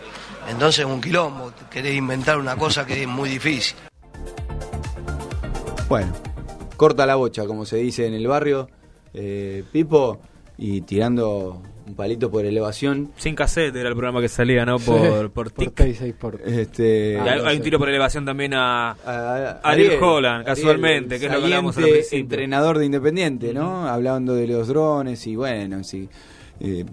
entonces 0.48 0.86
es 0.86 0.86
un 0.86 1.02
quilombo, 1.02 1.52
querés 1.70 1.94
inventar 1.94 2.38
una 2.38 2.56
cosa 2.56 2.86
que 2.86 3.02
es 3.02 3.08
muy 3.08 3.32
difícil. 3.32 3.76
Bueno, 5.90 6.14
corta 6.78 7.06
la 7.06 7.16
bocha, 7.16 7.46
como 7.46 7.66
se 7.66 7.76
dice 7.76 8.08
en 8.08 8.14
el 8.14 8.28
barrio, 8.28 8.70
eh, 9.14 9.66
Pipo, 9.74 10.22
y 10.58 10.80
tirando 10.84 11.62
un 11.88 11.96
palito 11.96 12.30
por 12.30 12.46
elevación. 12.46 13.12
Sin 13.18 13.34
cassette 13.36 13.76
era 13.76 13.90
el 13.90 13.96
programa 13.96 14.20
que 14.22 14.28
salía, 14.30 14.66
¿no? 14.66 14.78
Por, 14.80 15.32
por 15.32 15.50
TIC. 15.52 15.74
36 15.74 16.14
por... 16.20 16.42
Este, 16.46 17.18
Ah, 17.20 17.38
hay, 17.46 17.58
un 17.58 17.64
tiro 17.64 17.80
por 17.80 17.90
elevación 17.90 18.26
también 18.26 18.54
a, 18.54 18.92
a- 18.92 19.60
Ariel 19.64 19.98
Holland, 20.02 20.46
casualmente, 20.46 21.20
que 21.20 21.26
es 21.28 21.32
lo 21.32 21.38
que 21.40 21.44
hablábamos 21.46 21.78
al 21.78 21.84
principio. 21.86 22.20
entrenador 22.20 22.78
de 22.78 22.86
Independiente, 22.86 23.54
¿no? 23.54 23.88
Hablando 23.88 24.34
de 24.36 24.48
los 24.48 24.68
drones 24.68 25.26
y 25.28 25.36
bueno, 25.36 25.84
si, 25.84 26.10
eh, 26.60 26.84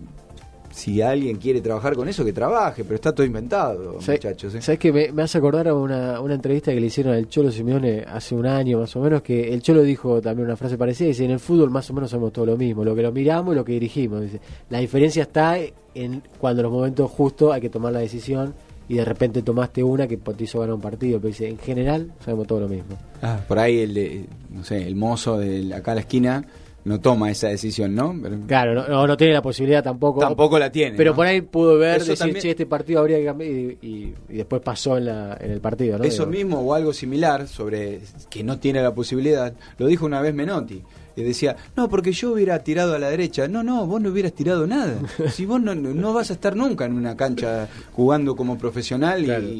si 0.74 1.00
alguien 1.00 1.36
quiere 1.36 1.60
trabajar 1.60 1.94
con 1.94 2.08
eso, 2.08 2.24
que 2.24 2.32
trabaje, 2.32 2.82
pero 2.82 2.96
está 2.96 3.12
todo 3.14 3.24
inventado, 3.24 4.00
¿Sabes- 4.00 4.20
muchachos. 4.24 4.54
¿eh? 4.56 4.60
¿Sabes 4.60 4.78
que 4.80 4.92
me, 4.92 5.12
me 5.12 5.22
hace 5.22 5.38
acordar 5.38 5.68
a 5.68 5.74
una, 5.74 6.20
una 6.20 6.34
entrevista 6.34 6.72
que 6.74 6.80
le 6.80 6.86
hicieron 6.88 7.14
al 7.14 7.28
Cholo 7.28 7.52
Simeone 7.52 8.04
hace 8.06 8.34
un 8.34 8.44
año 8.44 8.80
más 8.80 8.94
o 8.96 9.00
menos, 9.00 9.22
que 9.22 9.54
el 9.54 9.62
Cholo 9.62 9.82
dijo 9.82 10.20
también 10.20 10.46
una 10.46 10.56
frase 10.56 10.76
parecida, 10.76 11.06
dice, 11.08 11.24
en 11.24 11.30
el 11.30 11.38
fútbol 11.38 11.70
más 11.70 11.88
o 11.90 11.94
menos 11.94 12.10
somos 12.10 12.32
todo 12.32 12.44
lo 12.46 12.56
mismo, 12.56 12.84
lo 12.84 12.94
que 12.94 13.02
lo 13.02 13.12
miramos 13.12 13.54
y 13.54 13.56
lo 13.56 13.64
que 13.64 13.72
dirigimos. 13.74 14.22
Dice, 14.22 14.40
la 14.68 14.80
diferencia 14.80 15.22
está 15.22 15.56
en 15.94 16.22
cuando 16.40 16.60
en 16.60 16.64
los 16.64 16.72
momentos 16.72 17.08
justos 17.10 17.52
hay 17.52 17.60
que 17.60 17.70
tomar 17.70 17.92
la 17.92 18.00
decisión 18.00 18.52
y 18.88 18.96
de 18.96 19.04
repente 19.04 19.42
tomaste 19.42 19.82
una 19.82 20.08
que 20.08 20.16
te 20.16 20.44
hizo 20.44 20.58
ganar 20.58 20.74
un 20.74 20.80
partido, 20.80 21.18
pero 21.20 21.28
dice, 21.28 21.48
en 21.48 21.56
general 21.58 22.12
sabemos 22.24 22.46
todo 22.48 22.60
lo 22.60 22.68
mismo. 22.68 22.96
Ah, 23.22 23.38
por 23.46 23.58
ahí 23.60 23.78
el, 23.78 23.94
de- 23.94 24.24
no 24.50 24.64
sé, 24.64 24.86
el 24.86 24.96
mozo 24.96 25.38
de 25.38 25.72
acá 25.72 25.92
a 25.92 25.94
la 25.94 26.00
esquina 26.02 26.44
no 26.84 27.00
toma 27.00 27.30
esa 27.30 27.48
decisión, 27.48 27.94
¿no? 27.94 28.14
Pero- 28.22 28.38
Claro, 28.46 28.74
no, 28.74 28.88
no, 28.88 29.06
no 29.06 29.16
tiene 29.16 29.32
la 29.32 29.42
posibilidad 29.42 29.82
tampoco. 29.82 30.20
Tampoco 30.20 30.58
la 30.58 30.70
tiene, 30.70 30.96
Pero 30.96 31.10
¿no? 31.12 31.16
por 31.16 31.26
ahí 31.26 31.40
pudo 31.40 31.78
ver, 31.78 31.96
Eso 31.96 32.10
decir, 32.10 32.18
también- 32.18 32.42
che, 32.42 32.50
este 32.50 32.66
partido 32.66 33.00
habría 33.00 33.18
que 33.18 33.24
cambiar 33.24 33.50
y, 33.50 33.78
y- 33.82 34.14
y 34.28 34.36
después 34.36 34.60
pasó 34.62 34.98
en, 34.98 35.06
la, 35.06 35.36
en 35.40 35.50
el 35.50 35.60
partido, 35.60 35.96
¿no? 35.98 36.04
Eso 36.04 36.26
Digo, 36.26 36.32
mismo 36.44 36.60
o 36.60 36.74
algo 36.74 36.92
similar 36.92 37.48
sobre 37.48 38.00
que 38.28 38.44
no 38.44 38.58
tiene 38.58 38.82
la 38.82 38.94
posibilidad, 38.94 39.54
lo 39.78 39.86
dijo 39.86 40.04
una 40.06 40.20
vez 40.20 40.34
Menotti. 40.34 40.82
Y 41.16 41.22
decía, 41.22 41.54
no, 41.76 41.88
porque 41.88 42.10
yo 42.10 42.32
hubiera 42.32 42.58
tirado 42.64 42.96
a 42.96 42.98
la 42.98 43.08
derecha. 43.08 43.46
No, 43.46 43.62
no, 43.62 43.86
vos 43.86 44.00
no 44.00 44.10
hubieras 44.10 44.32
tirado 44.32 44.66
nada. 44.66 44.96
Si 45.32 45.46
vos 45.46 45.62
no, 45.62 45.72
no 45.72 46.12
vas 46.12 46.30
a 46.30 46.32
estar 46.32 46.56
nunca 46.56 46.86
en 46.86 46.92
una 46.94 47.16
cancha 47.16 47.68
jugando 47.92 48.34
como 48.34 48.58
profesional 48.58 49.24
y- 49.24 49.52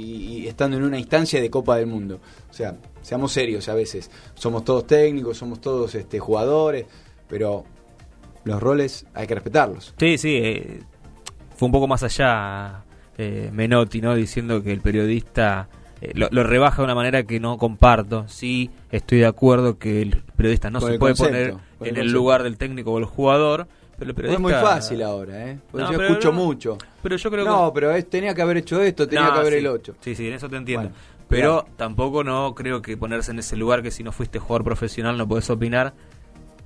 y, 0.42 0.46
estando 0.48 0.76
en 0.76 0.82
una 0.82 0.98
instancia 0.98 1.40
de 1.40 1.48
Copa 1.50 1.76
del 1.76 1.86
Mundo. 1.86 2.18
O 2.50 2.52
sea, 2.52 2.76
seamos 3.02 3.30
serios 3.32 3.68
a 3.68 3.74
veces. 3.74 4.10
Somos 4.34 4.64
todos 4.64 4.84
técnicos, 4.88 5.38
somos 5.38 5.60
todos 5.60 5.94
este, 5.94 6.18
jugadores, 6.18 6.86
pero 7.34 7.64
los 8.44 8.62
roles 8.62 9.06
hay 9.12 9.26
que 9.26 9.34
respetarlos. 9.34 9.92
Sí, 9.98 10.18
sí, 10.18 10.36
eh, 10.40 10.78
fue 11.56 11.66
un 11.66 11.72
poco 11.72 11.88
más 11.88 12.04
allá 12.04 12.84
eh, 13.18 13.50
Menotti, 13.52 14.00
¿no? 14.00 14.14
Diciendo 14.14 14.62
que 14.62 14.70
el 14.70 14.80
periodista 14.80 15.68
eh, 16.00 16.12
lo, 16.14 16.28
lo 16.30 16.44
rebaja 16.44 16.76
de 16.82 16.84
una 16.84 16.94
manera 16.94 17.24
que 17.24 17.40
no 17.40 17.58
comparto. 17.58 18.28
Sí, 18.28 18.70
estoy 18.92 19.18
de 19.18 19.26
acuerdo 19.26 19.78
que 19.80 20.00
el 20.02 20.22
periodista 20.36 20.70
no 20.70 20.78
Con 20.78 20.92
se 20.92 20.98
puede 21.00 21.14
concepto, 21.16 21.32
poner 21.32 21.48
en 21.48 21.56
el 21.88 21.94
concepto. 21.94 22.12
lugar 22.12 22.42
del 22.44 22.56
técnico 22.56 22.92
o 22.92 22.98
el 22.98 23.04
jugador, 23.04 23.66
pero 23.98 24.02
el 24.02 24.08
No 24.10 24.14
periodista... 24.14 24.36
es 24.36 24.40
muy 24.40 24.52
fácil 24.52 25.02
ahora, 25.02 25.50
¿eh? 25.50 25.58
Porque 25.72 25.86
No, 25.86 25.90
yo 25.92 25.98
pero 25.98 26.08
escucho 26.10 26.30
no, 26.32 26.38
mucho. 26.44 26.78
Pero 27.02 27.16
yo 27.16 27.30
creo 27.32 27.44
que... 27.44 27.50
No, 27.50 27.72
pero 27.74 27.90
es- 27.90 28.08
tenía 28.08 28.32
que 28.32 28.42
haber 28.42 28.58
hecho 28.58 28.80
esto, 28.80 29.08
tenía 29.08 29.26
No, 29.26 29.32
que 29.32 29.38
haber 29.40 29.52
sí. 29.54 29.58
el 29.58 29.66
8. 29.66 29.96
Sí, 29.98 30.14
sí, 30.14 30.28
en 30.28 30.34
eso 30.34 30.48
te 30.48 30.56
entiendo. 30.56 30.90
Bueno, 30.90 30.96
pero 31.28 31.62
claro. 31.62 31.76
tampoco 31.76 32.22
no 32.22 32.54
creo 32.54 32.80
que 32.82 32.96
ponerse 32.96 33.32
en 33.32 33.40
ese 33.40 33.56
lugar 33.56 33.82
que 33.82 33.90
si 33.90 34.04
no 34.04 34.12
fuiste 34.12 34.38
jugador 34.38 34.62
profesional 34.62 35.16
no 35.18 35.26
podés 35.26 35.48
opinar 35.50 35.94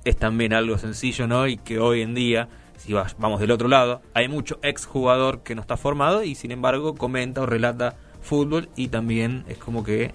es 0.09 0.17
también 0.17 0.53
algo 0.53 0.77
sencillo, 0.77 1.27
¿no? 1.27 1.47
Y 1.47 1.57
que 1.57 1.79
hoy 1.79 2.01
en 2.01 2.15
día, 2.15 2.49
si 2.77 2.93
vamos 2.93 3.39
del 3.39 3.51
otro 3.51 3.67
lado, 3.67 4.01
hay 4.13 4.27
mucho 4.27 4.59
exjugador 4.61 5.43
que 5.43 5.55
no 5.55 5.61
está 5.61 5.77
formado 5.77 6.23
y 6.23 6.35
sin 6.35 6.51
embargo 6.51 6.95
comenta 6.95 7.41
o 7.41 7.45
relata 7.45 7.95
fútbol 8.21 8.69
y 8.75 8.89
también 8.89 9.43
es 9.47 9.57
como 9.57 9.83
que 9.83 10.11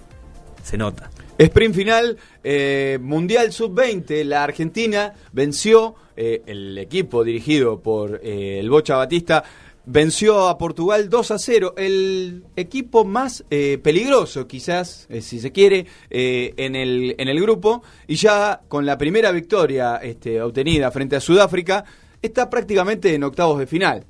se 0.63 0.77
nota. 0.77 1.09
Sprint 1.37 1.75
final, 1.75 2.17
eh, 2.43 2.97
Mundial 3.01 3.51
Sub-20, 3.51 4.23
la 4.23 4.43
Argentina 4.43 5.13
venció, 5.31 5.95
eh, 6.15 6.41
el 6.45 6.77
equipo 6.77 7.23
dirigido 7.23 7.81
por 7.81 8.21
eh, 8.23 8.59
el 8.59 8.69
Bocha 8.69 8.95
Batista, 8.95 9.43
venció 9.85 10.47
a 10.47 10.57
Portugal 10.57 11.09
2 11.09 11.31
a 11.31 11.39
0, 11.39 11.73
el 11.77 12.43
equipo 12.55 13.05
más 13.05 13.45
eh, 13.49 13.79
peligroso 13.81 14.47
quizás, 14.47 15.07
eh, 15.09 15.21
si 15.21 15.39
se 15.39 15.51
quiere, 15.51 15.85
eh, 16.09 16.53
en, 16.57 16.75
el, 16.75 17.15
en 17.17 17.27
el 17.27 17.39
grupo, 17.41 17.83
y 18.07 18.15
ya 18.15 18.61
con 18.67 18.85
la 18.85 18.97
primera 18.97 19.31
victoria 19.31 19.97
este, 19.97 20.41
obtenida 20.41 20.91
frente 20.91 21.15
a 21.15 21.21
Sudáfrica, 21.21 21.85
está 22.21 22.49
prácticamente 22.49 23.13
en 23.13 23.23
octavos 23.23 23.59
de 23.59 23.67
final. 23.67 24.05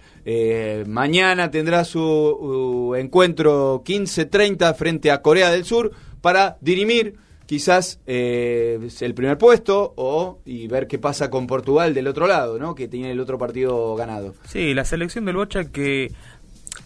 Mañana 0.87 1.51
tendrá 1.51 1.83
su 1.83 2.01
uh, 2.01 2.95
encuentro 2.95 3.83
15-30 3.83 4.73
frente 4.73 5.11
a 5.11 5.21
Corea 5.21 5.51
del 5.51 5.65
Sur 5.65 5.91
para 6.21 6.57
dirimir 6.61 7.15
quizás 7.45 7.99
eh, 8.07 8.79
el 9.01 9.13
primer 9.13 9.37
puesto 9.37 9.93
o 9.95 10.39
y 10.45 10.67
ver 10.67 10.87
qué 10.87 10.97
pasa 10.97 11.29
con 11.29 11.47
Portugal 11.47 11.93
del 11.93 12.07
otro 12.07 12.27
lado, 12.27 12.59
¿no? 12.59 12.75
que 12.75 12.87
tiene 12.87 13.11
el 13.11 13.19
otro 13.19 13.37
partido 13.37 13.95
ganado. 13.95 14.33
Sí, 14.47 14.73
la 14.73 14.85
selección 14.85 15.25
del 15.25 15.35
Bocha 15.35 15.65
que, 15.65 16.11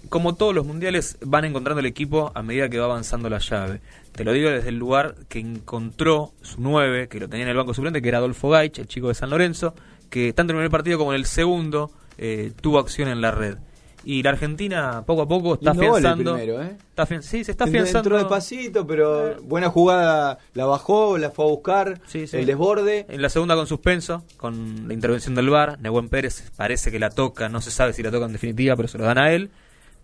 como 0.10 0.36
todos 0.36 0.54
los 0.54 0.66
mundiales, 0.66 1.18
van 1.22 1.46
encontrando 1.46 1.80
el 1.80 1.86
equipo 1.86 2.32
a 2.36 2.44
medida 2.44 2.70
que 2.70 2.80
va 2.80 2.86
avanzando 2.86 3.30
la 3.30 3.40
llave. 3.40 3.82
Te 4.14 4.24
lo 4.24 4.34
digo 4.34 4.50
desde 4.50 4.70
el 4.70 4.78
lugar 4.78 5.16
que 5.30 5.40
encontró 5.40 6.34
su 6.42 6.60
9, 6.60 7.08
que 7.08 7.20
lo 7.20 7.30
tenía 7.30 7.46
en 7.46 7.52
el 7.52 7.58
banco 7.58 7.74
suplente, 7.74 8.02
que 8.02 8.10
era 8.10 8.18
Adolfo 8.18 8.50
Gaich, 8.50 8.80
el 8.80 8.88
chico 8.88 9.08
de 9.08 9.14
San 9.14 9.30
Lorenzo, 9.30 9.74
que 10.10 10.34
tanto 10.34 10.52
en 10.52 10.58
el 10.58 10.62
primer 10.64 10.72
partido 10.72 10.98
como 10.98 11.14
en 11.14 11.20
el 11.20 11.26
segundo 11.26 11.92
eh, 12.18 12.52
tuvo 12.60 12.80
acción 12.80 13.08
en 13.08 13.22
la 13.22 13.32
red. 13.32 13.58
Y 14.06 14.24
la 14.24 14.30
Argentina 14.30 15.04
poco 15.06 15.24
a 15.24 15.28
poco 15.28 15.56
está 15.56 15.72
afianzando. 15.72 16.36
primero, 16.36 16.62
¿eh? 16.64 16.78
está 16.96 17.06
sí, 17.22 17.44
se 17.44 17.52
está 17.52 17.66
Entró 17.66 17.80
afianzando. 17.82 18.16
despacito, 18.18 18.88
pero 18.88 19.42
buena 19.44 19.70
jugada, 19.70 20.38
la 20.54 20.66
bajó, 20.66 21.18
la 21.18 21.32
fue 21.32 21.46
a 21.46 21.48
buscar, 21.50 22.02
Sí, 22.08 22.26
sí. 22.26 22.38
el 22.38 22.46
desborde. 22.46 23.06
En 23.10 23.22
la 23.22 23.30
segunda 23.30 23.56
con 23.56 23.68
suspenso, 23.68 24.24
con 24.38 24.88
la 24.88 24.94
intervención 24.94 25.36
del 25.36 25.50
VAR, 25.50 25.80
Nehuen 25.82 26.08
Pérez 26.08 26.50
parece 26.56 26.92
que 26.92 27.00
la 27.00 27.10
toca, 27.10 27.50
no 27.50 27.60
se 27.62 27.72
sabe 27.72 27.92
si 27.94 28.02
la 28.02 28.10
toca 28.12 28.26
en 28.26 28.34
definitiva, 28.34 28.76
pero 28.78 28.88
se 28.88 28.98
lo 28.98 29.04
dan 29.04 29.18
a 29.18 29.32
él. 29.34 29.50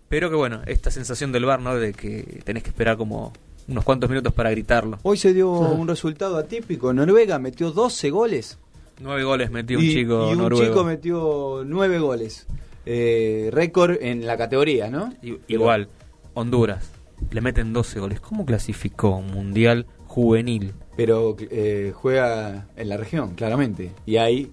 Pero 0.08 0.28
que 0.30 0.36
bueno, 0.36 0.60
esta 0.66 0.90
sensación 0.90 1.32
del 1.32 1.46
VAR, 1.46 1.60
¿no? 1.60 1.74
De 1.76 1.92
que 1.92 2.40
tenés 2.44 2.62
que 2.62 2.68
esperar 2.70 2.96
como 2.96 3.32
unos 3.66 3.82
cuantos 3.82 4.08
minutos 4.10 4.32
para 4.34 4.50
gritarlo. 4.50 4.98
Hoy 5.02 5.16
se 5.16 5.32
dio 5.32 5.50
un 5.50 5.88
resultado 5.88 6.36
atípico, 6.36 6.92
Noruega 6.92 7.38
metió 7.38 7.72
12 7.72 8.10
goles 8.10 8.58
Nueve 9.00 9.24
goles 9.24 9.50
metió 9.50 9.78
un 9.78 9.84
chico 9.84 10.28
y 10.30 10.32
un 10.32 10.38
noruego. 10.38 10.64
chico 10.66 10.84
metió 10.84 11.62
9 11.66 11.98
goles. 11.98 12.46
Eh, 12.86 13.50
récord 13.52 13.96
en 14.00 14.26
la 14.26 14.36
categoría, 14.36 14.88
¿no? 14.90 15.12
Igual, 15.48 15.88
Honduras, 16.34 16.88
le 17.30 17.40
meten 17.40 17.72
12 17.72 17.98
goles. 18.00 18.20
¿Cómo 18.20 18.46
clasificó 18.46 19.16
un 19.16 19.26
mundial 19.32 19.86
juvenil? 20.06 20.72
pero 20.96 21.36
eh, 21.50 21.92
juega 21.94 22.68
en 22.74 22.88
la 22.88 22.96
región, 22.96 23.34
claramente. 23.34 23.90
Y 24.06 24.16
hay 24.16 24.50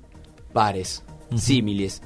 pares, 0.52 1.04
Ujú. 1.30 1.38
símiles. 1.40 2.02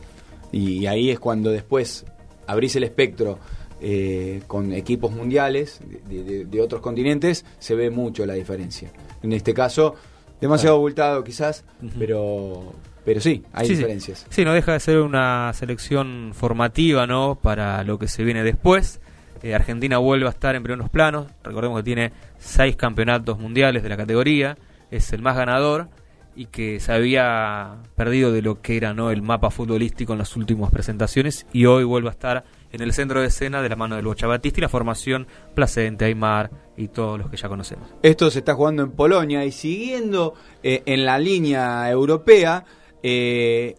Y 0.51 0.85
ahí 0.85 1.09
es 1.09 1.19
cuando 1.19 1.49
después 1.49 2.05
abrís 2.45 2.75
el 2.75 2.83
espectro 2.83 3.39
eh, 3.81 4.41
con 4.45 4.73
equipos 4.73 5.11
mundiales 5.11 5.79
de, 6.07 6.23
de- 6.23 6.45
de 6.45 6.61
otros 6.61 6.81
continentes, 6.81 7.45
se 7.57 7.73
ve 7.73 7.89
mucho 7.89 8.25
la 8.27 8.33
diferencia. 8.35 8.91
En 9.23 9.33
este 9.33 9.55
caso, 9.55 9.95
demasiado 10.39 10.75
abultado 10.75 11.23
quizás, 11.23 11.63
pero, 11.97 12.73
pero 13.07 13.21
sí, 13.21 13.41
hay 13.53 13.65
Sí, 13.67 13.71
sí. 13.73 13.77
diferencias. 13.77 14.25
Sí, 14.29 14.43
no 14.43 14.51
deja 14.53 14.73
de 14.73 14.81
ser 14.81 14.99
una 14.99 15.53
selección 15.53 16.31
formativa, 16.33 17.07
¿no? 17.07 17.35
Para 17.41 17.81
lo 17.85 17.97
que 17.97 18.09
se 18.09 18.25
viene 18.25 18.43
después. 18.43 18.99
eh, 19.43 19.55
Argentina 19.55 19.97
vuelve 19.97 20.25
a 20.27 20.31
estar 20.31 20.55
en 20.57 20.63
primeros 20.63 20.89
planos. 20.89 21.27
Recordemos 21.41 21.77
que 21.79 21.83
tiene 21.83 22.11
seis 22.37 22.75
campeonatos 22.75 23.39
mundiales 23.39 23.81
de 23.81 23.87
la 23.87 23.95
categoría, 23.95 24.57
es 24.91 25.13
el 25.13 25.21
más 25.21 25.37
ganador 25.37 25.87
y 26.35 26.47
que 26.47 26.79
se 26.81 26.91
había 26.91 27.77
perdido 27.95 28.31
de 28.33 28.41
lo 28.41 28.61
que 28.61 28.75
era 28.77 28.93
no 28.93 29.09
el 29.09 29.21
mapa 29.21 29.49
futbolístico 29.51 30.11
en 30.13 30.19
las 30.19 30.35
últimas 30.35 30.69
presentaciones 30.69 31.47
y 31.53 31.65
hoy 31.65 31.83
vuelve 31.85 32.09
a 32.09 32.11
estar 32.11 32.43
en 32.71 32.81
el 32.81 32.91
centro 32.93 33.21
de 33.21 33.27
escena 33.27 33.61
de 33.61 33.69
la 33.69 33.75
mano 33.77 33.95
del 33.95 34.05
Bocha 34.05 34.27
Batista 34.27 34.59
y 34.59 34.61
la 34.61 34.69
formación 34.69 35.25
Placente, 35.55 36.05
Aymar 36.05 36.51
y 36.75 36.89
todos 36.89 37.17
los 37.17 37.29
que 37.29 37.37
ya 37.37 37.47
conocemos. 37.47 37.87
Esto 38.03 38.29
se 38.29 38.39
está 38.39 38.53
jugando 38.53 38.83
en 38.83 38.91
Polonia 38.91 39.45
y 39.45 39.51
siguiendo 39.51 40.33
eh, 40.61 40.83
en 40.85 41.05
la 41.05 41.17
línea 41.17 41.89
europea, 41.89 42.65
eh, 43.03 43.75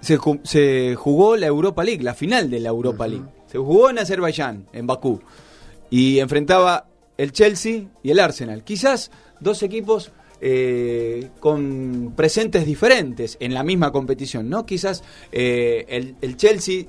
se, 0.00 0.18
ju- 0.18 0.40
se 0.44 0.94
jugó 0.96 1.36
la 1.36 1.46
Europa 1.46 1.84
League, 1.84 2.02
la 2.02 2.14
final 2.14 2.50
de 2.50 2.60
la 2.60 2.68
Europa 2.70 3.06
League. 3.06 3.26
Se 3.46 3.58
jugó 3.58 3.90
en 3.90 3.98
Azerbaiyán, 3.98 4.66
en 4.72 4.86
Bakú, 4.86 5.20
y 5.90 6.18
enfrentaba 6.20 6.86
el 7.16 7.32
Chelsea 7.32 7.84
y 8.02 8.10
el 8.10 8.20
Arsenal. 8.20 8.64
Quizás 8.64 9.10
dos 9.40 9.62
equipos 9.62 10.12
eh, 10.40 11.28
con 11.40 12.14
presentes 12.16 12.64
diferentes 12.64 13.36
en 13.40 13.52
la 13.52 13.62
misma 13.62 13.92
competición, 13.92 14.48
¿no? 14.48 14.64
Quizás 14.64 15.02
eh, 15.32 15.84
el, 15.88 16.16
el 16.22 16.36
Chelsea 16.36 16.84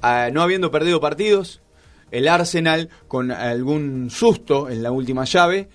ah, 0.00 0.30
no 0.32 0.42
habiendo 0.42 0.70
perdido 0.70 1.00
partidos, 1.00 1.60
el 2.10 2.26
Arsenal 2.26 2.88
con 3.06 3.30
algún 3.30 4.08
susto 4.10 4.70
en 4.70 4.82
la 4.82 4.92
última 4.92 5.24
llave, 5.24 5.68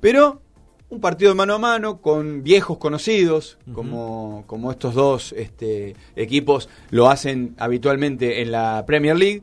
pero 0.00 0.42
un 0.90 1.00
partido 1.00 1.30
de 1.30 1.36
mano 1.36 1.54
a 1.54 1.58
mano 1.58 2.00
con 2.00 2.42
viejos 2.42 2.78
conocidos, 2.78 3.58
como, 3.72 4.42
como 4.46 4.72
estos 4.72 4.94
dos 4.94 5.32
este, 5.36 5.94
equipos 6.16 6.68
lo 6.90 7.08
hacen 7.08 7.54
habitualmente 7.58 8.42
en 8.42 8.50
la 8.50 8.84
Premier 8.86 9.16
League. 9.16 9.42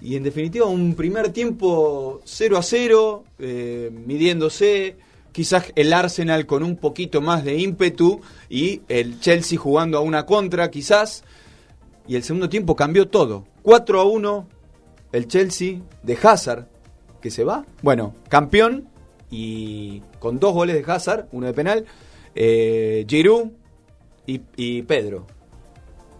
Y 0.00 0.16
en 0.16 0.22
definitiva, 0.22 0.66
un 0.66 0.94
primer 0.94 1.28
tiempo 1.28 2.20
0 2.24 2.56
a 2.56 2.62
0, 2.62 3.24
eh, 3.38 3.90
midiéndose. 3.92 4.96
Quizás 5.32 5.72
el 5.74 5.92
Arsenal 5.92 6.46
con 6.46 6.62
un 6.62 6.76
poquito 6.76 7.20
más 7.20 7.44
de 7.44 7.58
ímpetu 7.58 8.20
y 8.48 8.82
el 8.88 9.20
Chelsea 9.20 9.58
jugando 9.58 9.98
a 9.98 10.00
una 10.00 10.26
contra, 10.26 10.70
quizás. 10.70 11.24
Y 12.06 12.16
el 12.16 12.22
segundo 12.22 12.48
tiempo 12.48 12.76
cambió 12.76 13.08
todo. 13.08 13.44
4 13.62 14.00
a 14.00 14.04
1, 14.04 14.48
el 15.12 15.26
Chelsea 15.26 15.80
de 16.02 16.18
Hazard, 16.22 16.68
que 17.20 17.30
se 17.30 17.44
va. 17.44 17.64
Bueno, 17.82 18.14
campeón 18.28 18.88
y 19.36 20.02
con 20.20 20.38
dos 20.38 20.52
goles 20.54 20.76
de 20.76 20.92
Hazard, 20.92 21.26
uno 21.32 21.46
de 21.46 21.52
penal. 21.54 21.84
Eh, 22.36 23.04
Giroud 23.08 23.48
y, 24.26 24.40
y 24.56 24.82
Pedro. 24.82 25.26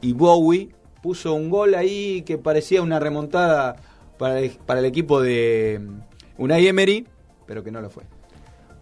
Y 0.01 0.13
Bowie 0.13 0.71
puso 1.03 1.35
un 1.35 1.49
gol 1.51 1.75
ahí 1.75 2.23
que 2.23 2.39
parecía 2.39 2.83
una 2.83 2.99
remontada 2.99 3.77
para 4.19 4.41
el, 4.41 4.51
para 4.67 4.81
el 4.81 4.87
equipo 4.87 5.21
de 5.21 5.81
mm, 5.81 6.43
Unai 6.43 6.67
Emery, 6.67 7.07
pero 7.47 7.63
que 7.63 7.71
no 7.71 7.81
lo 7.81 7.91
fue. 7.91 8.03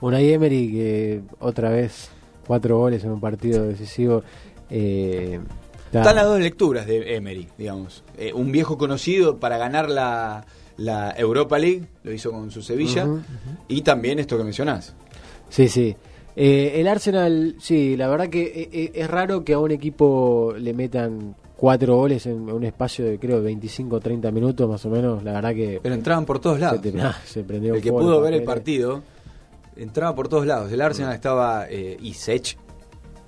Unai 0.00 0.32
Emery 0.32 0.70
que 0.72 1.20
otra 1.38 1.70
vez 1.70 2.10
cuatro 2.46 2.78
goles 2.78 3.04
en 3.04 3.10
un 3.12 3.20
partido 3.20 3.64
decisivo. 3.66 4.22
Eh, 4.70 5.38
está- 5.86 6.00
Están 6.00 6.16
las 6.16 6.24
dos 6.24 6.40
lecturas 6.40 6.86
de 6.86 7.14
Emery, 7.16 7.48
digamos. 7.58 8.02
Eh, 8.18 8.32
un 8.32 8.50
viejo 8.50 8.78
conocido 8.78 9.38
para 9.38 9.58
ganar 9.58 9.88
la, 9.90 10.44
la 10.82 11.14
Europa 11.16 11.58
League, 11.58 11.82
lo 12.04 12.12
hizo 12.12 12.30
con 12.32 12.50
su 12.50 12.62
Sevilla, 12.62 13.06
y 13.68 13.82
también 13.82 14.18
esto 14.18 14.36
que 14.36 14.44
mencionás. 14.44 14.94
Sí, 15.48 15.68
sí. 15.68 15.94
Eh, 16.34 16.80
el 16.80 16.88
Arsenal, 16.88 17.56
sí, 17.60 17.96
la 17.96 18.08
verdad 18.08 18.28
que 18.28 18.42
eh, 18.42 18.68
eh, 18.72 18.90
es 18.94 19.10
raro 19.10 19.44
que 19.44 19.52
a 19.52 19.58
un 19.58 19.70
equipo 19.70 20.54
le 20.58 20.72
metan 20.72 21.34
cuatro 21.56 21.96
goles 21.96 22.24
en 22.26 22.50
un 22.50 22.64
espacio 22.64 23.04
de 23.04 23.18
creo 23.18 23.42
25 23.42 23.96
o 23.96 24.00
30 24.00 24.30
minutos 24.30 24.68
más 24.68 24.84
o 24.86 24.90
menos. 24.90 25.22
La 25.22 25.32
verdad 25.32 25.54
que 25.54 25.78
Pero 25.82 25.94
entraban 25.94 26.24
por 26.24 26.38
todos 26.40 26.58
lados. 26.58 26.80
se, 26.82 26.90
te- 26.90 27.00
ah, 27.00 27.14
se 27.24 27.44
prendió 27.44 27.74
El 27.74 27.82
que 27.82 27.90
pudo 27.90 28.20
ver 28.22 28.32
el 28.34 28.40
papeles. 28.40 28.46
partido 28.46 29.02
entraba 29.76 30.14
por 30.14 30.28
todos 30.28 30.46
lados. 30.46 30.72
El 30.72 30.80
Arsenal 30.80 31.12
estaba 31.14 31.66
eh, 31.68 31.98
y 32.00 32.14
Sech 32.14 32.56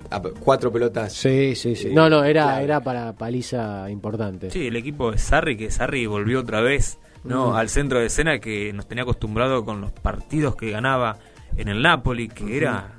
a 0.09 0.19
cuatro 0.21 0.71
pelotas. 0.71 1.13
Sí, 1.13 1.53
sí, 1.55 1.75
sí. 1.75 1.89
Eh, 1.89 1.93
No, 1.93 2.09
no, 2.09 2.23
era, 2.23 2.61
era 2.61 2.79
para 2.81 3.13
paliza 3.13 3.87
importante. 3.89 4.49
Sí, 4.49 4.67
el 4.67 4.75
equipo 4.75 5.11
de 5.11 5.17
Sarri, 5.19 5.55
que 5.57 5.69
Sarri 5.71 6.05
volvió 6.07 6.39
otra 6.41 6.61
vez 6.61 6.97
no 7.25 7.55
al 7.55 7.69
centro 7.69 7.99
de 7.99 8.07
escena 8.07 8.39
que 8.39 8.71
nos 8.73 8.87
tenía 8.87 9.03
acostumbrado 9.03 9.65
con 9.65 9.81
los 9.81 9.91
partidos 9.91 10.55
que 10.55 10.71
ganaba 10.71 11.17
en 11.57 11.67
el 11.67 11.81
Napoli, 11.81 12.27
que 12.27 12.57
era 12.57 12.91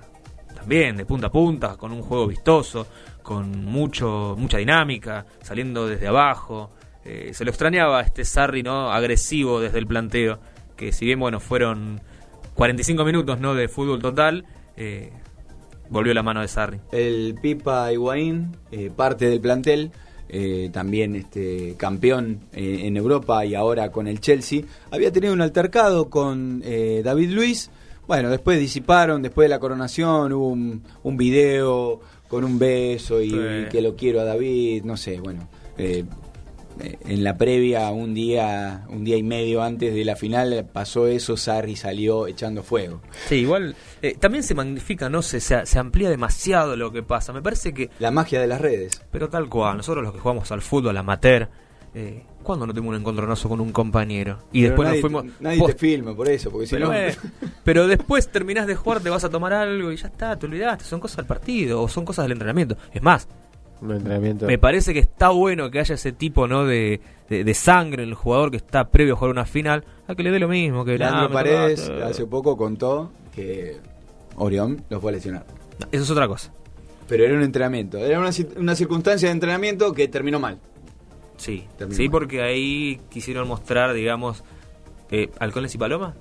también 0.55 0.97
de 0.97 1.05
punta 1.05 1.29
a 1.29 1.31
punta, 1.31 1.77
con 1.77 1.93
un 1.93 2.03
juego 2.03 2.27
vistoso, 2.27 2.87
con 3.23 3.65
mucho 3.65 4.35
mucha 4.39 4.59
dinámica, 4.59 5.27
saliendo 5.43 5.87
desde 5.87 6.09
abajo. 6.09 6.73
Eh, 7.05 7.31
se 7.35 7.45
lo 7.45 7.51
extrañaba 7.51 8.01
a 8.01 8.03
este 8.03 8.25
Sarri 8.25 8.63
no 8.63 8.91
agresivo 8.91 9.61
desde 9.61 9.79
el 9.79 9.87
planteo, 9.87 10.39
que 10.77 10.93
si 10.93 11.07
bien 11.07 11.21
bueno 11.21 11.39
fueron 11.39 12.01
45 12.55 13.05
minutos 13.05 13.39
no 13.39 13.55
de 13.55 13.69
fútbol 13.69 14.01
total, 14.01 14.45
eh, 14.77 15.13
volvió 15.89 16.15
la 16.15 16.23
mano 16.23 16.41
de 16.41 16.49
Sarri. 16.49 16.81
El 16.91 17.37
Pipa 17.41 17.93
Higuaín, 17.93 18.57
eh, 18.73 18.91
parte 18.95 19.29
del 19.29 19.41
plantel, 19.41 19.93
eh, 20.29 20.71
también 20.73 21.15
este 21.17 21.75
campeón 21.77 22.41
eh, 22.53 22.81
en 22.85 22.97
Europa 22.97 23.45
y 23.45 23.55
ahora 23.55 23.91
con 23.93 24.07
el 24.09 24.21
Chelsea, 24.21 24.63
había 24.91 25.13
tenido 25.13 25.33
un 25.33 25.41
altercado 25.41 26.09
con 26.11 26.63
eh, 26.65 27.03
David 27.05 27.31
Luis. 27.31 27.71
Bueno, 28.07 28.31
después 28.31 28.59
disiparon, 28.61 29.23
después 29.23 29.47
de 29.47 29.51
la 29.51 29.59
coronación 29.59 30.33
hubo 30.33 30.49
un, 30.49 30.83
un 31.03 31.17
video 31.17 32.01
con 32.29 32.45
un 32.45 32.59
beso 32.59 33.21
y, 33.21 33.31
Sí. 33.31 33.37
que 33.71 33.81
lo 33.81 33.95
quiero 33.97 34.21
a 34.21 34.25
David, 34.25 34.83
no 34.85 34.97
sé, 34.97 35.21
bueno. 35.21 35.49
eh, 35.79 36.05
en 36.81 37.25
la 37.25 37.37
previa, 37.37 37.91
un 37.91 38.15
día, 38.15 38.85
un 38.89 39.05
día 39.05 39.17
y 39.17 39.23
medio 39.23 39.63
antes 39.63 39.95
de 39.95 40.05
la 40.05 40.17
final, 40.17 40.67
pasó 40.73 41.07
eso, 41.07 41.37
Sarri 41.37 41.77
salió 41.77 42.27
echando 42.27 42.63
fuego. 42.63 43.01
Sí, 43.29 43.37
igual 43.37 43.75
eh, 44.03 44.17
también 44.19 44.45
se 44.45 44.55
magnifica, 44.55 45.09
no 45.09 45.23
sé, 45.23 45.41
se, 45.41 45.65
se 45.67 45.79
amplía 45.79 46.11
demasiado 46.11 46.77
lo 46.77 46.93
que 46.93 47.03
pasa. 47.03 47.33
Me 47.33 47.43
parece 47.43 47.73
que 47.73 47.91
La 47.99 48.11
magia 48.11 48.41
de 48.41 48.47
las 48.47 48.61
redes. 48.61 49.03
Pero 49.11 49.29
tal 49.29 49.49
cual, 49.49 49.79
nosotros 49.79 50.05
los 50.05 50.13
que 50.13 50.21
jugamos 50.21 50.51
al 50.53 50.63
fútbol 50.63 50.97
amateur, 50.97 51.49
eh, 51.95 52.25
¿cuándo 52.43 52.67
no 52.67 52.75
tuvimos 52.75 52.95
un 52.95 53.01
encontronazo 53.01 53.49
con 53.49 53.61
un 53.61 53.73
compañero? 53.73 54.39
Y 54.53 54.63
Pero 54.63 54.69
después 54.69 54.87
nadie, 54.89 55.01
nos 55.03 55.11
fuimos... 55.11 55.41
nadie 55.41 55.67
te 55.67 55.75
filma 55.75 56.15
por 56.15 56.29
eso, 56.29 56.51
porque 56.51 56.67
si 56.67 56.77
no... 56.77 56.93
eh, 56.93 57.17
pero 57.65 57.87
después 57.87 58.29
terminás 58.29 58.67
de 58.67 58.75
jugar, 58.75 59.01
te 59.01 59.09
vas 59.09 59.25
a 59.25 59.31
tomar 59.31 59.53
algo 59.55 59.91
y 59.91 59.97
ya 59.97 60.09
está, 60.09 60.39
te 60.39 60.47
olvidaste, 60.47 60.85
son 60.85 61.01
cosas 61.01 61.17
del 61.19 61.27
partido 61.27 61.83
o 61.83 61.89
son 61.89 62.05
cosas 62.05 62.27
del 62.27 62.33
entrenamiento. 62.33 62.77
Es 62.93 63.03
más, 63.03 63.29
Un 63.81 63.93
entrenamiento. 63.93 64.47
me 64.47 64.59
parece 64.59 64.93
que 64.95 65.01
está 65.01 65.29
bueno 65.31 65.71
que 65.71 65.81
haya 65.81 65.95
ese 65.97 66.13
tipo 66.13 66.49
no 66.49 66.65
de, 66.65 67.01
de, 67.29 67.45
de 67.45 67.55
sangre 67.55 68.03
en 68.05 68.09
el 68.11 68.15
jugador 68.15 68.51
que 68.51 68.57
está 68.57 68.89
previo 68.91 69.15
a 69.15 69.17
jugar 69.17 69.31
una 69.33 69.45
final, 69.47 69.85
a 70.09 70.15
que 70.15 70.23
le 70.23 70.31
dé 70.31 70.39
lo 70.39 70.49
mismo, 70.49 70.85
que 70.85 70.97
Leandro 70.99 71.27
"Ah, 71.27 71.31
Paredes 71.33 71.85
tocaste". 71.87 72.03
hace 72.05 72.27
poco 72.27 72.57
contó 72.57 73.13
que 73.35 73.77
Orión 74.37 74.83
lo 74.89 75.01
fue 75.01 75.11
a 75.13 75.15
lesionar. 75.15 75.45
No, 75.79 75.87
Eso 75.93 76.05
es 76.05 76.11
otra 76.11 76.27
cosa. 76.27 76.53
Pero 77.09 77.25
era 77.25 77.35
un 77.35 77.43
entrenamiento, 77.43 77.99
era 77.99 78.19
una, 78.19 78.31
una 78.57 78.75
circunstancia 78.75 79.29
de 79.29 79.33
entrenamiento 79.33 79.93
que 79.93 80.09
terminó 80.09 80.41
mal. 80.41 80.59
Sí, 81.37 81.67
Terminó 81.77 81.97
sí, 81.97 82.05
mal. 82.05 82.11
porque 82.13 82.43
ahí 82.43 82.99
quisieron 83.11 83.47
mostrar, 83.47 83.93
digamos, 83.93 84.43
eh, 85.11 85.29
halcones 85.39 85.75
y 85.75 85.79
palomas. 85.79 86.15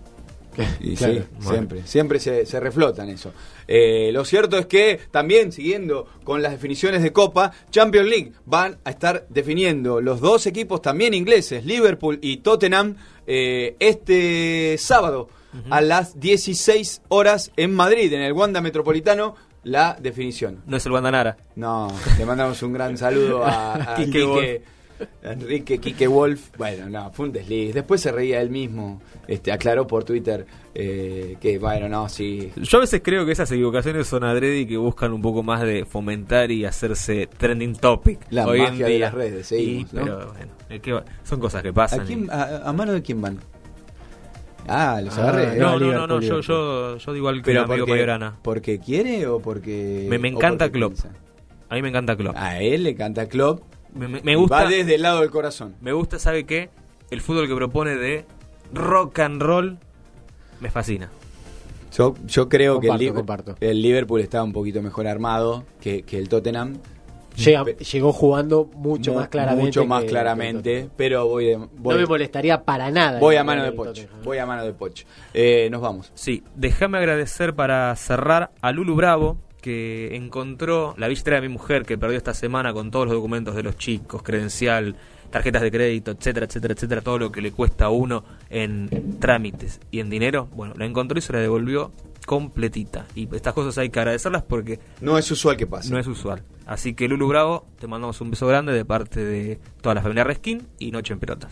Y 0.80 0.96
Claro. 0.96 1.14
sí, 1.14 1.24
Bueno. 1.38 1.50
siempre, 1.52 1.82
siempre 1.86 2.20
se, 2.20 2.46
se 2.46 2.60
reflotan 2.60 3.10
eso. 3.10 3.32
Eh, 3.68 4.12
lo 4.14 4.24
cierto 4.26 4.58
es 4.58 4.66
que 4.68 5.00
también, 5.12 5.52
siguiendo 5.52 6.08
con 6.24 6.42
las 6.42 6.52
definiciones 6.52 7.02
de 7.04 7.12
Copa, 7.12 7.52
Champions 7.72 8.08
League 8.10 8.32
van 8.46 8.78
a 8.84 8.90
estar 8.92 9.26
definiendo 9.30 10.02
los 10.02 10.22
dos 10.22 10.46
equipos 10.48 10.82
también 10.82 11.14
ingleses, 11.14 11.66
Liverpool 11.66 12.20
y 12.22 12.38
Tottenham, 12.38 12.96
eh, 13.28 13.76
este 13.80 14.78
sábado 14.78 15.30
a 15.70 15.80
las 15.82 16.20
16 16.20 17.02
horas 17.08 17.52
en 17.56 17.74
Madrid, 17.74 18.12
en 18.12 18.22
el 18.22 18.34
Wanda 18.34 18.60
Metropolitano, 18.60 19.36
la 19.64 19.98
definición. 20.00 20.62
No 20.68 20.78
es 20.78 20.86
el 20.86 20.92
Guandanara. 20.92 21.38
No, 21.56 21.88
le 22.20 22.26
mandamos 22.26 22.62
un 22.62 22.74
gran 22.74 22.98
saludo 22.98 23.44
a, 23.44 23.94
a 23.94 23.96
Quique 23.96 24.22
Enrique, 24.22 24.62
a 24.66 24.75
Enrique 25.24 25.80
Quique 25.80 26.08
Wolf. 26.08 26.50
Bueno, 26.58 26.90
no, 26.90 27.12
fue 27.12 27.26
un 27.28 27.32
desliz. 27.34 27.74
Después 27.74 28.00
se 28.02 28.12
reía 28.12 28.42
él 28.42 28.50
mismo. 28.50 29.02
Este, 29.28 29.52
aclaró 29.52 29.86
por 29.88 30.04
Twitter 30.04 30.46
eh, 30.74 31.36
que, 31.42 31.58
bueno, 31.60 31.90
no, 31.90 32.08
sí. 32.10 32.52
Yo 32.56 32.78
a 32.78 32.82
veces 32.82 33.02
creo 33.04 33.26
que 33.26 33.32
esas 33.34 33.52
equivocaciones 33.52 34.08
son 34.08 34.24
adrede 34.24 34.60
y 34.60 34.66
que 34.68 34.78
buscan 34.78 35.12
un 35.14 35.22
poco 35.22 35.44
más 35.44 35.62
de 35.64 35.86
fomentar 35.86 36.52
y 36.52 36.66
hacerse 36.66 37.28
trending 37.38 37.76
topic. 37.76 38.20
La 38.30 38.48
hoy 38.48 38.60
en 38.60 38.66
magia 38.66 38.86
de 38.86 38.92
día. 38.92 39.00
las 39.06 39.14
redes, 39.14 39.48
seguimos, 39.48 39.92
Y, 39.94 39.96
¿no? 39.96 40.04
Pero 40.06 40.18
bueno, 40.34 40.52
es 40.70 40.82
que 40.82 41.00
son 41.24 41.40
cosas 41.40 41.64
que 41.64 41.74
pasan. 41.74 42.00
¿A, 42.02 42.04
y- 42.04 42.08
quién- 42.08 42.32
a, 42.32 42.70
a 42.70 42.74
mano 42.74 42.94
de 42.94 43.02
quién 43.02 43.22
van? 43.22 43.40
Ah, 44.68 45.00
los 45.04 45.16
Ah, 45.18 45.30
agarré. 45.30 45.58
No, 45.60 45.66
no, 45.66 45.72
no, 45.74 45.80
Liverpool, 45.80 46.08
no, 46.10 46.22
yo, 46.22 46.42
yo, 46.42 46.98
yo 46.98 47.14
digo 47.14 47.30
igual 47.30 47.36
que 47.44 47.52
Pero 47.52 47.68
porque, 47.68 47.86
Mayorana. 47.92 48.36
porque 48.42 48.80
quiere 48.80 49.28
o 49.28 49.40
porque. 49.40 50.08
Me, 50.10 50.18
me 50.18 50.30
encanta 50.30 50.66
porque 50.66 50.80
Klopp. 50.80 50.94
piensa? 50.94 51.10
A 51.70 51.76
mí 51.76 51.82
me 51.84 51.90
encanta 51.90 52.16
Klopp. 52.16 52.36
A 52.38 52.60
él 52.60 52.84
le 52.84 52.90
encanta 52.92 53.28
Klopp. 53.28 53.62
Me, 53.96 54.08
me- 54.08 54.36
gusta, 54.36 54.64
Va 54.64 54.70
desde 54.70 54.96
el 54.96 55.02
lado 55.02 55.22
del 55.22 55.32
corazón. 55.32 55.76
me 55.82 55.94
gusta, 55.94 56.20
¿sabe 56.20 56.46
qué? 56.46 56.70
El 57.10 57.22
fútbol 57.22 57.48
que 57.48 57.56
propone 57.56 57.96
de 57.96 58.26
rock 58.74 59.20
and 59.20 59.42
roll 59.42 59.78
me 60.60 60.70
fascina. 60.70 61.10
Yo, 61.98 62.14
yo 62.26 62.50
creo 62.50 62.80
que 62.82 62.88
el, 62.90 63.14
Comparto, 63.14 63.56
Liverpool 63.62 64.20
está 64.20 64.44
un 64.44 64.52
poquito 64.52 64.82
mejor 64.82 65.08
armado 65.08 65.64
que, 65.80 66.04
que 66.04 66.18
el 66.18 66.28
Tottenham. 66.28 66.78
Llega- 67.38 67.64
llegó 67.66 68.14
jugando 68.14 68.70
mucho 68.76 69.12
Mu- 69.14 69.20
más 69.20 69.28
claramente. 69.30 69.66
Mucho 69.66 69.86
más 69.86 70.04
que- 70.04 70.10
claramente, 70.10 70.90
pero 70.98 71.28
voy 71.28 71.46
de, 71.46 71.58
No 71.58 71.68
me 71.84 72.06
molestaría 72.06 72.64
para 72.64 72.92
nada. 72.92 73.20
voy 73.20 73.36
a 73.38 73.44
mano 73.44 73.64
de 73.64 73.72
Poch. 73.74 73.88
Tottenham. 73.88 74.22
Voy 74.24 74.38
a 74.38 74.46
mano 74.46 74.64
de 74.66 74.74
Poch. 74.74 75.04
Eh, 75.34 75.68
nos 75.72 75.82
vamos. 75.82 76.12
Sí, 76.16 76.44
déjame 76.56 76.98
agradecer 76.98 77.54
para 77.54 77.94
cerrar 77.98 78.52
a 78.62 78.72
Lulu 78.72 78.96
Bravo, 78.96 79.38
que 79.66 80.16
encontró 80.16 80.94
la 80.96 81.08
billetera 81.08 81.38
de 81.42 81.48
mi 81.48 81.54
mujer 81.54 81.86
que 81.88 81.98
perdió 81.98 82.18
esta 82.20 82.36
semana 82.36 82.72
con 82.72 82.92
todos 82.92 83.08
los 83.08 83.16
documentos 83.16 83.56
de 83.56 83.64
los 83.64 83.76
chicos, 83.80 84.22
credencial, 84.22 84.96
tarjetas 85.32 85.64
de 85.64 85.72
crédito, 85.72 86.12
etcétera, 86.12 86.46
etcétera, 86.46 86.76
etcétera, 86.76 87.02
todo 87.02 87.18
lo 87.18 87.32
que 87.32 87.42
le 87.42 87.52
cuesta 87.52 87.86
a 87.86 87.90
uno 87.90 88.24
en 88.52 89.18
trámites 89.20 89.80
y 89.90 90.02
en 90.02 90.12
dinero. 90.12 90.48
Bueno, 90.54 90.76
la 90.78 90.86
encontró 90.86 91.18
y 91.18 91.22
se 91.24 91.34
la 91.34 91.40
devolvió 91.40 91.92
completita. 92.28 93.08
Y 93.16 93.28
estas 93.36 93.56
cosas 93.56 93.76
hay 93.80 93.90
que 93.90 94.00
agradecerlas 94.00 94.44
porque 94.44 94.80
No 95.02 95.18
es 95.18 95.32
usual 95.32 95.58
que 95.58 95.66
pase. 95.66 95.90
no 95.92 95.98
es 95.98 96.06
usual. 96.06 96.44
Así 96.68 96.94
que 96.94 97.08
Lulu 97.08 97.28
Bravo, 97.28 97.66
te 97.80 97.88
mandamos 97.88 98.22
un 98.22 98.30
beso 98.30 98.46
grande 98.46 98.72
de 98.72 98.86
parte 98.86 99.26
de 99.26 99.60
toda 99.82 99.96
la 99.96 100.02
familia 100.04 100.26
Reskin 100.26 100.62
y 100.78 100.92
Noche 100.92 101.14
en 101.14 101.20
Pelotas. 101.20 101.52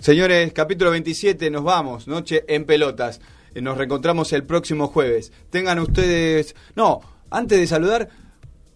Señores, 0.00 0.52
capítulo 0.52 0.90
27, 0.90 1.50
nos 1.50 1.64
vamos. 1.64 2.08
Noche 2.08 2.44
en 2.46 2.66
pelotas. 2.66 3.22
Nos 3.54 3.78
reencontramos 3.78 4.34
el 4.34 4.44
próximo 4.44 4.88
jueves. 4.88 5.32
Tengan 5.48 5.78
ustedes. 5.78 6.54
No, 6.76 7.00
antes 7.36 7.58
de 7.58 7.66
saludar, 7.66 8.08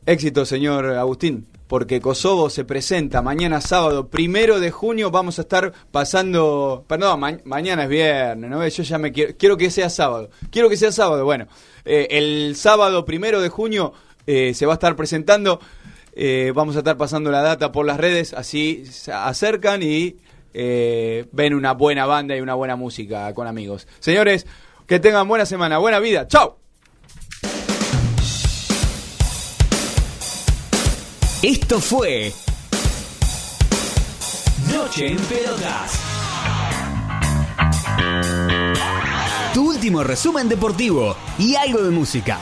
éxito, 0.06 0.44
señor 0.44 0.86
Agustín. 0.96 1.46
Porque 1.68 2.00
Kosovo 2.00 2.48
se 2.48 2.64
presenta 2.64 3.20
mañana 3.20 3.60
sábado, 3.60 4.08
primero 4.08 4.58
de 4.58 4.70
junio. 4.70 5.10
Vamos 5.10 5.38
a 5.38 5.42
estar 5.42 5.74
pasando. 5.92 6.86
Perdón, 6.88 7.20
ma- 7.20 7.38
mañana 7.44 7.82
es 7.82 7.88
viernes, 7.90 8.48
¿no? 8.50 8.66
Yo 8.66 8.82
ya 8.82 8.96
me 8.96 9.12
quiero. 9.12 9.34
Quiero 9.36 9.58
que 9.58 9.70
sea 9.70 9.90
sábado. 9.90 10.30
Quiero 10.50 10.70
que 10.70 10.78
sea 10.78 10.92
sábado. 10.92 11.26
Bueno, 11.26 11.46
eh, 11.84 12.06
el 12.10 12.56
sábado 12.56 13.04
primero 13.04 13.42
de 13.42 13.50
junio 13.50 13.92
eh, 14.26 14.54
se 14.54 14.64
va 14.64 14.72
a 14.72 14.76
estar 14.76 14.96
presentando. 14.96 15.60
Eh, 16.14 16.52
vamos 16.54 16.74
a 16.76 16.78
estar 16.78 16.96
pasando 16.96 17.30
la 17.30 17.42
data 17.42 17.70
por 17.70 17.84
las 17.84 17.98
redes, 17.98 18.32
así 18.32 18.86
se 18.86 19.12
acercan 19.12 19.82
y 19.82 20.16
ven 20.54 21.52
una 21.54 21.72
buena 21.74 22.06
banda 22.06 22.34
y 22.34 22.40
una 22.40 22.54
buena 22.54 22.76
música 22.76 23.32
con 23.34 23.46
amigos. 23.46 23.86
Señores, 24.00 24.46
que 24.86 24.98
tengan 24.98 25.28
buena 25.28 25.44
semana, 25.44 25.76
buena 25.76 26.00
vida. 26.00 26.26
¡Chao! 26.26 26.58
Esto 31.42 31.80
fue 31.80 32.32
Noche 34.72 35.06
en 35.06 35.18
Pelotas. 35.18 35.92
Tu 39.54 39.68
último 39.68 40.02
resumen 40.02 40.48
deportivo 40.48 41.14
y 41.38 41.54
algo 41.54 41.80
de 41.82 41.90
música. 41.90 42.40